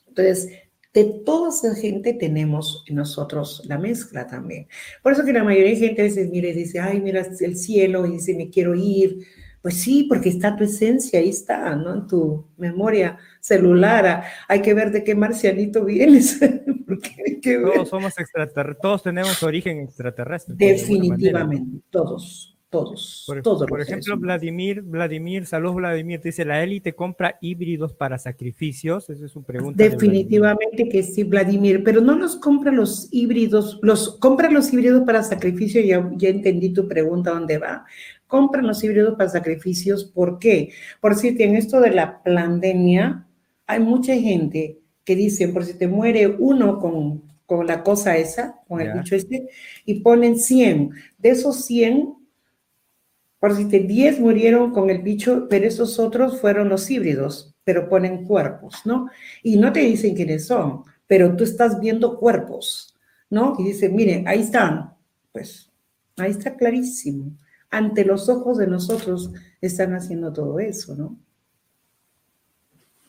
Entonces, 0.07 0.49
de 0.93 1.05
toda 1.25 1.49
esa 1.49 1.73
gente 1.73 2.13
tenemos 2.13 2.85
nosotros 2.89 3.63
la 3.65 3.79
mezcla 3.79 4.27
también. 4.27 4.67
Por 5.01 5.13
eso 5.13 5.25
que 5.25 5.33
la 5.33 5.43
mayoría 5.43 5.71
de 5.71 5.87
gente 5.87 6.01
a 6.01 6.05
veces 6.05 6.29
mire 6.29 6.53
dice, 6.53 6.79
ay, 6.79 7.01
mira 7.01 7.25
el 7.39 7.57
cielo, 7.57 8.05
y 8.05 8.11
dice, 8.11 8.35
me 8.35 8.49
quiero 8.49 8.75
ir. 8.75 9.25
Pues 9.63 9.75
sí, 9.81 10.03
porque 10.09 10.27
está 10.27 10.57
tu 10.57 10.65
esencia, 10.65 11.21
ahí 11.21 11.29
está, 11.29 11.73
¿no? 11.77 11.93
En 11.93 12.05
tu 12.05 12.47
memoria 12.57 13.17
celular. 13.39 14.25
Hay 14.49 14.61
que 14.61 14.73
ver 14.73 14.91
de 14.91 15.05
qué 15.05 15.15
marcianito 15.15 15.85
vienes. 15.85 16.37
todos 17.41 17.87
somos 17.87 18.19
extraterrestres, 18.19 18.81
todos 18.81 19.03
tenemos 19.03 19.41
origen 19.41 19.79
extraterrestre. 19.79 20.55
Definitivamente, 20.57 21.79
todos 21.89 22.53
todos, 22.73 23.23
por, 23.27 23.41
todos. 23.43 23.67
Por 23.69 23.81
ejemplo, 23.81 24.17
Vladimir, 24.17 24.81
Vladimir, 24.81 25.45
saludos 25.45 25.75
Vladimir, 25.75 26.19
dice, 26.21 26.43
¿la 26.43 26.63
élite 26.63 26.93
compra 26.93 27.37
híbridos 27.39 27.93
para 27.93 28.17
sacrificios? 28.17 29.11
Esa 29.11 29.25
es 29.25 29.35
una 29.35 29.45
pregunta. 29.45 29.83
Definitivamente 29.83 30.89
que 30.89 31.03
sí, 31.03 31.23
Vladimir, 31.23 31.83
pero 31.83 32.01
no 32.01 32.17
los 32.17 32.35
compra 32.35 32.71
los 32.71 33.09
híbridos, 33.11 33.77
los 33.83 34.17
compra 34.17 34.49
los 34.49 34.73
híbridos 34.73 35.03
para 35.03 35.21
sacrificio, 35.21 35.81
ya, 35.81 36.09
ya 36.15 36.29
entendí 36.29 36.73
tu 36.73 36.87
pregunta, 36.87 37.29
¿dónde 37.29 37.59
va? 37.59 37.85
Compran 38.33 38.65
los 38.65 38.83
híbridos 38.83 39.13
para 39.15 39.29
sacrificios, 39.29 40.05
¿por 40.05 40.39
qué? 40.39 40.71
Por 40.99 41.13
si 41.13 41.35
en 41.37 41.55
esto 41.55 41.79
de 41.79 41.91
la 41.91 42.23
pandemia, 42.23 43.27
hay 43.67 43.79
mucha 43.79 44.15
gente 44.15 44.79
que 45.03 45.15
dice, 45.15 45.49
por 45.49 45.63
si 45.63 45.75
te 45.75 45.87
muere 45.87 46.25
uno 46.25 46.79
con, 46.79 47.21
con 47.45 47.67
la 47.67 47.83
cosa 47.83 48.17
esa, 48.17 48.59
con 48.67 48.81
el 48.81 48.91
bicho 48.97 49.15
este, 49.15 49.49
y 49.85 49.99
ponen 49.99 50.39
100. 50.39 50.89
De 51.19 51.29
esos 51.29 51.63
100, 51.65 52.15
por 53.37 53.55
si 53.55 53.65
te 53.65 53.81
10 53.81 54.19
murieron 54.19 54.71
con 54.71 54.89
el 54.89 55.03
bicho, 55.03 55.45
pero 55.47 55.67
esos 55.67 55.99
otros 55.99 56.41
fueron 56.41 56.69
los 56.69 56.89
híbridos, 56.89 57.53
pero 57.63 57.87
ponen 57.87 58.25
cuerpos, 58.25 58.81
¿no? 58.83 59.11
Y 59.43 59.57
no 59.57 59.71
te 59.71 59.81
dicen 59.81 60.15
quiénes 60.15 60.47
son, 60.47 60.85
pero 61.05 61.35
tú 61.35 61.43
estás 61.43 61.79
viendo 61.79 62.17
cuerpos, 62.17 62.95
¿no? 63.29 63.55
Y 63.59 63.65
dicen, 63.65 63.95
miren, 63.95 64.27
ahí 64.27 64.41
están. 64.41 64.95
Pues 65.31 65.69
ahí 66.17 66.31
está 66.31 66.55
clarísimo. 66.55 67.37
Ante 67.73 68.05
los 68.05 68.29
ojos 68.29 68.59
de 68.59 68.67
nosotros 68.67 69.31
están 69.59 69.95
haciendo 69.95 70.31
todo 70.31 70.59
eso, 70.59 70.95
¿no? 70.95 71.17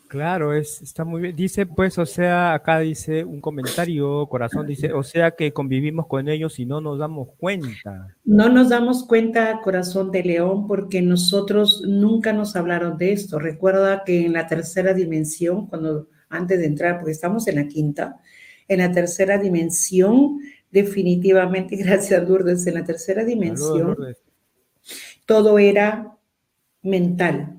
Claro, 0.09 0.55
es, 0.55 0.81
está 0.81 1.05
muy 1.05 1.21
bien. 1.21 1.37
Dice, 1.37 1.67
pues, 1.67 1.99
o 1.99 2.07
sea, 2.07 2.55
acá 2.55 2.79
dice 2.79 3.25
un 3.25 3.43
comentario, 3.43 4.27
corazón, 4.27 4.67
dice, 4.67 4.91
o 4.95 5.03
sea 5.03 5.33
que 5.33 5.53
convivimos 5.53 6.07
con 6.07 6.31
ellos 6.31 6.59
y 6.59 6.65
no 6.65 6.81
nos 6.81 6.99
damos 6.99 7.29
cuenta. 7.37 8.17
No 8.25 8.49
nos 8.49 8.71
damos 8.71 9.05
cuenta, 9.07 9.61
corazón 9.61 10.11
de 10.13 10.23
león, 10.23 10.67
porque 10.67 11.03
nosotros 11.03 11.83
nunca 11.87 12.33
nos 12.33 12.57
hablaron 12.57 12.97
de 12.97 13.13
esto. 13.13 13.39
Recuerda 13.39 14.03
que 14.03 14.25
en 14.25 14.33
la 14.33 14.47
tercera 14.47 14.95
dimensión, 14.95 15.67
cuando 15.67 16.09
antes 16.31 16.59
de 16.59 16.67
entrar, 16.67 17.01
porque 17.01 17.13
estamos 17.13 17.47
en 17.49 17.57
la 17.57 17.69
quinta, 17.69 18.19
en 18.67 18.79
la 18.79 18.93
tercera 18.93 19.37
dimensión, 19.37 20.39
definitivamente, 20.71 21.77
gracias 21.85 22.27
Lourdes, 22.27 22.67
en 22.67 22.75
la 22.75 22.85
tercera 22.85 23.25
dimensión, 23.25 23.97
todo 25.27 25.59
era 25.59 26.17
mental 26.83 27.55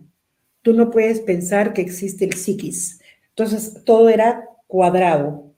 tú 0.66 0.74
no 0.74 0.89
puedes 0.89 1.20
pensar 1.20 1.74
que 1.74 1.82
existe 1.84 2.26
el 2.26 2.34
psiquis. 2.34 2.99
Entonces, 3.30 3.84
todo 3.86 4.09
era 4.09 4.49
cuadrado, 4.66 5.53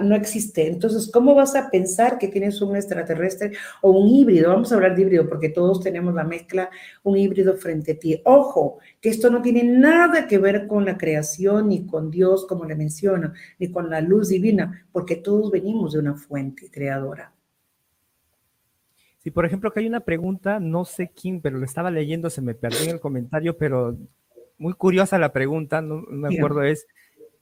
no 0.00 0.16
existe. 0.16 0.66
Entonces, 0.66 1.08
¿cómo 1.12 1.36
vas 1.36 1.54
a 1.54 1.70
pensar 1.70 2.18
que 2.18 2.26
tienes 2.26 2.60
un 2.60 2.74
extraterrestre 2.74 3.52
o 3.82 3.92
un 3.92 4.08
híbrido? 4.08 4.50
Vamos 4.50 4.72
a 4.72 4.74
hablar 4.74 4.96
de 4.96 5.02
híbrido 5.02 5.28
porque 5.28 5.50
todos 5.50 5.80
tenemos 5.80 6.12
la 6.12 6.24
mezcla, 6.24 6.70
un 7.04 7.16
híbrido 7.16 7.56
frente 7.56 7.92
a 7.92 7.98
ti. 8.00 8.20
Ojo, 8.24 8.78
que 9.00 9.10
esto 9.10 9.30
no 9.30 9.42
tiene 9.42 9.62
nada 9.62 10.26
que 10.26 10.38
ver 10.38 10.66
con 10.66 10.84
la 10.84 10.98
creación, 10.98 11.68
ni 11.68 11.86
con 11.86 12.10
Dios, 12.10 12.44
como 12.44 12.64
le 12.64 12.74
menciona, 12.74 13.32
ni 13.60 13.70
con 13.70 13.88
la 13.88 14.00
luz 14.00 14.28
divina, 14.28 14.88
porque 14.90 15.14
todos 15.14 15.52
venimos 15.52 15.92
de 15.92 16.00
una 16.00 16.16
fuente 16.16 16.68
creadora. 16.68 17.32
Sí, 19.28 19.30
por 19.30 19.44
ejemplo, 19.44 19.70
que 19.70 19.80
hay 19.80 19.86
una 19.86 20.00
pregunta, 20.00 20.58
no 20.58 20.86
sé 20.86 21.10
quién, 21.14 21.42
pero 21.42 21.58
lo 21.58 21.66
estaba 21.66 21.90
leyendo, 21.90 22.30
se 22.30 22.40
me 22.40 22.54
perdió 22.54 22.84
en 22.84 22.90
el 22.92 22.98
comentario, 22.98 23.58
pero 23.58 23.94
muy 24.56 24.72
curiosa 24.72 25.18
la 25.18 25.34
pregunta, 25.34 25.82
no, 25.82 26.00
me 26.08 26.34
acuerdo, 26.34 26.62
es, 26.62 26.86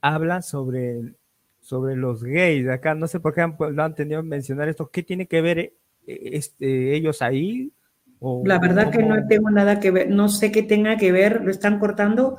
habla 0.01 0.41
sobre, 0.41 1.13
sobre 1.61 1.95
los 1.95 2.25
gays. 2.25 2.67
Acá 2.67 2.93
no 2.93 3.07
sé 3.07 3.21
por 3.21 3.33
qué 3.33 3.39
han, 3.39 3.55
lo 3.57 3.83
han 3.83 3.95
tenido 3.95 4.21
que 4.21 4.27
mencionar 4.27 4.67
esto. 4.67 4.89
¿Qué 4.91 5.01
tiene 5.01 5.27
que 5.27 5.39
ver 5.39 5.59
eh, 5.59 5.73
este, 6.05 6.93
ellos 6.93 7.21
ahí? 7.21 7.71
la 8.43 8.59
verdad 8.59 8.91
que 8.91 9.01
no 9.01 9.15
tengo 9.25 9.49
nada 9.49 9.79
que 9.79 9.91
ver, 9.91 10.09
no 10.09 10.27
sé 10.27 10.51
qué 10.51 10.63
tenga 10.63 10.97
que 10.97 11.13
ver, 11.13 11.41
lo 11.41 11.51
están 11.51 11.79
cortando. 11.79 12.35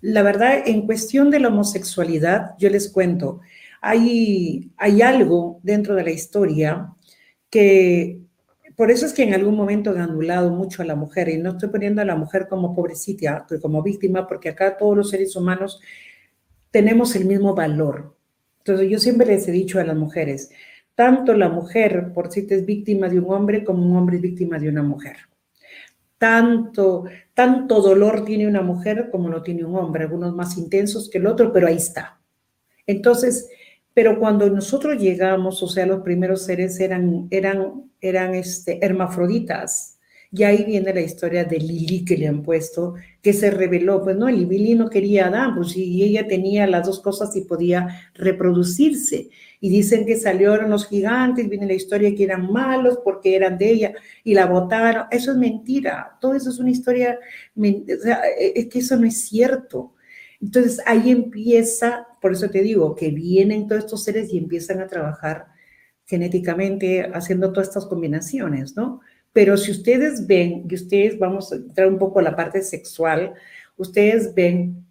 La 0.00 0.22
verdad, 0.22 0.62
en 0.64 0.86
cuestión 0.86 1.28
de 1.28 1.40
la 1.40 1.48
homosexualidad, 1.48 2.50
yo 2.56 2.70
les 2.70 2.88
cuento, 2.88 3.40
hay, 3.80 4.70
hay 4.76 5.02
algo 5.02 5.58
dentro 5.64 5.96
de 5.96 6.04
la 6.04 6.12
historia 6.12 6.92
que 7.50 8.22
por 8.76 8.90
eso 8.90 9.06
es 9.06 9.12
que 9.12 9.22
en 9.22 9.34
algún 9.34 9.56
momento 9.56 9.90
han 9.90 10.00
anulado 10.00 10.50
mucho 10.50 10.82
a 10.82 10.84
la 10.84 10.94
mujer, 10.94 11.28
y 11.28 11.38
no 11.38 11.50
estoy 11.50 11.68
poniendo 11.68 12.02
a 12.02 12.04
la 12.04 12.16
mujer 12.16 12.48
como 12.48 12.74
pobrecita, 12.74 13.46
como 13.60 13.82
víctima, 13.82 14.26
porque 14.26 14.48
acá 14.48 14.76
todos 14.76 14.96
los 14.96 15.10
seres 15.10 15.36
humanos 15.36 15.80
tenemos 16.70 17.14
el 17.16 17.24
mismo 17.26 17.54
valor. 17.54 18.16
Entonces 18.58 18.88
yo 18.88 18.98
siempre 18.98 19.26
les 19.26 19.46
he 19.48 19.52
dicho 19.52 19.80
a 19.80 19.84
las 19.84 19.96
mujeres, 19.96 20.50
tanto 20.94 21.34
la 21.34 21.48
mujer 21.48 22.12
por 22.12 22.30
si 22.30 22.46
es 22.48 22.64
víctima 22.64 23.08
de 23.08 23.18
un 23.18 23.32
hombre 23.32 23.64
como 23.64 23.84
un 23.84 23.96
hombre 23.96 24.16
es 24.16 24.22
víctima 24.22 24.58
de 24.58 24.68
una 24.68 24.82
mujer. 24.82 25.16
Tanto, 26.18 27.04
tanto 27.34 27.80
dolor 27.80 28.24
tiene 28.24 28.46
una 28.46 28.62
mujer 28.62 29.08
como 29.10 29.28
lo 29.28 29.42
tiene 29.42 29.64
un 29.64 29.74
hombre, 29.74 30.04
algunos 30.04 30.34
más 30.34 30.56
intensos 30.56 31.10
que 31.10 31.18
el 31.18 31.26
otro, 31.26 31.52
pero 31.52 31.66
ahí 31.66 31.76
está. 31.76 32.20
Entonces, 32.86 33.48
pero 33.94 34.18
cuando 34.18 34.48
nosotros 34.48 35.00
llegamos, 35.00 35.62
o 35.62 35.68
sea, 35.68 35.86
los 35.86 36.02
primeros 36.02 36.44
seres 36.44 36.80
eran, 36.80 37.28
eran, 37.30 37.90
eran 38.00 38.34
este, 38.34 38.84
hermafroditas. 38.84 39.98
Y 40.34 40.44
ahí 40.44 40.64
viene 40.64 40.94
la 40.94 41.02
historia 41.02 41.44
de 41.44 41.58
Lili 41.58 42.06
que 42.06 42.16
le 42.16 42.26
han 42.26 42.42
puesto, 42.42 42.94
que 43.20 43.34
se 43.34 43.50
reveló, 43.50 44.02
pues 44.02 44.16
no, 44.16 44.30
Lili 44.30 44.74
no 44.74 44.88
quería 44.88 45.26
a 45.26 45.28
Adán, 45.28 45.54
pues 45.54 45.76
y 45.76 46.02
ella 46.02 46.26
tenía 46.26 46.66
las 46.66 46.86
dos 46.86 47.00
cosas 47.00 47.36
y 47.36 47.42
podía 47.42 48.00
reproducirse. 48.14 49.28
Y 49.60 49.68
dicen 49.68 50.06
que 50.06 50.16
salieron 50.16 50.70
los 50.70 50.88
gigantes, 50.88 51.50
viene 51.50 51.66
la 51.66 51.74
historia 51.74 52.14
que 52.14 52.24
eran 52.24 52.50
malos 52.50 52.98
porque 53.04 53.36
eran 53.36 53.58
de 53.58 53.70
ella 53.72 53.94
y 54.24 54.32
la 54.32 54.46
botaron. 54.46 55.04
Eso 55.10 55.32
es 55.32 55.36
mentira, 55.36 56.16
todo 56.18 56.34
eso 56.34 56.48
es 56.48 56.58
una 56.58 56.70
historia, 56.70 57.18
o 57.54 58.02
sea, 58.02 58.22
es 58.38 58.66
que 58.68 58.78
eso 58.78 58.96
no 58.96 59.06
es 59.06 59.20
cierto. 59.28 59.92
Entonces 60.42 60.80
ahí 60.86 61.10
empieza, 61.10 62.08
por 62.20 62.32
eso 62.32 62.50
te 62.50 62.62
digo, 62.62 62.96
que 62.96 63.10
vienen 63.10 63.68
todos 63.68 63.84
estos 63.84 64.02
seres 64.02 64.32
y 64.32 64.38
empiezan 64.38 64.80
a 64.80 64.88
trabajar 64.88 65.46
genéticamente 66.04 67.10
haciendo 67.14 67.52
todas 67.52 67.68
estas 67.68 67.86
combinaciones, 67.86 68.76
¿no? 68.76 69.00
Pero 69.32 69.56
si 69.56 69.70
ustedes 69.70 70.26
ven, 70.26 70.66
y 70.68 70.74
ustedes 70.74 71.18
vamos 71.18 71.52
a 71.52 71.56
entrar 71.56 71.88
un 71.88 71.98
poco 71.98 72.18
a 72.18 72.22
la 72.22 72.36
parte 72.36 72.60
sexual, 72.60 73.34
ustedes 73.76 74.34
ven 74.34 74.84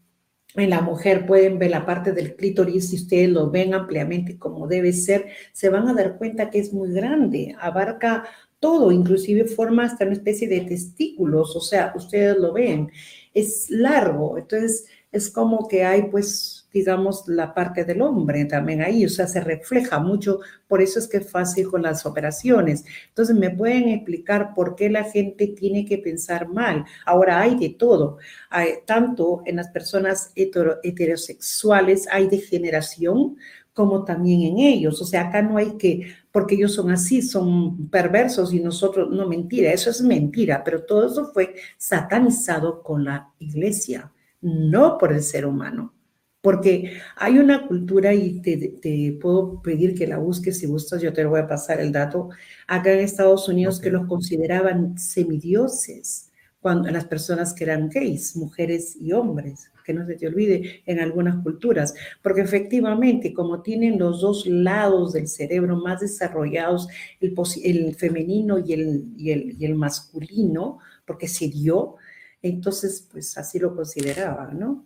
en 0.56 0.70
la 0.70 0.82
mujer, 0.82 1.26
pueden 1.26 1.60
ver 1.60 1.72
la 1.72 1.86
parte 1.86 2.12
del 2.12 2.36
clítoris, 2.36 2.90
si 2.90 2.96
ustedes 2.96 3.30
lo 3.30 3.52
ven 3.52 3.74
ampliamente 3.74 4.38
como 4.38 4.68
debe 4.68 4.94
ser, 4.94 5.28
se 5.54 5.70
van 5.70 5.88
a 5.88 5.94
dar 5.94 6.18
cuenta 6.18 6.50
que 6.50 6.60
es 6.60 6.74
muy 6.74 6.92
grande, 6.92 7.56
abarca 7.60 8.24
todo, 8.60 8.92
inclusive 8.92 9.46
forma 9.46 9.86
hasta 9.86 10.06
una 10.06 10.14
especie 10.14 10.48
de 10.48 10.62
testículos, 10.62 11.56
o 11.56 11.62
sea, 11.62 11.94
ustedes 11.96 12.38
lo 12.38 12.54
ven, 12.54 12.92
es 13.34 13.70
largo, 13.70 14.38
entonces 14.38 14.86
es 15.12 15.30
como 15.30 15.68
que 15.68 15.84
hay 15.84 16.04
pues, 16.04 16.68
digamos, 16.74 17.28
la 17.28 17.54
parte 17.54 17.84
del 17.84 18.02
hombre 18.02 18.46
también 18.46 18.82
ahí, 18.82 19.06
o 19.06 19.10
sea, 19.10 19.28
se 19.28 19.42
refleja 19.42 20.00
mucho, 20.00 20.40
por 20.68 20.82
eso 20.82 21.00
es 21.00 21.08
que 21.08 21.18
es 21.18 21.30
fácil 21.30 21.68
con 21.70 21.82
las 21.82 22.06
operaciones. 22.06 22.86
Entonces, 23.10 23.36
¿me 23.36 23.50
pueden 23.50 23.90
explicar 23.90 24.54
por 24.54 24.76
qué 24.76 24.90
la 24.90 25.04
gente 25.04 25.48
tiene 25.48 25.86
que 25.86 25.98
pensar 25.98 26.48
mal? 26.48 26.86
Ahora 27.06 27.42
hay 27.42 27.58
de 27.58 27.70
todo, 27.70 28.18
hay, 28.50 28.76
tanto 28.86 29.42
en 29.46 29.58
las 29.58 29.68
personas 29.70 30.32
heterosexuales 30.36 32.08
hay 32.10 32.28
degeneración, 32.28 33.36
como 33.74 34.04
también 34.04 34.42
en 34.42 34.60
ellos. 34.60 35.02
O 35.02 35.06
sea, 35.06 35.28
acá 35.30 35.42
no 35.42 35.58
hay 35.58 35.78
que, 35.78 36.14
porque 36.32 36.56
ellos 36.56 36.74
son 36.74 36.92
así, 36.92 37.22
son 37.22 37.90
perversos 37.90 38.54
y 38.54 38.60
nosotros, 38.60 39.10
no 39.12 39.28
mentira, 39.28 39.72
eso 39.72 39.90
es 39.90 40.02
mentira, 40.02 40.64
pero 40.64 40.84
todo 40.84 41.08
eso 41.08 41.32
fue 41.34 41.56
satanizado 41.78 42.84
con 42.84 43.06
la 43.06 43.30
iglesia 43.40 44.12
no 44.42 44.98
por 44.98 45.14
el 45.14 45.24
ser 45.24 45.46
humano. 45.46 45.94
Porque 46.42 47.00
hay 47.18 47.38
una 47.38 47.68
cultura 47.68 48.14
y 48.14 48.42
te, 48.42 49.18
puedo 49.22 49.62
pedir 49.62 49.94
que 49.94 50.08
la 50.08 50.18
busques 50.18 50.58
si 50.60 50.66
gustas, 50.66 51.02
yo 51.02 51.14
te 51.14 51.24
lo 51.24 51.30
voy 51.30 51.42
a 51.42 51.48
pasar 51.48 51.80
el 51.80 51.92
dato, 51.92 52.30
acá 52.68 52.92
en 52.92 53.00
Estados 53.00 53.48
Unidos 53.48 53.80
que 53.80 53.92
los 53.92 54.08
consideraban 54.08 54.98
semidioses, 54.98 56.32
cuando 56.60 56.90
las 56.90 57.06
personas 57.06 57.54
que 57.54 57.64
eran 57.64 57.90
gays, 57.90 58.36
mujeres 58.36 58.96
y 59.00 59.14
hombres, 59.14 59.72
que 59.84 59.94
no 59.94 60.06
se 60.06 60.16
te 60.16 60.28
olvide 60.28 60.84
en 60.86 61.00
algunas 61.00 61.42
culturas, 61.44 61.94
porque 62.22 62.42
efectivamente 62.42 63.34
como 63.34 63.62
tienen 63.62 64.00
los 64.00 64.22
dos 64.22 64.46
lados 64.46 65.14
del 65.14 65.28
cerebro 65.28 65.78
más 65.78 66.02
desarrollados, 66.02 66.88
el, 67.20 67.36
el 67.64 67.96
femenino 67.96 68.60
y 68.60 68.74
el, 68.74 69.06
y 69.18 69.32
el, 69.32 69.56
y 69.60 69.66
el 69.66 69.76
masculino, 69.76 70.80
porque 71.06 71.28
se 71.28 71.50
dio, 71.50 71.96
entonces, 72.42 73.08
pues 73.12 73.38
así 73.38 73.60
lo 73.60 73.76
consideraba, 73.76 74.52
¿no? 74.52 74.86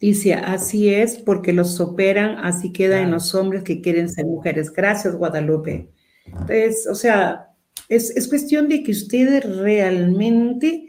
Dice, 0.00 0.34
así 0.34 0.92
es 0.92 1.18
porque 1.18 1.52
los 1.52 1.78
operan, 1.80 2.38
así 2.38 2.72
queda 2.72 3.00
en 3.00 3.10
los 3.10 3.34
hombres 3.34 3.62
que 3.62 3.80
quieren 3.80 4.08
ser 4.08 4.24
mujeres. 4.24 4.72
Gracias, 4.72 5.14
Guadalupe. 5.14 5.90
Entonces, 6.24 6.86
o 6.90 6.94
sea, 6.94 7.50
es, 7.88 8.10
es 8.16 8.28
cuestión 8.28 8.68
de 8.68 8.82
que 8.82 8.92
ustedes 8.92 9.44
realmente 9.58 10.88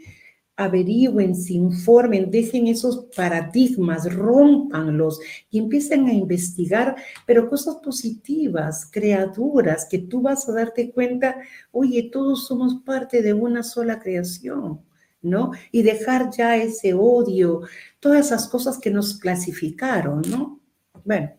averigüen, 0.56 1.34
se 1.34 1.54
informen, 1.54 2.30
dejen 2.30 2.66
esos 2.66 3.06
paradigmas, 3.16 4.12
rompanlos 4.12 5.20
y 5.50 5.58
empiecen 5.58 6.06
a 6.06 6.12
investigar, 6.12 6.96
pero 7.26 7.48
cosas 7.48 7.76
positivas, 7.76 8.88
creaduras, 8.90 9.86
que 9.88 9.98
tú 9.98 10.20
vas 10.20 10.48
a 10.48 10.52
darte 10.52 10.92
cuenta, 10.92 11.36
oye, 11.70 12.10
todos 12.12 12.46
somos 12.46 12.82
parte 12.84 13.22
de 13.22 13.32
una 13.32 13.62
sola 13.62 13.98
creación, 13.98 14.80
¿no? 15.22 15.52
Y 15.70 15.82
dejar 15.82 16.30
ya 16.30 16.56
ese 16.56 16.92
odio, 16.94 17.62
todas 17.98 18.26
esas 18.26 18.48
cosas 18.48 18.78
que 18.78 18.90
nos 18.90 19.18
clasificaron, 19.18 20.22
¿no? 20.28 20.60
Bueno, 21.04 21.32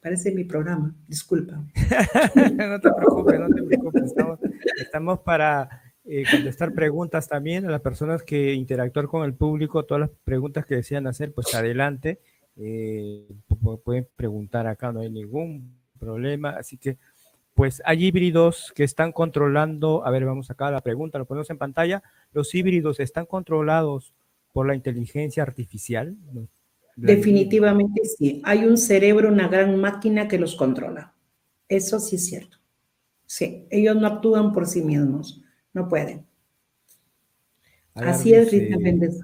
parece 0.00 0.32
mi 0.32 0.44
programa, 0.44 0.94
disculpa. 1.06 1.62
no 2.34 2.80
te 2.80 2.90
preocupes, 2.92 3.40
no 3.40 3.48
te 3.48 3.62
preocupes, 3.62 4.14
estamos 4.78 5.20
para 5.20 5.91
eh, 6.04 6.24
contestar 6.28 6.74
preguntas 6.74 7.28
también 7.28 7.64
a 7.64 7.70
las 7.70 7.80
personas 7.80 8.24
que 8.24 8.54
interactuar 8.54 9.06
con 9.06 9.24
el 9.24 9.34
público, 9.34 9.84
todas 9.84 10.00
las 10.00 10.10
preguntas 10.24 10.66
que 10.66 10.74
desean 10.74 11.06
hacer, 11.06 11.32
pues 11.32 11.54
adelante, 11.54 12.18
eh, 12.56 13.28
pueden 13.84 14.08
preguntar 14.16 14.66
acá, 14.66 14.90
no 14.90 15.00
hay 15.00 15.10
ningún 15.10 15.78
problema, 16.00 16.50
así 16.50 16.76
que 16.76 16.98
pues 17.54 17.80
hay 17.84 18.06
híbridos 18.06 18.72
que 18.74 18.82
están 18.82 19.12
controlando, 19.12 20.04
a 20.04 20.10
ver, 20.10 20.24
vamos 20.24 20.50
acá 20.50 20.68
a 20.68 20.70
la 20.72 20.80
pregunta, 20.80 21.18
lo 21.18 21.26
ponemos 21.26 21.50
en 21.50 21.58
pantalla, 21.58 22.02
los 22.32 22.52
híbridos 22.52 22.98
están 22.98 23.26
controlados 23.26 24.12
por 24.52 24.66
la 24.66 24.74
inteligencia 24.74 25.44
artificial. 25.44 26.16
Definitivamente 26.96 28.02
sí, 28.04 28.42
hay 28.44 28.64
un 28.64 28.76
cerebro, 28.76 29.28
una 29.28 29.46
gran 29.46 29.78
máquina 29.80 30.26
que 30.26 30.38
los 30.38 30.56
controla, 30.56 31.14
eso 31.68 32.00
sí 32.00 32.16
es 32.16 32.26
cierto. 32.26 32.58
Sí, 33.24 33.66
ellos 33.70 33.96
no 33.96 34.08
actúan 34.08 34.52
por 34.52 34.66
sí 34.66 34.82
mismos 34.82 35.41
no 35.72 35.88
pueden. 35.88 36.26
Así 37.94 38.32
es, 38.34 38.50
Rita 38.50 38.78
Méndez. 38.78 39.20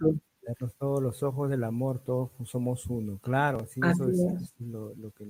Todos 0.79 1.03
los 1.03 1.23
ojos 1.23 1.51
del 1.51 1.65
amor, 1.65 1.99
todos 1.99 2.31
somos 2.45 2.87
uno. 2.87 3.19
Claro, 3.19 3.67
sí, 3.67 3.81
eso 3.85 4.09
es, 4.09 4.55
lo, 4.61 4.95
que... 5.11 5.27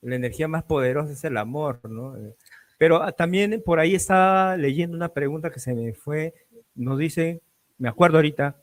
La 0.00 0.16
energía 0.16 0.48
más 0.48 0.64
poderosa 0.64 1.12
es 1.12 1.24
el 1.24 1.36
amor, 1.36 1.80
¿no? 1.88 2.16
Eh, 2.16 2.34
pero 2.78 3.02
ah, 3.02 3.12
también 3.12 3.62
por 3.64 3.78
ahí 3.78 3.94
estaba 3.94 4.56
leyendo 4.56 4.96
una 4.96 5.10
pregunta 5.10 5.50
que 5.50 5.60
se 5.60 5.74
me 5.74 5.92
fue. 5.92 6.34
Nos 6.74 6.98
dice, 6.98 7.42
me 7.78 7.88
acuerdo 7.88 8.18
ahorita, 8.18 8.56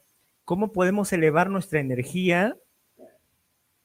¿cómo 0.43 0.72
podemos 0.72 1.13
elevar 1.13 1.49
nuestra 1.49 1.80
energía 1.80 2.57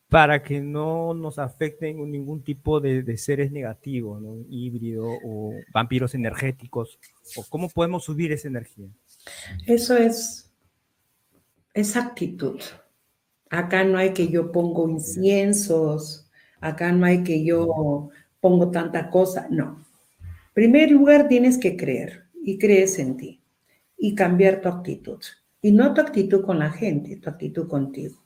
para 0.08 0.42
que 0.42 0.60
no 0.60 1.14
nos 1.14 1.38
afecten 1.38 2.10
ningún 2.10 2.42
tipo 2.42 2.80
de, 2.80 3.16
seres 3.16 3.50
negativos, 3.50 4.22
¿no? 4.22 4.36
híbrido 4.48 5.04
o 5.24 5.52
vampiros 5.72 6.14
energéticos, 6.14 6.98
o 7.36 7.44
cómo 7.48 7.68
podemos 7.68 8.04
subir 8.04 8.30
esa 8.32 8.48
energía. 8.48 8.88
Eso 9.66 9.96
es, 9.96 10.52
esa 11.74 12.00
actitud. 12.00 12.60
Acá 13.50 13.84
no 13.84 13.98
hay 13.98 14.12
que 14.12 14.28
yo 14.28 14.52
pongo 14.52 14.88
inciensos, 14.88 16.30
acá 16.60 16.92
no 16.92 17.06
hay 17.06 17.22
que 17.24 17.44
yo 17.44 18.10
pongo 18.40 18.70
tanta 18.70 19.10
cosa, 19.10 19.48
no. 19.50 19.84
En 20.20 20.54
primer 20.54 20.90
lugar 20.90 21.28
tienes 21.28 21.58
que 21.58 21.76
creer 21.76 22.24
y 22.42 22.58
crees 22.58 22.98
en 22.98 23.16
ti 23.16 23.42
y 23.98 24.14
cambiar 24.14 24.60
tu 24.60 24.68
actitud. 24.68 25.20
Y 25.60 25.72
no 25.72 25.92
tu 25.92 26.00
actitud 26.00 26.44
con 26.44 26.60
la 26.60 26.70
gente, 26.70 27.16
tu 27.16 27.28
actitud 27.28 27.68
contigo. 27.68 28.25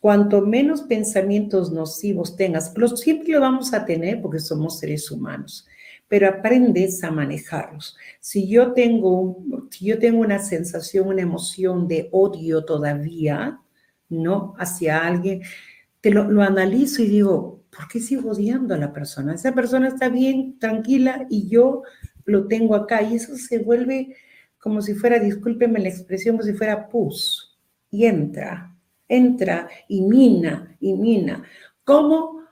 Cuanto 0.00 0.42
menos 0.42 0.82
pensamientos 0.82 1.72
nocivos 1.72 2.36
tengas, 2.36 2.72
siempre 2.96 3.32
lo 3.32 3.40
vamos 3.40 3.72
a 3.72 3.84
tener 3.84 4.20
porque 4.20 4.38
somos 4.38 4.78
seres 4.78 5.10
humanos, 5.10 5.66
pero 6.06 6.28
aprendes 6.28 7.02
a 7.02 7.10
manejarlos. 7.10 7.96
Si 8.20 8.46
yo 8.46 8.72
tengo, 8.72 9.42
si 9.70 9.86
yo 9.86 9.98
tengo 9.98 10.20
una 10.20 10.38
sensación, 10.38 11.08
una 11.08 11.22
emoción 11.22 11.88
de 11.88 12.08
odio 12.12 12.64
todavía, 12.64 13.58
¿no? 14.08 14.54
Hacia 14.58 15.04
alguien, 15.04 15.42
te 16.00 16.10
lo, 16.10 16.30
lo 16.30 16.42
analizo 16.42 17.02
y 17.02 17.08
digo, 17.08 17.64
¿por 17.74 17.88
qué 17.88 17.98
sigo 17.98 18.30
odiando 18.30 18.74
a 18.74 18.78
la 18.78 18.92
persona? 18.92 19.34
Esa 19.34 19.52
persona 19.52 19.88
está 19.88 20.08
bien, 20.08 20.58
tranquila 20.58 21.26
y 21.30 21.48
yo 21.48 21.82
lo 22.26 22.46
tengo 22.46 22.74
acá 22.74 23.02
y 23.02 23.16
eso 23.16 23.34
se 23.36 23.58
vuelve 23.58 24.14
como 24.58 24.82
si 24.82 24.94
fuera, 24.94 25.18
discúlpeme 25.18 25.80
la 25.80 25.88
expresión, 25.88 26.36
como 26.36 26.48
si 26.48 26.56
fuera 26.56 26.88
pus 26.88 27.56
y 27.90 28.04
entra 28.04 28.75
entra 29.08 29.68
y 29.88 30.02
mina 30.02 30.76
y 30.80 30.94
mina. 30.94 31.44
¿Cómo 31.84 32.42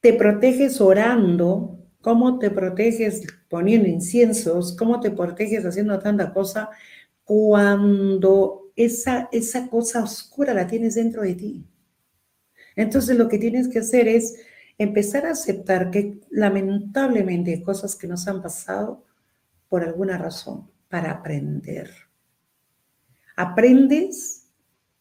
te 0.00 0.12
proteges 0.12 0.80
orando? 0.80 1.78
¿Cómo 2.00 2.38
te 2.38 2.50
proteges 2.50 3.22
poniendo 3.48 3.88
inciensos? 3.88 4.76
¿Cómo 4.76 5.00
te 5.00 5.10
proteges 5.10 5.64
haciendo 5.64 5.98
tanta 5.98 6.32
cosa 6.32 6.70
cuando 7.24 8.70
esa, 8.76 9.28
esa 9.32 9.68
cosa 9.68 10.02
oscura 10.02 10.54
la 10.54 10.66
tienes 10.66 10.94
dentro 10.94 11.22
de 11.22 11.34
ti? 11.34 11.66
Entonces 12.76 13.16
lo 13.16 13.28
que 13.28 13.38
tienes 13.38 13.68
que 13.68 13.80
hacer 13.80 14.06
es 14.06 14.36
empezar 14.78 15.26
a 15.26 15.30
aceptar 15.30 15.90
que 15.90 16.20
lamentablemente 16.30 17.52
hay 17.52 17.62
cosas 17.62 17.96
que 17.96 18.06
nos 18.06 18.28
han 18.28 18.42
pasado 18.42 19.04
por 19.68 19.82
alguna 19.82 20.18
razón, 20.18 20.70
para 20.88 21.10
aprender. 21.10 21.90
Aprendes 23.34 24.45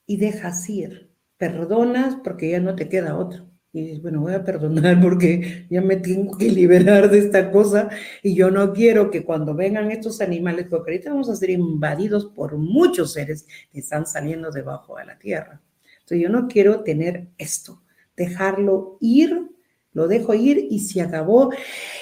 y 0.05 0.17
dejas 0.17 0.69
ir. 0.69 1.11
Perdonas 1.37 2.17
porque 2.23 2.51
ya 2.51 2.59
no 2.59 2.75
te 2.75 2.87
queda 2.87 3.17
otro. 3.17 3.49
Y 3.73 3.81
dices, 3.81 4.01
bueno, 4.01 4.21
voy 4.21 4.33
a 4.33 4.43
perdonar 4.43 5.01
porque 5.01 5.67
ya 5.69 5.81
me 5.81 5.97
tengo 5.97 6.37
que 6.37 6.49
liberar 6.49 7.09
de 7.11 7.19
esta 7.19 7.51
cosa 7.51 7.89
y 8.23 8.33
yo 8.33 8.49
no 8.49 8.71
quiero 8.71 9.11
que 9.11 9.25
cuando 9.25 9.53
vengan 9.53 9.91
estos 9.91 10.21
animales, 10.21 10.67
porque 10.69 10.91
ahorita 10.91 11.09
vamos 11.09 11.29
a 11.29 11.35
ser 11.35 11.49
invadidos 11.49 12.27
por 12.27 12.57
muchos 12.57 13.13
seres 13.13 13.45
que 13.71 13.79
están 13.79 14.05
saliendo 14.05 14.49
debajo 14.49 14.95
de 14.95 15.05
la 15.05 15.19
tierra. 15.19 15.61
Entonces 15.99 16.21
yo 16.21 16.29
no 16.29 16.47
quiero 16.47 16.83
tener 16.83 17.27
esto, 17.37 17.81
dejarlo 18.15 18.97
ir, 19.01 19.49
lo 19.91 20.07
dejo 20.07 20.33
ir 20.33 20.67
y 20.69 20.79
se 20.79 21.01
acabó 21.01 21.51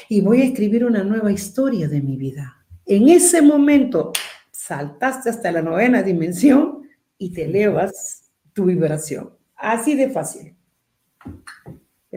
y 0.09 0.21
voy 0.21 0.41
a 0.41 0.45
escribir 0.45 0.85
una 0.85 1.03
nueva 1.03 1.31
historia 1.31 1.87
de 1.87 2.01
mi 2.01 2.17
vida. 2.17 2.65
En 2.85 3.07
ese 3.07 3.41
momento 3.41 4.11
saltaste 4.51 5.29
hasta 5.29 5.51
la 5.51 5.61
novena 5.63 6.03
dimensión 6.03 6.82
y 7.17 7.33
te 7.33 7.45
elevas 7.45 8.31
tu 8.53 8.65
vibración. 8.65 9.31
Así 9.55 9.95
de 9.95 10.09
fácil. 10.09 10.55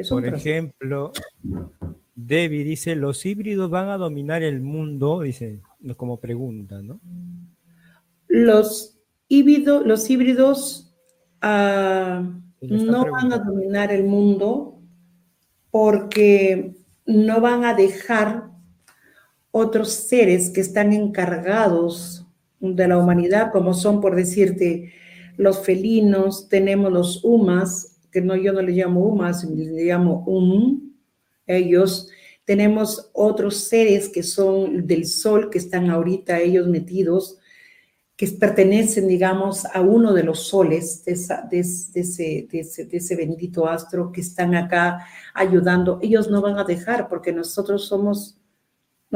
Por 0.09 0.26
ejemplo, 0.26 1.12
Debbie 2.14 2.64
dice, 2.64 2.97
los 2.97 3.24
híbridos 3.24 3.70
van 3.70 3.88
a 3.88 3.97
dominar 3.97 4.42
el 4.42 4.61
mundo, 4.61 5.20
dice, 5.20 5.61
como 5.97 6.18
pregunta, 6.18 6.82
¿no? 6.82 7.01
Los 8.28 8.99
híbridos, 9.28 9.86
los 9.86 10.11
híbridos 10.11 10.94
ah, 11.40 12.28
no 12.61 13.11
van 13.11 13.32
a 13.32 13.38
dominar 13.38 13.92
el 13.92 14.05
mundo 14.05 14.80
porque 15.70 16.74
no 17.07 17.40
van 17.40 17.64
a 17.64 17.74
dejar 17.74 18.51
otros 19.51 19.90
seres 19.92 20.51
que 20.51 20.61
están 20.61 20.92
encargados 20.92 22.26
de 22.75 22.89
la 22.89 22.99
humanidad, 22.99 23.53
como 23.53 23.75
son, 23.75 24.01
por 24.01 24.17
decirte, 24.17 24.93
los 25.37 25.64
felinos, 25.64 26.49
tenemos 26.49 26.93
los 26.93 27.25
humas, 27.25 27.99
que 28.11 28.21
no, 28.21 28.35
yo 28.35 28.53
no 28.53 28.62
les 28.62 28.75
llamo 28.75 29.07
humas, 29.07 29.45
les 29.45 29.69
llamo 29.69 30.25
um, 30.27 30.93
ellos, 31.47 32.09
tenemos 32.45 33.11
otros 33.12 33.57
seres 33.57 34.09
que 34.09 34.23
son 34.23 34.87
del 34.87 35.07
sol, 35.07 35.51
que 35.51 35.59
están 35.59 35.91
ahorita 35.91 36.41
ellos 36.41 36.67
metidos, 36.69 37.39
que 38.17 38.29
pertenecen, 38.29 39.09
digamos, 39.09 39.67
a 39.67 39.83
uno 39.83 40.14
de 40.14 40.23
los 40.23 40.49
soles 40.49 41.05
de, 41.05 41.12
de, 41.51 41.59
ese, 41.59 41.93
de, 42.51 42.61
ese, 42.61 42.85
de, 42.87 42.97
ese, 42.97 43.17
bendito 43.17 43.67
astro 43.67 44.11
que 44.11 44.23
están 44.23 44.55
acá 44.55 45.07
ayudando. 45.35 45.99
Ellos 46.03 46.31
no 46.31 46.41
van 46.41 46.59
a 46.59 46.64
dejar 46.64 47.09
porque 47.09 47.33
nosotros 47.33 47.87
somos 47.87 48.39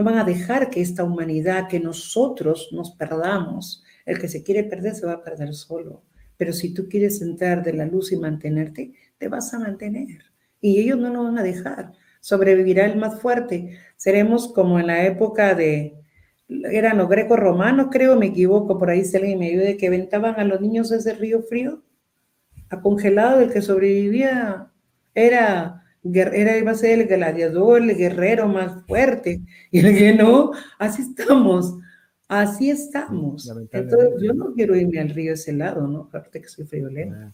no 0.00 0.04
van 0.04 0.18
a 0.18 0.24
dejar 0.24 0.70
que 0.70 0.80
esta 0.80 1.04
humanidad, 1.04 1.68
que 1.68 1.78
nosotros 1.78 2.70
nos 2.72 2.92
perdamos. 2.92 3.84
El 4.06 4.18
que 4.18 4.28
se 4.28 4.42
quiere 4.42 4.64
perder 4.64 4.94
se 4.94 5.04
va 5.04 5.12
a 5.12 5.22
perder 5.22 5.52
solo. 5.54 6.02
Pero 6.38 6.54
si 6.54 6.72
tú 6.72 6.88
quieres 6.88 7.20
entrar 7.20 7.62
de 7.62 7.74
la 7.74 7.84
luz 7.84 8.12
y 8.12 8.16
mantenerte, 8.16 8.94
te 9.18 9.28
vas 9.28 9.52
a 9.52 9.58
mantener. 9.58 10.24
Y 10.58 10.80
ellos 10.80 10.98
no 10.98 11.10
nos 11.10 11.26
van 11.26 11.38
a 11.38 11.42
dejar. 11.42 11.92
Sobrevivirá 12.20 12.86
el 12.86 12.96
más 12.96 13.20
fuerte. 13.20 13.78
Seremos 13.96 14.52
como 14.52 14.80
en 14.80 14.86
la 14.86 15.04
época 15.04 15.54
de, 15.54 15.98
eran 16.48 16.96
los 16.96 17.08
greco 17.10 17.36
romanos, 17.36 17.88
creo, 17.90 18.16
me 18.16 18.26
equivoco, 18.26 18.78
por 18.78 18.88
ahí 18.88 19.04
se 19.04 19.18
alguien 19.18 19.38
me 19.38 19.48
ayude, 19.48 19.76
que 19.76 19.88
aventaban 19.88 20.36
a 20.40 20.44
los 20.44 20.62
niños 20.62 20.90
ese 20.92 21.14
río 21.14 21.42
frío, 21.42 21.82
a 22.70 22.80
congelado, 22.80 23.40
el 23.40 23.52
que 23.52 23.60
sobrevivía 23.60 24.72
era 25.14 25.84
era, 26.02 26.56
iba 26.56 26.70
a 26.70 26.74
ser 26.74 27.00
el 27.00 27.06
gladiador, 27.06 27.82
el 27.82 27.96
guerrero 27.96 28.48
más 28.48 28.84
fuerte, 28.86 29.40
y 29.70 29.80
el 29.80 29.96
que 29.96 30.14
no, 30.14 30.52
así 30.78 31.02
estamos, 31.02 31.78
así 32.28 32.70
estamos. 32.70 33.50
Entonces, 33.72 34.10
yo 34.22 34.34
no 34.34 34.54
quiero 34.54 34.76
irme 34.76 35.00
al 35.00 35.10
río 35.10 35.34
ese 35.34 35.52
lado, 35.52 35.86
¿no? 35.86 36.02
Aparte 36.02 36.40
que 36.40 36.48
soy 36.48 36.66
friolenta. 36.66 37.32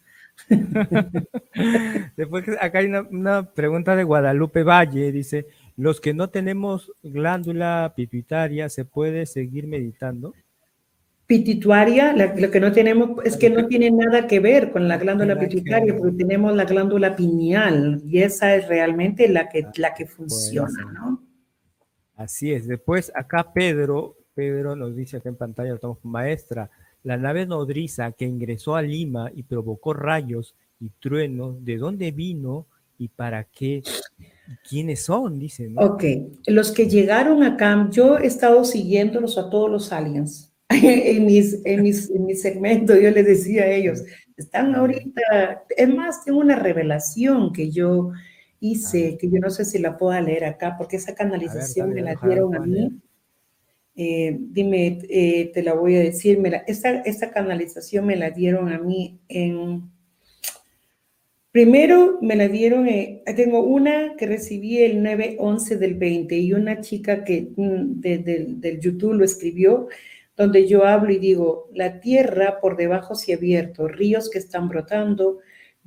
Después 2.16 2.44
acá 2.60 2.78
hay 2.80 2.86
una, 2.86 3.54
pregunta 3.54 3.96
de 3.96 4.04
Guadalupe 4.04 4.62
Valle, 4.62 5.10
dice, 5.12 5.46
los 5.76 6.00
que 6.00 6.14
no 6.14 6.28
tenemos 6.28 6.92
glándula 7.02 7.92
pituitaria, 7.96 8.68
¿se 8.68 8.84
puede 8.84 9.26
seguir 9.26 9.66
meditando? 9.66 10.34
Pituitaria, 11.26 12.12
lo 12.12 12.50
que 12.50 12.60
no 12.60 12.70
tenemos 12.70 13.24
es 13.24 13.36
que 13.36 13.50
no 13.50 13.66
tiene 13.66 13.90
nada 13.90 14.28
que 14.28 14.38
ver 14.38 14.70
con 14.70 14.86
la 14.86 14.96
glándula 14.96 15.36
pituitaria, 15.36 15.96
porque 15.96 16.16
tenemos 16.18 16.54
la 16.54 16.64
glándula 16.64 17.16
pineal 17.16 18.00
y 18.06 18.22
esa 18.22 18.54
es 18.54 18.68
realmente 18.68 19.28
la 19.28 19.48
que, 19.48 19.66
la 19.76 19.92
que 19.92 20.06
funciona, 20.06 20.92
¿no? 20.92 21.20
Así 22.14 22.52
es. 22.52 22.68
Después 22.68 23.10
acá 23.14 23.52
Pedro, 23.52 24.16
Pedro 24.34 24.76
nos 24.76 24.94
dice 24.94 25.16
acá 25.16 25.28
en 25.28 25.36
pantalla, 25.36 25.74
estamos 25.74 25.98
maestra, 26.04 26.70
la 27.02 27.16
nave 27.16 27.44
nodriza 27.44 28.12
que 28.12 28.24
ingresó 28.24 28.76
a 28.76 28.82
Lima 28.82 29.30
y 29.34 29.42
provocó 29.42 29.94
rayos 29.94 30.54
y 30.80 30.90
truenos, 30.90 31.64
¿de 31.64 31.76
dónde 31.76 32.10
vino 32.10 32.66
y 32.98 33.08
para 33.08 33.44
qué? 33.44 33.82
¿Quiénes 34.68 35.04
son? 35.04 35.38
Dicen. 35.38 35.74
Ok, 35.76 36.04
los 36.46 36.72
que 36.72 36.88
llegaron 36.88 37.42
acá, 37.42 37.88
yo 37.90 38.18
he 38.18 38.26
estado 38.26 38.64
siguiéndolos 38.64 39.38
a 39.38 39.50
todos 39.50 39.70
los 39.70 39.92
aliens. 39.92 40.45
en, 40.70 41.26
mis, 41.26 41.64
en, 41.64 41.82
mis, 41.82 42.10
en 42.10 42.26
mi 42.26 42.34
segmento 42.34 42.94
yo 42.96 43.10
les 43.10 43.24
decía 43.24 43.62
a 43.62 43.70
ellos, 43.70 44.02
están 44.36 44.74
ahorita, 44.74 45.64
es 45.76 45.88
más, 45.88 46.24
tengo 46.24 46.40
una 46.40 46.56
revelación 46.56 47.52
que 47.52 47.70
yo 47.70 48.12
hice, 48.60 49.16
que 49.18 49.30
yo 49.30 49.38
no 49.38 49.50
sé 49.50 49.64
si 49.64 49.78
la 49.78 49.96
puedo 49.96 50.18
leer 50.20 50.44
acá, 50.44 50.76
porque 50.76 50.96
esa 50.96 51.14
canalización 51.14 51.92
me 51.92 52.02
la 52.02 52.14
dieron 52.14 52.54
a 52.54 52.60
mí. 52.60 53.00
eh, 53.94 54.36
dime, 54.38 54.98
eh, 55.08 55.50
te 55.54 55.62
la 55.62 55.74
voy 55.74 55.96
a 55.96 56.00
decir, 56.00 56.38
mira, 56.38 56.64
esta, 56.66 57.00
esta 57.00 57.30
canalización 57.30 58.06
me 58.06 58.16
la 58.16 58.30
dieron 58.30 58.70
a 58.70 58.78
mí 58.78 59.20
en... 59.28 59.90
Primero 61.50 62.18
me 62.20 62.36
la 62.36 62.48
dieron, 62.48 62.86
eh, 62.86 63.22
tengo 63.34 63.62
una 63.62 64.14
que 64.18 64.26
recibí 64.26 64.76
el 64.82 65.02
9-11 65.02 65.78
del 65.78 65.94
20 65.94 66.36
y 66.36 66.52
una 66.52 66.82
chica 66.82 67.24
que 67.24 67.48
mm, 67.56 68.00
del 68.00 68.78
YouTube 68.78 69.14
lo 69.14 69.24
escribió, 69.24 69.88
donde 70.36 70.68
yo 70.68 70.84
hablo 70.84 71.12
y 71.12 71.18
digo, 71.18 71.68
la 71.72 72.00
tierra 72.00 72.60
por 72.60 72.76
debajo 72.76 73.14
se 73.14 73.32
ha 73.32 73.36
abierto, 73.36 73.88
ríos 73.88 74.30
que 74.30 74.38
están 74.38 74.68
brotando, 74.68 75.38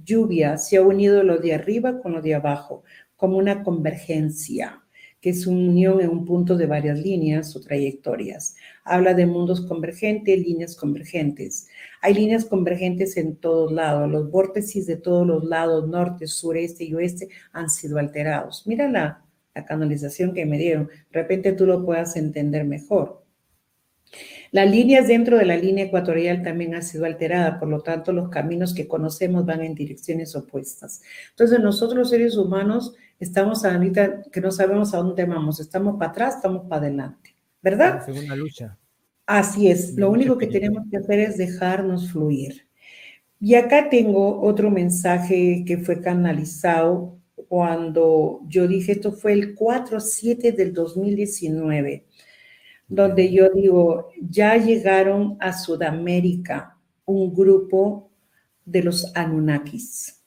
lluvia, 0.04 0.58
se 0.58 0.78
ha 0.78 0.82
unido 0.82 1.24
lo 1.24 1.38
de 1.38 1.54
arriba 1.54 2.00
con 2.02 2.14
lo 2.14 2.22
de 2.22 2.36
abajo, 2.36 2.84
como 3.16 3.38
una 3.38 3.64
convergencia 3.64 4.84
que 5.22 5.32
es 5.32 5.47
una 5.47 5.70
unión 5.70 6.00
en 6.02 6.10
un 6.10 6.26
punto 6.26 6.56
de 6.56 6.66
varias 6.66 6.97
líneas 7.00 7.56
o 7.56 7.62
trayectorias. 7.62 8.56
Habla 8.86 9.14
de 9.14 9.26
mundos 9.26 9.62
convergentes, 9.66 10.39
líneas 10.39 10.76
convergentes. 10.76 11.68
Hay 12.02 12.14
líneas 12.14 12.45
convergentes 12.45 13.18
en 13.18 13.36
todos 13.36 13.72
lados. 13.72 14.10
Los 14.10 14.32
vórtices 14.32 14.88
de 14.88 14.95
todos 14.95 15.28
los 15.28 15.43
lados, 15.43 15.89
norte, 15.89 16.28
sureste 16.28 16.86
y 16.86 16.93
oeste, 16.93 17.28
han 17.52 17.70
sido 17.70 17.97
alterados. 17.97 18.66
Mira 18.66 18.89
la, 18.89 19.26
la 19.54 19.66
canalización 19.66 20.34
que 20.34 20.45
me 20.45 20.58
dieron. 20.58 20.88
De 20.88 21.22
repente 21.22 21.52
tú 21.52 21.66
lo 21.66 21.86
puedas 21.86 22.16
entender 22.16 22.64
mejor. 22.64 23.26
Las 24.51 24.70
líneas 24.70 25.07
dentro 25.07 25.38
de 25.38 25.45
la 25.45 25.57
línea 25.57 25.86
ecuatorial 25.86 26.41
también 26.41 26.74
han 26.74 26.84
sido 26.84 27.05
alteradas, 27.05 27.60
por 27.60 27.68
lo 27.68 27.82
tanto 27.82 28.12
los 28.12 28.30
caminos 28.30 28.74
que 28.74 28.88
conocemos 28.88 29.45
van 29.45 29.62
en 29.62 29.76
direcciones 29.76 30.36
opuestas. 30.36 31.01
Entonces 31.32 31.60
nosotros 31.60 31.97
los 31.97 32.10
seres 32.10 32.36
humanos 32.36 32.95
estamos 33.20 33.64
ahorita 33.66 34.24
que 34.32 34.41
no 34.41 34.51
sabemos 34.51 34.93
a 34.93 34.97
dónde 34.97 35.26
vamos, 35.26 35.60
estamos 35.60 35.97
para 35.99 36.12
atrás, 36.12 36.36
estamos 36.38 36.64
para 36.68 36.82
adelante, 36.82 37.36
¿verdad? 37.62 38.03
segunda 38.05 38.36
lucha. 38.36 38.78
Así 39.26 39.70
es, 39.70 39.93
lo 39.95 40.10
único 40.10 40.39
que 40.39 40.47
tenemos 40.47 40.86
que 40.89 40.97
hacer 40.97 41.20
es 41.20 41.38
dejarnos 41.38 42.12
fluir. 42.12 42.68
Y 43.39 43.53
acá 43.53 43.89
tengo 43.89 44.41
otro 44.41 44.72
mensaje 44.72 45.64
que 45.66 45.78
fue 45.78 46.01
canalizado 46.01 47.20
cuando 47.47 48.41
yo 48.47 48.68
dije, 48.68 48.93
esto 48.93 49.12
fue 49.12 49.34
el 49.34 49.55
4-7 49.55 50.55
del 50.55 50.74
2019, 50.74 52.05
donde 52.90 53.32
yo 53.32 53.50
digo, 53.52 54.10
ya 54.20 54.58
llegaron 54.58 55.38
a 55.40 55.54
Sudamérica 55.54 56.78
un 57.06 57.34
grupo 57.34 58.12
de 58.66 58.84
los 58.84 59.16
Anunnakis 59.16 60.20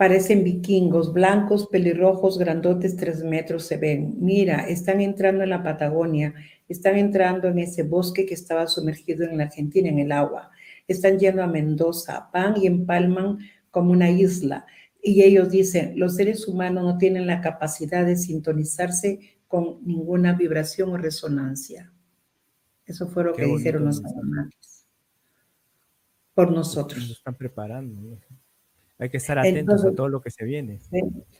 Parecen 0.00 0.44
vikingos, 0.44 1.12
blancos, 1.12 1.66
pelirrojos, 1.66 2.38
grandotes, 2.38 2.96
tres 2.96 3.22
metros 3.22 3.66
se 3.66 3.76
ven. 3.76 4.14
Mira, 4.18 4.66
están 4.66 5.02
entrando 5.02 5.44
en 5.44 5.50
la 5.50 5.62
Patagonia, 5.62 6.32
están 6.70 6.96
entrando 6.96 7.48
en 7.48 7.58
ese 7.58 7.82
bosque 7.82 8.24
que 8.24 8.32
estaba 8.32 8.66
sumergido 8.66 9.26
en 9.26 9.36
la 9.36 9.44
Argentina, 9.44 9.90
en 9.90 9.98
el 9.98 10.10
agua. 10.10 10.50
Están 10.88 11.18
yendo 11.18 11.42
a 11.42 11.48
Mendoza, 11.48 12.30
van 12.32 12.56
y 12.56 12.66
empalman 12.66 13.40
como 13.70 13.92
una 13.92 14.10
isla. 14.10 14.64
Y 15.02 15.22
ellos 15.22 15.50
dicen, 15.50 15.92
los 15.96 16.16
seres 16.16 16.48
humanos 16.48 16.82
no 16.84 16.96
tienen 16.96 17.26
la 17.26 17.42
capacidad 17.42 18.06
de 18.06 18.16
sintonizarse 18.16 19.18
con 19.50 19.84
ninguna 19.84 20.32
vibración 20.34 20.92
o 20.92 20.96
resonancia. 20.96 21.92
Eso 22.86 23.08
fue 23.08 23.24
lo 23.24 23.34
que 23.34 23.46
dijeron 23.46 23.84
los 23.84 24.00
astronautas. 24.00 24.86
Por 26.34 26.52
nosotros. 26.52 27.00
Nos 27.00 27.18
están 27.18 27.34
preparando. 27.34 28.16
Hay 28.96 29.10
que 29.10 29.16
estar 29.16 29.40
atentos 29.40 29.84
a 29.84 29.92
todo 29.92 30.08
lo 30.08 30.20
que 30.20 30.30
se 30.30 30.44
viene. 30.44 30.78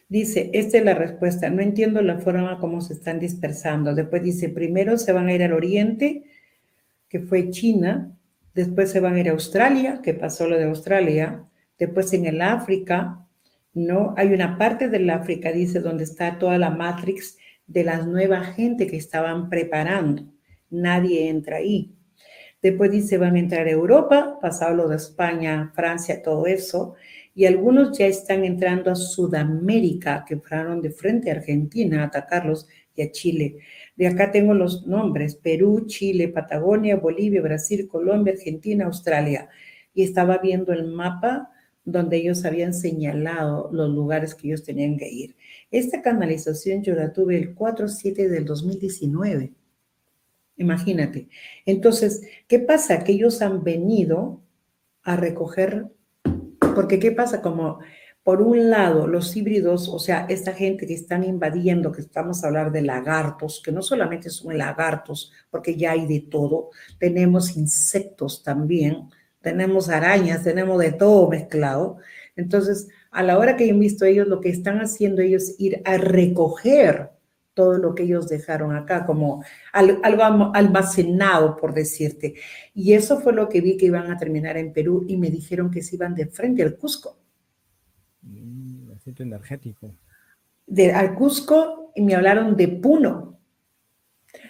Dice, 0.09 0.51
esta 0.55 0.79
es 0.79 0.85
la 0.85 0.95
respuesta. 0.95 1.51
No 1.51 1.63
entiendo 1.63 2.03
la 2.03 2.19
forma 2.19 2.59
como 2.59 2.81
se 2.81 2.95
están 2.95 3.21
dispersando. 3.21 3.95
Después 3.95 4.25
dice, 4.25 4.49
primero 4.49 4.99
se 4.99 5.13
van 5.13 5.29
a 5.29 5.33
ir 5.33 5.45
al 5.45 5.53
oriente, 5.53 6.25
que 7.09 7.21
fue 7.21 7.51
China. 7.51 8.13
Después 8.55 8.91
se 8.91 8.99
van 8.99 9.15
a 9.15 9.21
ir 9.21 9.29
a 9.29 9.33
Australia, 9.35 10.01
que 10.03 10.15
pasó 10.15 10.49
lo 10.49 10.59
de 10.59 10.65
Australia. 10.65 11.45
Después 11.79 12.13
en 12.13 12.27
el 12.27 12.43
África, 12.43 13.25
¿no? 13.73 14.15
Hay 14.17 14.35
una 14.35 14.59
parte 14.59 14.89
del 14.89 15.09
África, 15.11 15.53
dice, 15.53 15.79
donde 15.79 16.03
está 16.03 16.41
toda 16.41 16.59
la 16.59 16.71
matrix 16.71 17.39
de 17.71 17.85
la 17.85 18.03
nueva 18.03 18.45
gente 18.45 18.87
que 18.87 18.97
estaban 18.97 19.49
preparando. 19.49 20.25
Nadie 20.71 21.29
entra 21.29 21.57
ahí. 21.57 21.95
Después 22.61 22.91
dice, 22.91 23.17
van 23.17 23.37
a 23.37 23.39
entrar 23.39 23.67
a 23.67 23.71
Europa, 23.71 24.39
pasado 24.41 24.77
lo 24.77 24.89
de 24.89 24.97
España, 24.97 25.73
Francia, 25.75 26.23
todo 26.23 26.47
eso 26.47 26.97
y 27.35 27.47
algunos 27.47 27.97
ya 27.97 28.07
están 28.07 28.45
entrando 28.45 28.91
a 28.91 28.97
Sudamérica, 28.97 30.25
que 30.27 30.37
fueron 30.37 30.83
de 30.83 30.91
frente 30.91 31.31
a 31.31 31.35
Argentina 31.35 32.03
a 32.03 32.07
atacarlos 32.07 32.67
y 32.95 33.03
a 33.03 33.11
Chile. 33.13 33.59
De 33.97 34.09
acá 34.09 34.31
tengo 34.31 34.53
los 34.53 34.87
nombres, 34.87 35.37
Perú, 35.37 35.85
Chile, 35.87 36.29
Patagonia, 36.29 36.97
Bolivia, 36.97 37.41
Brasil, 37.41 37.87
Colombia, 37.89 38.35
Argentina, 38.35 38.87
Australia. 38.87 39.49
Y 39.95 40.03
estaba 40.03 40.39
viendo 40.39 40.73
el 40.73 40.89
mapa 40.89 41.51
donde 41.85 42.19
ellos 42.19 42.45
habían 42.45 42.75
señalado 42.75 43.71
los 43.73 43.91
lugares 43.91 44.35
que 44.35 44.49
ellos 44.49 44.65
tenían 44.65 44.97
que 44.97 45.09
ir. 45.09 45.37
Esta 45.71 46.03
canalización 46.03 46.83
yo 46.83 46.95
la 46.95 47.13
tuve 47.13 47.37
el 47.37 47.55
4-7 47.55 48.29
del 48.29 48.45
2019. 48.45 49.53
Imagínate. 50.57 51.29
Entonces, 51.65 52.23
¿qué 52.49 52.59
pasa? 52.59 53.03
Que 53.05 53.13
ellos 53.13 53.41
han 53.41 53.63
venido 53.65 54.41
a 55.03 55.17
recoger 55.17 55.87
porque 56.75 56.99
¿qué 56.99 57.13
pasa? 57.13 57.43
Como 57.43 57.81
por 58.23 58.43
un 58.43 58.71
lado, 58.71 59.07
los 59.07 59.35
híbridos, 59.37 59.89
o 59.89 59.99
sea, 59.99 60.27
esta 60.29 60.53
gente 60.53 60.87
que 60.87 60.95
están 60.95 61.25
invadiendo, 61.25 61.91
que 61.91 62.03
estamos 62.03 62.45
a 62.45 62.49
hablar 62.49 62.71
de 62.71 62.83
lagartos, 62.83 63.63
que 63.65 63.73
no 63.73 63.83
solamente 63.83 64.31
son 64.31 64.57
lagartos, 64.59 65.33
porque 65.51 65.77
ya 65.77 65.93
hay 65.93 66.07
de 66.07 66.21
todo, 66.21 66.71
tenemos 66.99 67.57
insectos 67.57 68.43
también, 68.43 69.09
tenemos 69.41 69.89
arañas, 69.89 70.45
tenemos 70.45 70.79
de 70.79 70.93
todo 70.93 71.29
mezclado. 71.29 71.97
Entonces, 72.37 72.89
a 73.11 73.23
la 73.23 73.39
hora 73.39 73.57
que 73.57 73.69
he 73.69 73.73
visto 73.73 74.05
ellos, 74.05 74.29
lo 74.29 74.41
que 74.41 74.51
están 74.51 74.79
haciendo 74.81 75.21
ellos 75.23 75.43
es 75.43 75.61
ir 75.61 75.83
a 75.85 75.97
recoger 75.97 77.11
todo 77.55 77.79
lo 77.79 77.95
que 77.95 78.05
ellos 78.05 78.29
dejaron 78.29 78.75
acá, 78.75 79.05
como 79.05 79.45
algo 79.73 80.25
almacenado, 80.55 81.57
por 81.57 81.75
decirte. 81.75 82.35
Y 82.75 82.95
eso 82.95 83.21
fue 83.21 83.33
lo 83.33 83.49
que 83.49 83.61
vi 83.61 83.77
que 83.77 83.87
iban 83.87 84.11
a 84.11 84.17
terminar 84.17 84.57
en 84.57 84.73
Perú 84.73 85.05
y 85.09 85.17
me 85.17 85.31
dijeron 85.31 85.71
que 85.71 85.83
se 85.83 85.97
iban 85.97 86.15
de 86.15 86.27
frente 86.27 86.63
al 86.63 86.77
Cusco. 86.77 87.19
Mm, 88.23 88.93
energético. 89.19 89.95
De, 90.67 90.93
al 90.93 91.15
Cusco 91.15 91.93
y 91.97 92.03
me 92.03 92.15
hablaron 92.15 92.57
de 92.57 92.69
Puno. 92.69 93.41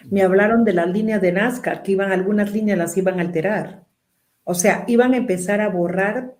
Me 0.09 0.21
hablaron 0.21 0.63
de 0.63 0.73
las 0.73 0.87
líneas 0.87 1.21
de 1.21 1.31
Nazca, 1.31 1.81
que 1.81 1.93
iban, 1.93 2.11
algunas 2.11 2.53
líneas 2.53 2.77
las 2.77 2.95
iban 2.95 3.17
a 3.17 3.23
alterar. 3.23 3.85
O 4.43 4.53
sea, 4.53 4.85
iban 4.87 5.13
a 5.13 5.17
empezar 5.17 5.59
a 5.59 5.69
borrar 5.69 6.35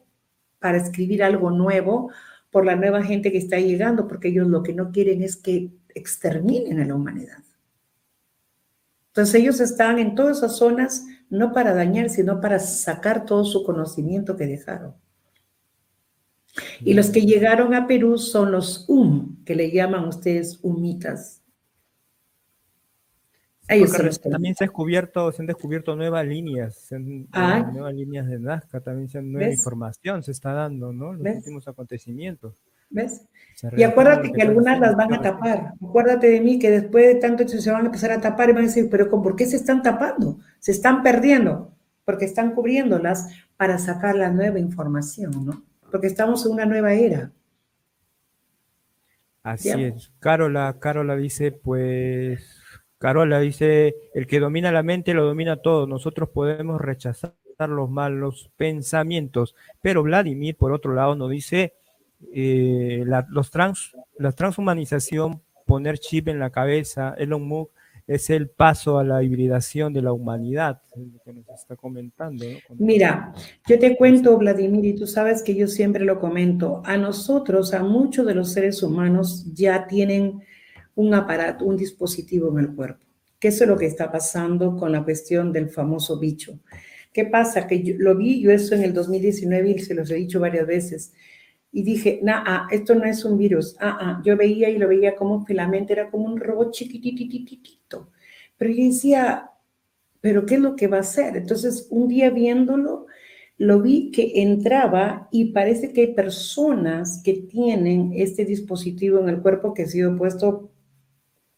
para 0.62 0.78
escribir 0.78 1.24
algo 1.24 1.50
nuevo 1.50 2.12
por 2.52 2.66
la 2.66 2.76
nueva 2.76 3.04
gente 3.04 3.32
que 3.32 3.40
está 3.40 3.60
llegando, 3.60 4.08
porque 4.08 4.28
ellos 4.30 4.48
lo 4.48 4.62
que 4.62 4.74
no 4.74 4.92
quieren 4.92 5.24
es 5.24 5.36
que 5.36 5.72
exterminen 5.94 6.80
a 6.80 6.86
la 6.86 6.96
humanidad. 6.96 7.40
Entonces 9.08 9.36
ellos 9.36 9.60
estaban 9.60 10.00
en 10.00 10.16
todas 10.16 10.38
esas 10.38 10.56
zonas 10.56 11.06
no 11.30 11.52
para 11.52 11.74
dañar, 11.74 12.10
sino 12.10 12.40
para 12.40 12.60
sacar 12.60 13.26
todo 13.26 13.44
su 13.44 13.64
conocimiento 13.64 14.38
que 14.38 14.48
dejaron. 14.48 14.94
Y 16.82 16.94
los 16.94 17.10
que 17.10 17.26
llegaron 17.26 17.74
a 17.74 17.88
Perú 17.88 18.18
son 18.18 18.52
los 18.52 18.86
UM, 18.88 19.44
que 19.46 19.56
le 19.56 19.72
llaman 19.72 20.08
ustedes 20.08 20.60
humitas. 20.62 21.41
También 24.30 24.56
se, 24.56 24.64
ha 24.64 24.68
descubierto, 24.68 25.32
se 25.32 25.42
han 25.42 25.48
descubierto 25.48 25.96
nuevas 25.96 26.26
líneas, 26.26 26.90
ah. 27.32 27.70
nuevas 27.72 27.94
líneas 27.94 28.28
de 28.28 28.40
Nazca, 28.40 28.82
también 28.82 29.10
se, 29.10 29.22
nueva 29.22 29.52
información 29.52 30.24
se 30.24 30.32
está 30.32 30.54
dando, 30.54 30.92
¿no? 30.92 31.14
Los 31.14 31.36
últimos 31.38 31.68
acontecimientos. 31.68 32.54
¿Ves? 32.90 33.26
Y 33.78 33.84
acuérdate 33.84 34.34
que, 34.34 34.42
algunas 34.42 34.80
las 34.80 34.96
van 34.98 35.14
a 35.14 35.22
tapar. 35.22 35.74
Acuérdate 35.82 36.28
de 36.28 36.42
mí 36.42 36.60
que 36.60 36.70
después 36.70 37.06
de 37.08 37.16
tanto 37.16 37.48
se 37.48 37.72
van 37.72 37.84
a 37.84 37.86
empezar 37.86 38.12
a 38.12 38.20
tapar 38.20 38.50
y 38.50 38.54
van 38.54 38.64
a 38.64 38.68
decir, 38.68 38.90
pero 38.90 39.10
¿por 39.10 39.36
qué 39.36 39.46
se 39.46 39.56
están 39.56 39.82
tapando? 39.82 40.40
Se 40.60 40.72
están 40.72 41.02
perdiendo, 41.02 41.74
porque 42.04 42.26
están 42.26 42.54
cubriéndolas 42.54 43.30
para 43.56 43.78
sacar 43.78 44.16
la 44.16 44.30
nueva 44.30 44.60
información, 44.60 45.46
¿no? 45.46 45.64
Porque 45.90 46.08
estamos 46.08 46.46
en 46.46 46.52
una 46.54 46.66
nueva 46.66 46.94
era. 46.94 47.32
Así 49.44 49.70
es. 49.70 50.12
Carola, 50.20 50.76
Carola 50.80 51.16
dice, 51.16 51.52
pues 51.52 52.61
Carola 53.02 53.40
dice, 53.40 53.96
el 54.14 54.28
que 54.28 54.40
domina 54.40 54.72
la 54.72 54.84
mente 54.84 55.16
lo 55.16 55.26
domina 55.26 55.58
todo. 55.58 55.88
Nosotros 55.88 56.30
podemos 56.30 56.80
rechazar 56.80 57.34
los 57.68 57.90
malos 57.90 58.52
pensamientos. 58.58 59.56
Pero 59.82 60.04
Vladimir, 60.04 60.56
por 60.56 60.72
otro 60.72 60.94
lado, 60.94 61.16
nos 61.16 61.32
dice, 61.32 61.74
eh, 62.32 63.04
la, 63.08 63.26
los 63.28 63.50
trans, 63.50 63.98
la 64.20 64.32
transhumanización, 64.34 65.42
poner 65.66 65.98
chip 65.98 66.28
en 66.28 66.38
la 66.38 66.52
cabeza, 66.52 67.16
Elon 67.18 67.42
Musk, 67.42 67.72
es 68.06 68.30
el 68.30 68.50
paso 68.50 69.00
a 69.00 69.04
la 69.04 69.24
hibridación 69.24 69.94
de 69.94 70.04
la 70.04 70.14
humanidad, 70.14 70.84
lo 70.96 71.20
que 71.24 71.34
nos 71.34 71.50
está 71.50 71.76
comentando. 71.76 72.46
Mira, 72.78 73.34
yo 73.68 73.80
te 73.80 73.98
cuento, 73.98 74.38
Vladimir, 74.38 74.86
y 74.86 74.96
tú 74.96 75.08
sabes 75.08 75.42
que 75.42 75.56
yo 75.56 75.68
siempre 75.68 76.06
lo 76.06 76.20
comento, 76.20 76.84
a 76.86 76.98
nosotros, 76.98 77.74
a 77.74 77.82
muchos 77.82 78.28
de 78.28 78.36
los 78.36 78.52
seres 78.52 78.84
humanos 78.84 79.48
ya 79.56 79.88
tienen 79.88 80.42
un 80.96 81.14
aparato, 81.14 81.66
un 81.66 81.78
dispositivo 81.78 82.50
en 82.52 82.66
el 82.66 82.76
cuerpo. 82.76 83.06
¿Qué 83.40 83.48
es 83.48 83.60
lo 83.66 83.76
que 83.76 83.88
está 83.88 84.12
pasando 84.12 84.78
con 84.78 84.92
la 84.92 85.04
cuestión 85.04 85.52
del 85.52 85.70
famoso 85.70 86.20
bicho. 86.20 86.60
¿Qué 87.12 87.26
pasa? 87.26 87.66
Que 87.66 87.82
yo, 87.82 87.96
lo 87.98 88.16
vi 88.16 88.40
yo 88.40 88.52
eso 88.52 88.76
en 88.76 88.84
el 88.84 88.94
2019 88.94 89.70
y 89.72 89.80
se 89.80 89.96
los 89.96 90.12
he 90.12 90.16
dicho 90.16 90.40
varias 90.40 90.68
veces. 90.68 91.14
Y 91.72 91.82
dije, 91.82 92.20
nah, 92.22 92.44
ah, 92.46 92.68
esto 92.72 92.94
no 92.94 93.04
es 93.06 93.26
un 93.26 93.38
virus. 93.40 93.76
Ah, 93.80 93.98
ah, 94.00 94.22
yo 94.24 94.38
veía 94.38 94.70
y 94.70 94.78
lo 94.78 94.88
veía 94.88 95.16
como 95.16 95.44
filamento, 95.44 95.92
era 95.92 96.12
como 96.12 96.26
un 96.26 96.40
robot 96.40 96.72
chiquitititito. 96.72 98.12
Pero 98.58 98.72
yo 98.72 98.86
decía, 98.86 99.50
¿pero 100.22 100.46
qué 100.46 100.56
es 100.56 100.62
lo 100.62 100.76
que 100.76 100.88
va 100.88 100.98
a 100.98 101.02
hacer? 101.02 101.36
Entonces, 101.36 101.88
un 101.90 102.08
día 102.08 102.30
viéndolo, 102.30 103.08
lo 103.58 103.82
vi 103.82 104.12
que 104.12 104.34
entraba 104.42 105.28
y 105.32 105.46
parece 105.46 105.94
que 105.94 106.02
hay 106.02 106.14
personas 106.14 107.22
que 107.24 107.34
tienen 107.34 108.12
este 108.16 108.46
dispositivo 108.46 109.20
en 109.20 109.30
el 109.30 109.42
cuerpo 109.42 109.74
que 109.74 109.84
ha 109.84 109.88
sido 109.88 110.16
puesto 110.16 110.72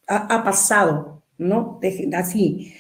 ha, 0.08 0.44
pasado, 0.44 1.24
¿no? 1.38 1.80
así, 2.16 2.74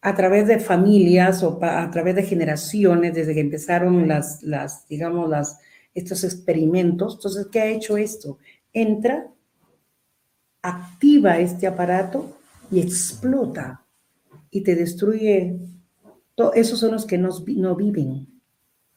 a 0.00 0.14
través 0.14 0.46
de 0.46 0.58
familias 0.58 1.42
o 1.42 1.58
a 1.62 1.90
través 1.90 2.14
de 2.14 2.22
generaciones, 2.22 3.14
desde 3.14 3.34
que 3.34 3.40
empezaron 3.40 4.06
las, 4.06 4.42
las, 4.42 4.86
digamos, 4.88 5.28
las, 5.28 5.58
estos 5.94 6.22
experimentos. 6.24 7.14
Entonces, 7.14 7.48
¿qué 7.50 7.60
ha 7.60 7.66
hecho 7.66 7.96
esto? 7.96 8.38
Entra, 8.72 9.26
activa 10.62 11.38
este 11.38 11.66
aparato 11.66 12.38
y 12.70 12.80
explota 12.80 13.84
y 14.50 14.62
te 14.62 14.74
destruye. 14.74 15.58
esos 16.54 16.78
son 16.78 16.92
los 16.92 17.06
que 17.06 17.18
no, 17.18 17.30
no 17.56 17.74
viven. 17.74 18.28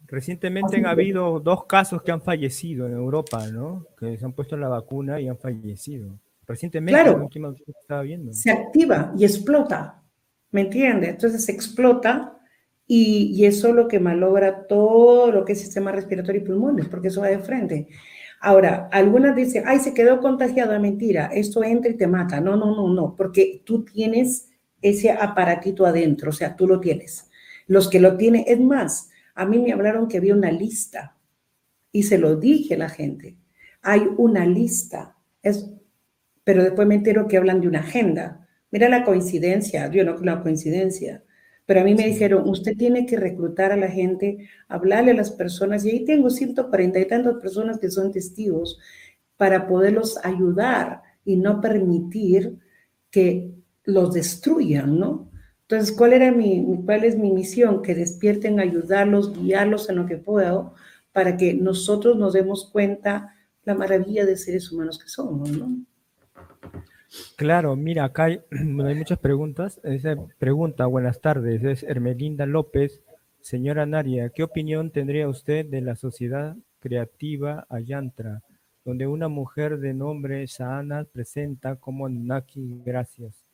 Recientemente 0.08 0.78
han 0.78 0.88
habido 0.88 1.39
dos 1.39 1.66
casos 1.66 2.02
que 2.02 2.12
han 2.12 2.22
fallecido 2.22 2.88
en 2.88 2.93
Europa, 2.93 3.47
¿no? 3.47 3.86
Que 3.97 4.18
se 4.18 4.26
han 4.26 4.34
puesto 4.34 4.58
la 4.58 4.68
vacuna 4.68 5.22
y 5.22 5.28
han 5.28 5.38
fallecido. 5.38 6.20
Recientemente, 6.50 7.00
claro, 7.00 7.30
estaba 7.68 8.02
viendo. 8.02 8.34
Se 8.34 8.50
activa 8.50 9.14
y 9.16 9.24
explota, 9.24 10.02
¿me 10.50 10.62
entiendes? 10.62 11.12
Entonces 11.12 11.45
se 11.45 11.52
explota 11.52 12.39
y, 12.88 13.45
eso 13.45 13.68
es 13.68 13.76
lo 13.76 13.88
que 13.88 14.00
malogra 14.00 14.66
todo 14.66 15.32
lo 15.32 15.45
que 15.45 15.54
es 15.54 15.62
sistema 15.62 15.91
respiratorio 15.91 16.41
y 16.41 16.45
pulmones, 16.45 16.88
porque 16.88 17.10
eso 17.10 17.22
va 17.22 17.28
de 17.28 17.38
frente. 17.38 17.88
Ahora, 18.41 18.89
algunas 18.91 19.36
dicen, 19.36 19.66
ay, 19.68 19.78
se 19.78 19.93
quedó 19.93 20.20
contagiada, 20.22 20.80
mentira, 20.80 21.28
esto 21.28 21.64
entra 21.64 21.91
y 21.91 21.97
te 21.97 22.08
mata. 22.08 22.41
No, 22.41 22.56
no, 22.56 22.76
no, 22.76 22.91
no, 22.91 23.16
porque 23.16 23.62
tú 23.64 23.86
tienes 23.86 24.50
ese 24.82 25.12
aparatito 25.12 25.86
adentro, 25.86 26.32
o 26.32 26.34
sea, 26.34 26.56
tú 26.56 26.68
lo 26.68 26.80
tienes. 26.80 27.30
Los 27.68 27.91
que 27.91 28.00
lo 28.00 28.18
tienen, 28.18 28.43
es 28.47 28.60
más, 28.60 29.12
a 29.36 29.45
mí 29.45 29.60
me 29.60 29.72
hablaron 29.72 30.08
que 30.08 30.18
había 30.18 30.34
una 30.34 30.52
lista 30.52 31.16
y 31.91 32.04
se 32.04 32.18
lo 32.18 32.38
dije 32.38 32.74
a 32.74 32.80
la 32.80 32.89
gente. 32.89 33.38
Hay 33.84 34.02
una 34.18 34.47
lista, 34.47 35.16
es 35.43 35.79
pero 36.50 36.64
después 36.64 36.88
me 36.88 36.95
entero 36.95 37.28
que 37.28 37.38
hablan 37.38 37.62
de 37.62 37.68
una 37.68 37.82
agenda. 37.82 38.47
Mira 38.72 38.89
la 38.89 39.06
coincidencia, 39.06 39.88
yo 39.91 40.04
no 40.04 40.18
la 40.18 40.41
coincidencia, 40.41 41.24
pero 41.68 41.82
a 41.82 41.84
mí 41.84 41.93
me 41.93 42.08
dijeron, 42.08 42.50
usted 42.50 42.76
tiene 42.76 43.06
que 43.06 43.18
reclutar 43.18 43.72
a 43.72 43.78
la 43.78 43.88
gente, 43.88 44.50
hablarle 44.68 45.12
a 45.12 45.14
las 45.14 45.30
personas, 45.30 45.86
y 45.86 45.91
ahí 45.91 46.06
tengo 46.06 46.32
140 46.32 47.00
y 47.00 47.08
tantas 47.08 47.36
personas 47.36 47.78
que 47.78 47.91
son 47.91 48.12
testigos 48.12 48.80
para 49.38 49.68
poderlos 49.68 50.18
ayudar 50.26 51.04
y 51.24 51.36
no 51.36 51.62
permitir 51.62 52.58
que 53.12 53.52
los 53.84 54.12
destruyan, 54.16 54.97
¿no? 54.97 55.30
Entonces, 55.62 55.95
¿cuál, 55.95 56.14
era 56.14 56.32
mi, 56.32 56.66
¿cuál 56.84 57.04
es 57.04 57.16
mi 57.16 57.32
misión? 57.32 57.84
Que 57.84 57.93
despierten, 57.93 58.60
ayudarlos, 58.60 59.39
guiarlos 59.39 59.88
en 59.91 59.97
lo 59.97 60.08
que 60.08 60.18
puedo, 60.18 60.74
para 61.12 61.38
que 61.38 61.54
nosotros 61.54 62.18
nos 62.18 62.34
demos 62.34 62.72
cuenta 62.72 63.36
la 63.66 63.76
maravilla 63.76 64.26
de 64.26 64.36
seres 64.36 64.72
humanos 64.72 64.97
que 64.97 65.10
somos, 65.10 65.52
¿no? 65.52 65.86
Claro, 67.36 67.76
mira, 67.76 68.03
acá 68.03 68.26
hay, 68.26 68.41
muchas 68.51 69.20
preguntas. 69.20 69.80
Esa 69.84 70.16
pregunta, 70.38 70.86
buenas 70.86 71.22
tardes, 71.22 71.64
es 71.64 71.84
Hermelinda 71.84 72.45
López. 72.45 73.01
Señora 73.41 73.86
Naria, 73.86 74.30
¿qué 74.30 74.43
opinión 74.43 74.91
tendría 74.91 75.30
usted 75.30 75.66
de 75.66 75.82
la 75.82 75.95
sociedad 75.95 76.55
creativa 76.80 77.66
Ayantra, 77.70 78.41
donde 78.84 79.07
una 79.07 79.28
mujer 79.28 79.80
de 79.80 79.93
nombre 79.93 80.45
Saana 80.47 81.05
presenta 81.05 81.76
como 81.78 82.10
Naki 82.10 82.82
Gracias? 82.86 83.45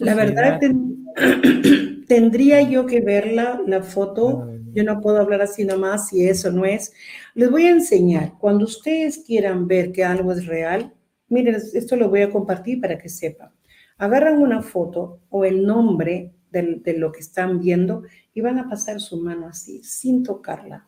La 0.00 0.14
verdad, 0.14 0.60
tendría 2.06 2.60
yo 2.62 2.84
que 2.86 3.00
verla, 3.00 3.60
la 3.66 3.82
foto. 3.82 4.42
Ah, 4.42 4.56
yo 4.74 4.84
no 4.84 5.00
puedo 5.00 5.18
hablar 5.18 5.40
así 5.40 5.64
nomás 5.64 6.08
si 6.08 6.28
eso 6.28 6.50
no 6.50 6.64
es. 6.64 6.92
Les 7.34 7.50
voy 7.50 7.66
a 7.66 7.70
enseñar. 7.70 8.34
Cuando 8.38 8.64
ustedes 8.64 9.18
quieran 9.26 9.66
ver 9.66 9.92
que 9.92 10.04
algo 10.04 10.32
es 10.32 10.46
real, 10.46 10.92
Miren, 11.32 11.54
esto 11.54 11.96
lo 11.96 12.10
voy 12.10 12.20
a 12.20 12.30
compartir 12.30 12.78
para 12.78 12.98
que 12.98 13.08
sepan. 13.08 13.48
Agarran 13.96 14.42
una 14.42 14.60
foto 14.60 15.20
o 15.30 15.46
el 15.46 15.64
nombre 15.64 16.34
de, 16.50 16.94
lo 16.98 17.10
que 17.10 17.20
están 17.20 17.58
viendo 17.58 18.02
y 18.34 18.42
van 18.42 18.58
a 18.58 18.68
pasar 18.68 19.00
su 19.00 19.16
mano 19.16 19.48
así, 19.48 19.82
sin 19.82 20.22
tocarla. 20.22 20.86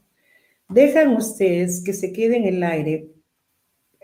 Dejan 0.68 1.16
ustedes 1.16 1.82
que 1.82 1.94
se 1.94 2.12
quede 2.12 2.36
en 2.36 2.44
el 2.44 2.62
aire 2.62 3.10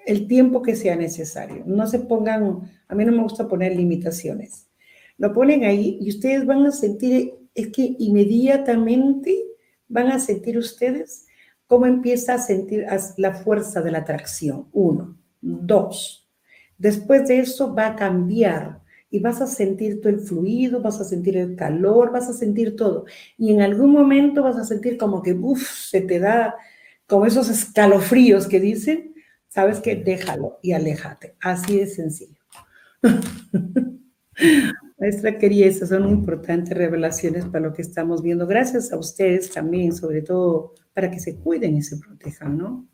el 0.07 0.27
tiempo 0.27 0.63
que 0.63 0.77
sea 0.77 0.97
necesario. 0.97 1.63
No 1.67 1.87
se 1.87 1.99
pongan, 1.99 2.63
a 2.89 2.95
mí 2.95 3.05
no 3.05 3.13
me 3.13 3.23
gusta 3.23 3.47
poner 3.47 3.77
limitaciones. 3.77 4.67
Lo 5.19 5.35
ponen 5.35 5.65
ahí 5.65 5.99
y 6.01 6.09
ustedes 6.09 6.47
van 6.47 6.65
a 6.65 6.71
sentir, 6.71 7.35
es 7.55 7.69
que 7.69 7.97
inmediatamente 7.99 9.45
van 9.89 10.07
a 10.07 10.19
sentir 10.19 10.57
ustedes 10.57 11.27
cómo 11.67 11.85
empieza 11.85 12.33
a 12.33 12.39
sentir 12.39 12.87
la 13.19 13.35
fuerza 13.35 13.83
de 13.83 13.91
la 13.91 13.99
atracción. 13.99 14.69
Uno. 14.73 15.19
Dos. 15.43 16.20
Después 16.81 17.29
de 17.29 17.41
eso 17.41 17.75
va 17.75 17.89
a 17.89 17.97
cambiar 17.97 18.81
y 19.11 19.21
vas 19.21 19.43
a 19.43 19.47
sentir 19.47 20.01
todo 20.01 20.09
el 20.09 20.21
fluido, 20.21 20.81
vas 20.81 20.99
a 20.99 21.05
sentir 21.05 21.37
el 21.37 21.55
calor, 21.55 22.11
vas 22.11 22.31
a 22.31 22.33
sentir 22.33 22.75
todo. 22.75 23.05
Y 23.37 23.53
en 23.53 23.61
algún 23.61 23.93
momento 23.93 24.43
vas 24.43 24.57
a 24.57 24.65
sentir 24.65 24.97
como 24.97 25.23
que, 25.23 25.35
uff, 25.35 25.61
se 25.63 26.01
te 26.01 26.19
da 26.19 26.57
como 27.07 27.27
esos 27.27 27.51
escalofríos 27.51 28.47
que 28.47 28.61
dicen, 28.61 29.15
sabes 29.47 29.81
que 29.81 29.95
déjalo 29.95 30.59
y 30.63 30.73
aléjate. 30.73 31.37
Así 31.43 31.81
de 31.81 31.87
sencillo. 31.87 32.41
Maestra 34.99 35.37
querida, 35.37 35.67
esas 35.67 35.91
son 35.91 36.09
importantes 36.09 36.75
revelaciones 36.75 37.45
para 37.45 37.67
lo 37.67 37.75
que 37.75 37.83
estamos 37.83 38.23
viendo. 38.23 38.47
Gracias 38.47 38.91
a 38.91 38.97
ustedes 38.97 39.51
también, 39.51 39.93
sobre 39.95 40.23
todo 40.23 40.73
para 40.95 41.11
que 41.11 41.21
se 41.21 41.37
cuiden 41.37 41.77
y 41.77 41.83
se 41.83 41.99
protejan, 41.99 42.57
¿no? 42.57 42.90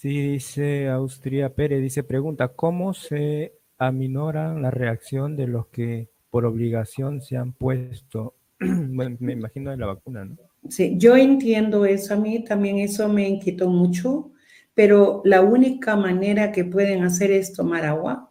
Sí, 0.00 0.20
dice 0.34 0.88
Austria 0.90 1.56
Pérez, 1.56 1.82
dice, 1.82 2.04
pregunta, 2.04 2.46
¿cómo 2.54 2.94
se 2.94 3.54
aminora 3.78 4.54
la 4.54 4.70
reacción 4.70 5.36
de 5.36 5.48
los 5.48 5.66
que 5.66 6.08
por 6.30 6.46
obligación 6.46 7.20
se 7.20 7.36
han 7.36 7.52
puesto, 7.52 8.36
me 8.60 9.32
imagino 9.32 9.72
de 9.72 9.76
la 9.76 9.86
vacuna, 9.86 10.24
¿no? 10.24 10.36
Sí, 10.68 10.94
yo 10.98 11.16
entiendo 11.16 11.84
eso, 11.84 12.14
a 12.14 12.16
mí 12.16 12.44
también 12.44 12.78
eso 12.78 13.08
me 13.08 13.28
inquietó 13.28 13.68
mucho, 13.70 14.30
pero 14.72 15.20
la 15.24 15.40
única 15.40 15.96
manera 15.96 16.52
que 16.52 16.64
pueden 16.64 17.02
hacer 17.02 17.32
es 17.32 17.52
tomar 17.52 17.84
agua 17.84 18.30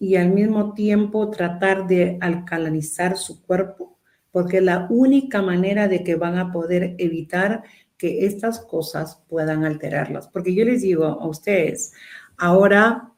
y 0.00 0.16
al 0.16 0.30
mismo 0.30 0.74
tiempo 0.74 1.30
tratar 1.30 1.86
de 1.86 2.18
alcalinizar 2.20 3.16
su 3.16 3.40
cuerpo, 3.40 4.00
porque 4.32 4.60
la 4.60 4.88
única 4.90 5.42
manera 5.42 5.86
de 5.86 6.02
que 6.02 6.16
van 6.16 6.38
a 6.38 6.50
poder 6.50 6.96
evitar 6.98 7.62
que 7.98 8.24
estas 8.24 8.60
cosas 8.60 9.22
puedan 9.28 9.64
alterarlas. 9.64 10.28
Porque 10.28 10.54
yo 10.54 10.64
les 10.64 10.82
digo 10.82 11.04
a 11.04 11.26
ustedes, 11.26 11.92
ahora, 12.36 13.12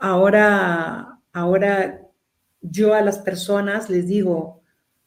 ahora, 0.00 1.20
ahora 1.32 2.02
yo 2.60 2.92
a 2.92 3.00
las 3.00 3.18
personas 3.18 3.88
les 3.88 4.06
digo, 4.08 4.62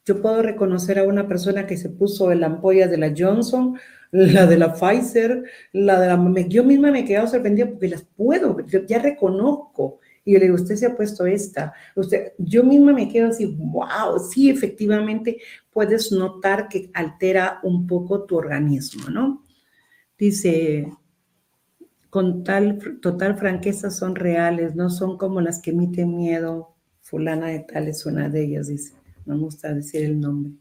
yo 0.05 0.21
puedo 0.21 0.41
reconocer 0.41 0.97
a 0.97 1.03
una 1.03 1.27
persona 1.27 1.67
que 1.67 1.77
se 1.77 1.89
puso 1.89 2.33
la 2.33 2.47
ampolla 2.47 2.87
de 2.87 2.97
la 2.97 3.13
Johnson, 3.15 3.77
la 4.11 4.47
de 4.47 4.57
la 4.57 4.73
Pfizer, 4.73 5.43
la 5.73 5.99
de 5.99 6.07
la... 6.07 6.47
Yo 6.47 6.63
misma 6.63 6.89
me 6.89 7.01
he 7.01 7.05
quedado 7.05 7.27
sorprendida 7.27 7.69
porque 7.69 7.89
las 7.89 8.03
puedo, 8.03 8.65
yo 8.65 8.85
ya 8.85 8.99
reconozco. 8.99 9.99
Y 10.29 10.33
le 10.33 10.41
digo, 10.41 10.53
usted 10.53 10.75
se 10.75 10.85
ha 10.85 10.95
puesto 10.95 11.25
esta. 11.25 11.73
Usted, 11.95 12.33
yo 12.37 12.63
misma 12.63 12.93
me 12.93 13.09
quedo 13.09 13.29
así, 13.29 13.47
wow, 13.47 14.19
sí, 14.19 14.51
efectivamente 14.51 15.39
puedes 15.71 16.11
notar 16.11 16.67
que 16.67 16.91
altera 16.93 17.59
un 17.63 17.87
poco 17.87 18.25
tu 18.25 18.37
organismo, 18.37 19.09
¿no? 19.09 19.43
Dice, 20.19 20.93
con 22.11 22.43
tal 22.43 22.77
total 23.01 23.39
franqueza 23.39 23.89
son 23.89 24.13
reales, 24.13 24.75
no 24.75 24.91
son 24.91 25.17
como 25.17 25.41
las 25.41 25.63
que 25.63 25.71
emiten 25.71 26.15
miedo. 26.15 26.75
Fulana 27.01 27.47
de 27.47 27.61
tal 27.61 27.87
es 27.87 28.05
una 28.05 28.29
de 28.29 28.43
ellas, 28.43 28.67
dice. 28.67 28.93
No 29.25 29.33
me 29.33 29.41
gusta 29.41 29.73
decir 29.73 30.03
el 30.03 30.19
nombre. 30.19 30.53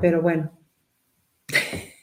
Pero 0.00 0.22
bueno. 0.22 0.52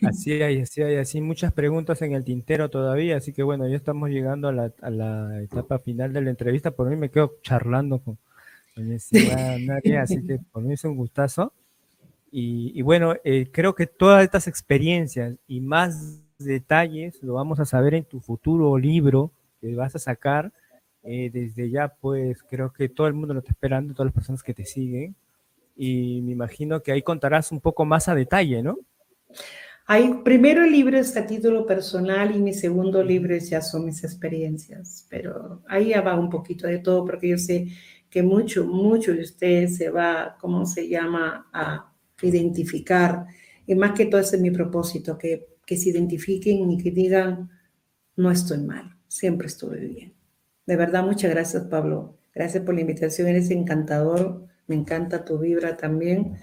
Así 0.04 0.34
hay, 0.44 0.62
así 0.62 0.84
hay, 0.84 0.98
así 0.98 1.22
muchas 1.22 1.52
preguntas 1.54 2.02
en 2.02 2.14
el 2.14 2.24
tintero 2.24 2.70
todavía, 2.70 3.18
así 3.18 3.34
que 3.34 3.42
bueno, 3.42 3.68
ya 3.68 3.76
estamos 3.76 4.10
llegando 4.10 4.48
a 4.48 4.52
la, 4.52 5.42
etapa 5.42 5.80
final 5.80 6.14
de 6.14 6.22
la 6.22 6.30
entrevista. 6.30 6.72
Por 6.72 6.90
mí 6.90 6.96
me 6.96 7.10
quedo 7.10 7.38
charlando 7.42 8.00
con, 8.00 8.18
con 8.76 8.88
Nadia, 9.66 10.04
así 10.04 10.26
que 10.26 10.40
por 10.52 10.62
mí 10.64 10.74
es 10.74 10.84
un 10.84 10.96
gustazo. 10.96 11.52
Y, 12.32 12.82
bueno, 12.82 13.16
eh, 13.24 13.50
creo 13.52 13.74
que 13.74 13.88
todas 13.88 14.24
estas 14.24 14.48
experiencias 14.48 15.36
y 15.48 15.62
más 15.62 16.22
detalles 16.38 17.24
lo 17.24 17.34
vamos 17.34 17.60
a 17.60 17.66
saber 17.66 17.96
en 17.96 18.04
tu 18.04 18.20
futuro 18.20 18.78
libro 18.78 19.32
que 19.60 19.74
vas 19.76 19.96
a 19.96 20.00
sacar. 20.00 20.52
Eh, 21.04 21.30
desde 21.32 21.70
ya, 21.70 21.88
pues 21.88 22.44
creo 22.44 22.72
que 22.74 22.90
todo 22.90 23.08
el 23.08 23.14
mundo 23.14 23.34
lo 23.34 23.40
está 23.40 23.52
esperando, 23.52 23.94
todas 23.94 24.08
las 24.08 24.14
personas 24.14 24.44
que 24.44 24.54
te 24.54 24.66
siguen. 24.66 25.16
Y 25.76 26.22
me 26.22 26.34
imagino 26.34 26.84
que 26.84 26.92
ahí 26.92 27.02
contarás 27.02 27.52
un 27.52 27.62
poco 27.62 27.86
más 27.86 28.08
a 28.10 28.16
detalle, 28.16 28.62
¿no? 28.62 28.78
Hay, 29.88 30.22
primero 30.24 30.66
el 30.66 30.72
libro 30.72 30.98
es 30.98 31.16
a 31.16 31.26
título 31.26 31.66
personal 31.66 32.36
y 32.36 32.40
mi 32.40 32.54
segundo 32.54 33.04
libro 33.04 33.36
ya 33.38 33.62
son 33.62 33.86
mis 33.86 34.04
experiencias, 34.04 35.08
pero 35.10 35.64
ahí 35.68 35.90
ya 35.90 36.02
va 36.02 36.20
un 36.20 36.30
poquito 36.30 36.68
de 36.68 36.80
todo 36.80 37.06
porque 37.06 37.30
yo 37.30 37.38
sé 37.38 37.68
que 38.10 38.22
mucho, 38.22 38.66
mucho 38.66 39.14
de 39.14 39.22
ustedes 39.22 39.78
se 39.78 39.90
va, 39.90 40.38
¿cómo 40.40 40.66
se 40.66 40.88
llama?, 40.90 41.50
a 41.54 41.94
identificar. 42.22 43.26
Y 43.66 43.76
más 43.76 43.94
que 43.94 44.06
todo 44.06 44.20
ese 44.22 44.36
es 44.38 44.42
mi 44.42 44.52
propósito, 44.52 45.18
que 45.18 45.58
que 45.68 45.76
se 45.78 45.90
identifiquen 45.90 46.72
y 46.72 46.82
que 46.82 46.92
digan, 46.92 47.52
no 48.16 48.32
estoy 48.32 48.60
mal, 48.60 48.96
siempre 49.08 49.48
estuve 49.48 49.80
bien. 49.82 50.14
De 50.66 50.78
verdad, 50.78 51.04
muchas 51.04 51.30
gracias, 51.30 51.64
Pablo. 51.66 52.18
Gracias 52.34 52.64
por 52.64 52.74
la 52.74 52.82
invitación, 52.82 53.28
eres 53.28 53.52
encantador, 53.52 54.48
me 54.68 54.76
encanta 54.76 55.26
tu 55.26 55.38
vibra 55.38 55.76
también. 55.76 56.38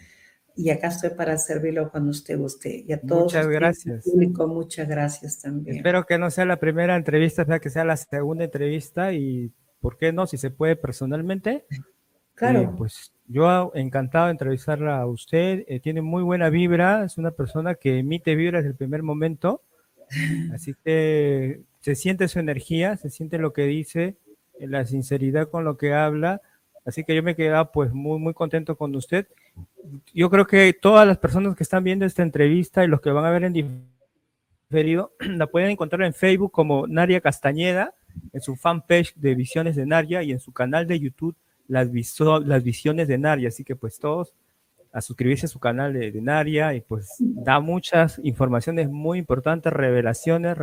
Y 0.56 0.70
acá 0.70 0.88
estoy 0.88 1.10
para 1.10 1.36
servirlo 1.36 1.90
cuando 1.90 2.10
usted 2.10 2.38
guste. 2.38 2.84
Y 2.86 2.92
a 2.92 3.00
todos. 3.00 3.24
Muchas 3.24 3.48
gracias. 3.48 4.04
Público, 4.04 4.46
muchas 4.46 4.88
gracias 4.88 5.40
también. 5.40 5.76
Espero 5.76 6.04
que 6.04 6.18
no 6.18 6.30
sea 6.30 6.44
la 6.44 6.60
primera 6.60 6.94
entrevista, 6.96 7.44
sea 7.44 7.58
que 7.58 7.70
sea 7.70 7.84
la 7.84 7.96
segunda 7.96 8.44
entrevista 8.44 9.12
y, 9.12 9.52
¿por 9.80 9.96
qué 9.96 10.12
no? 10.12 10.26
Si 10.26 10.36
se 10.36 10.50
puede 10.50 10.76
personalmente. 10.76 11.66
Claro. 12.36 12.62
Eh, 12.62 12.70
pues 12.76 13.12
yo 13.28 13.70
encantado 13.76 14.26
de 14.26 14.32
entrevistarla 14.32 14.98
a 14.98 15.06
usted. 15.06 15.64
Eh, 15.68 15.78
tiene 15.78 16.02
muy 16.02 16.24
buena 16.24 16.50
vibra, 16.50 17.04
es 17.04 17.16
una 17.16 17.30
persona 17.30 17.76
que 17.76 17.98
emite 17.98 18.34
vibra 18.34 18.58
desde 18.58 18.70
el 18.70 18.76
primer 18.76 19.04
momento. 19.04 19.62
Así 20.52 20.74
que 20.84 21.60
se 21.80 21.94
siente 21.94 22.26
su 22.26 22.40
energía, 22.40 22.96
se 22.96 23.10
siente 23.10 23.38
lo 23.38 23.52
que 23.52 23.66
dice, 23.66 24.16
la 24.58 24.84
sinceridad 24.84 25.48
con 25.48 25.64
lo 25.64 25.76
que 25.76 25.94
habla. 25.94 26.42
Así 26.84 27.04
que 27.04 27.14
yo 27.14 27.22
me 27.22 27.36
quedaba 27.36 27.72
pues 27.72 27.92
muy, 27.92 28.18
muy 28.18 28.34
contento 28.34 28.76
con 28.76 28.94
usted. 28.96 29.28
Yo 30.12 30.30
creo 30.30 30.46
que 30.46 30.72
todas 30.72 31.06
las 31.06 31.18
personas 31.18 31.54
que 31.56 31.62
están 31.62 31.84
viendo 31.84 32.04
esta 32.04 32.22
entrevista 32.22 32.84
y 32.84 32.88
los 32.88 33.00
que 33.00 33.10
van 33.10 33.24
a 33.24 33.30
ver 33.30 33.44
en 33.44 33.52
diferido, 34.68 35.12
la 35.20 35.46
pueden 35.46 35.70
encontrar 35.70 36.02
en 36.02 36.14
Facebook 36.14 36.52
como 36.52 36.86
Naria 36.86 37.20
Castañeda, 37.20 37.94
en 38.32 38.40
su 38.40 38.56
fanpage 38.56 39.14
de 39.16 39.34
Visiones 39.34 39.76
de 39.76 39.86
Naria 39.86 40.22
y 40.22 40.32
en 40.32 40.40
su 40.40 40.52
canal 40.52 40.86
de 40.86 41.00
YouTube 41.00 41.36
las, 41.68 41.88
las 42.44 42.62
visiones 42.62 43.08
de 43.08 43.18
Naria, 43.18 43.48
así 43.48 43.64
que 43.64 43.76
pues 43.76 43.98
todos 43.98 44.34
a 44.92 45.00
suscribirse 45.00 45.46
a 45.46 45.48
su 45.48 45.58
canal 45.58 45.92
de, 45.92 46.12
Naria 46.20 46.72
y 46.74 46.80
pues 46.80 47.16
da 47.18 47.58
muchas 47.58 48.20
informaciones 48.22 48.88
muy 48.88 49.18
importantes, 49.18 49.72
revelaciones 49.72 50.56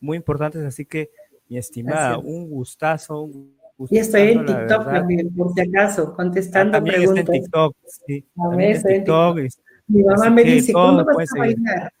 muy 0.00 0.18
importantes, 0.18 0.62
así 0.64 0.84
que 0.84 1.10
mi 1.48 1.56
estimada, 1.56 2.18
un 2.18 2.50
gustazo, 2.50 3.22
un 3.22 3.56
y 3.90 3.98
estoy 3.98 4.32
en 4.32 4.46
TikTok 4.46 4.84
también, 4.84 5.34
por 5.34 5.52
si 5.52 5.60
acaso, 5.60 6.14
contestando 6.14 6.78
ah, 6.78 6.82
preguntas. 6.82 7.28
en 7.28 7.42
TikTok, 7.42 7.76
sí. 8.06 8.26
en 8.58 8.82
TikTok. 8.82 9.38
Mi 9.86 10.02
mamá 10.02 10.30
me 10.30 10.44
dice, 10.44 10.72
¿cuándo 10.72 11.04
vas 11.04 11.28
a 11.34 11.38
bailar? 11.38 11.92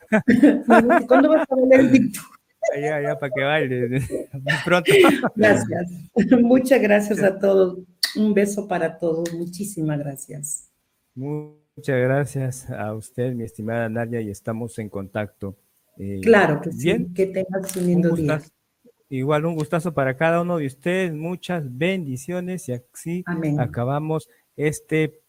¿Cuándo 1.06 1.28
vas 1.28 1.46
a 1.50 1.54
bailar 1.54 1.80
en 1.80 1.92
TikTok? 1.92 2.34
Ya, 2.72 3.00
ya, 3.00 3.18
para 3.18 3.32
que 3.32 3.42
baile. 3.42 3.88
Muy 4.32 4.54
pronto. 4.64 4.92
Gracias. 5.36 5.92
Muchas 6.42 6.80
gracias 6.80 7.22
a 7.22 7.38
todos. 7.38 7.78
Un 8.16 8.34
beso 8.34 8.66
para 8.66 8.98
todos. 8.98 9.32
Muchísimas 9.34 9.98
gracias. 9.98 10.70
Muchas 11.14 12.00
gracias 12.00 12.70
a 12.70 12.94
usted, 12.94 13.34
mi 13.34 13.44
estimada 13.44 13.88
Nadia, 13.88 14.20
y 14.20 14.30
estamos 14.30 14.78
en 14.78 14.88
contacto. 14.88 15.56
Eh, 15.98 16.20
claro 16.22 16.60
que 16.60 16.72
sí. 16.72 17.06
Que 17.14 17.26
tengas 17.26 17.76
un 17.76 17.86
lindo 17.86 18.14
día. 18.14 18.40
Igual 19.08 19.46
un 19.46 19.54
gustazo 19.54 19.94
para 19.94 20.16
cada 20.16 20.40
uno 20.40 20.56
de 20.58 20.66
ustedes. 20.66 21.12
Muchas 21.12 21.76
bendiciones 21.76 22.68
y 22.68 22.72
así 22.72 23.24
acabamos 23.58 24.28
este 24.56 25.23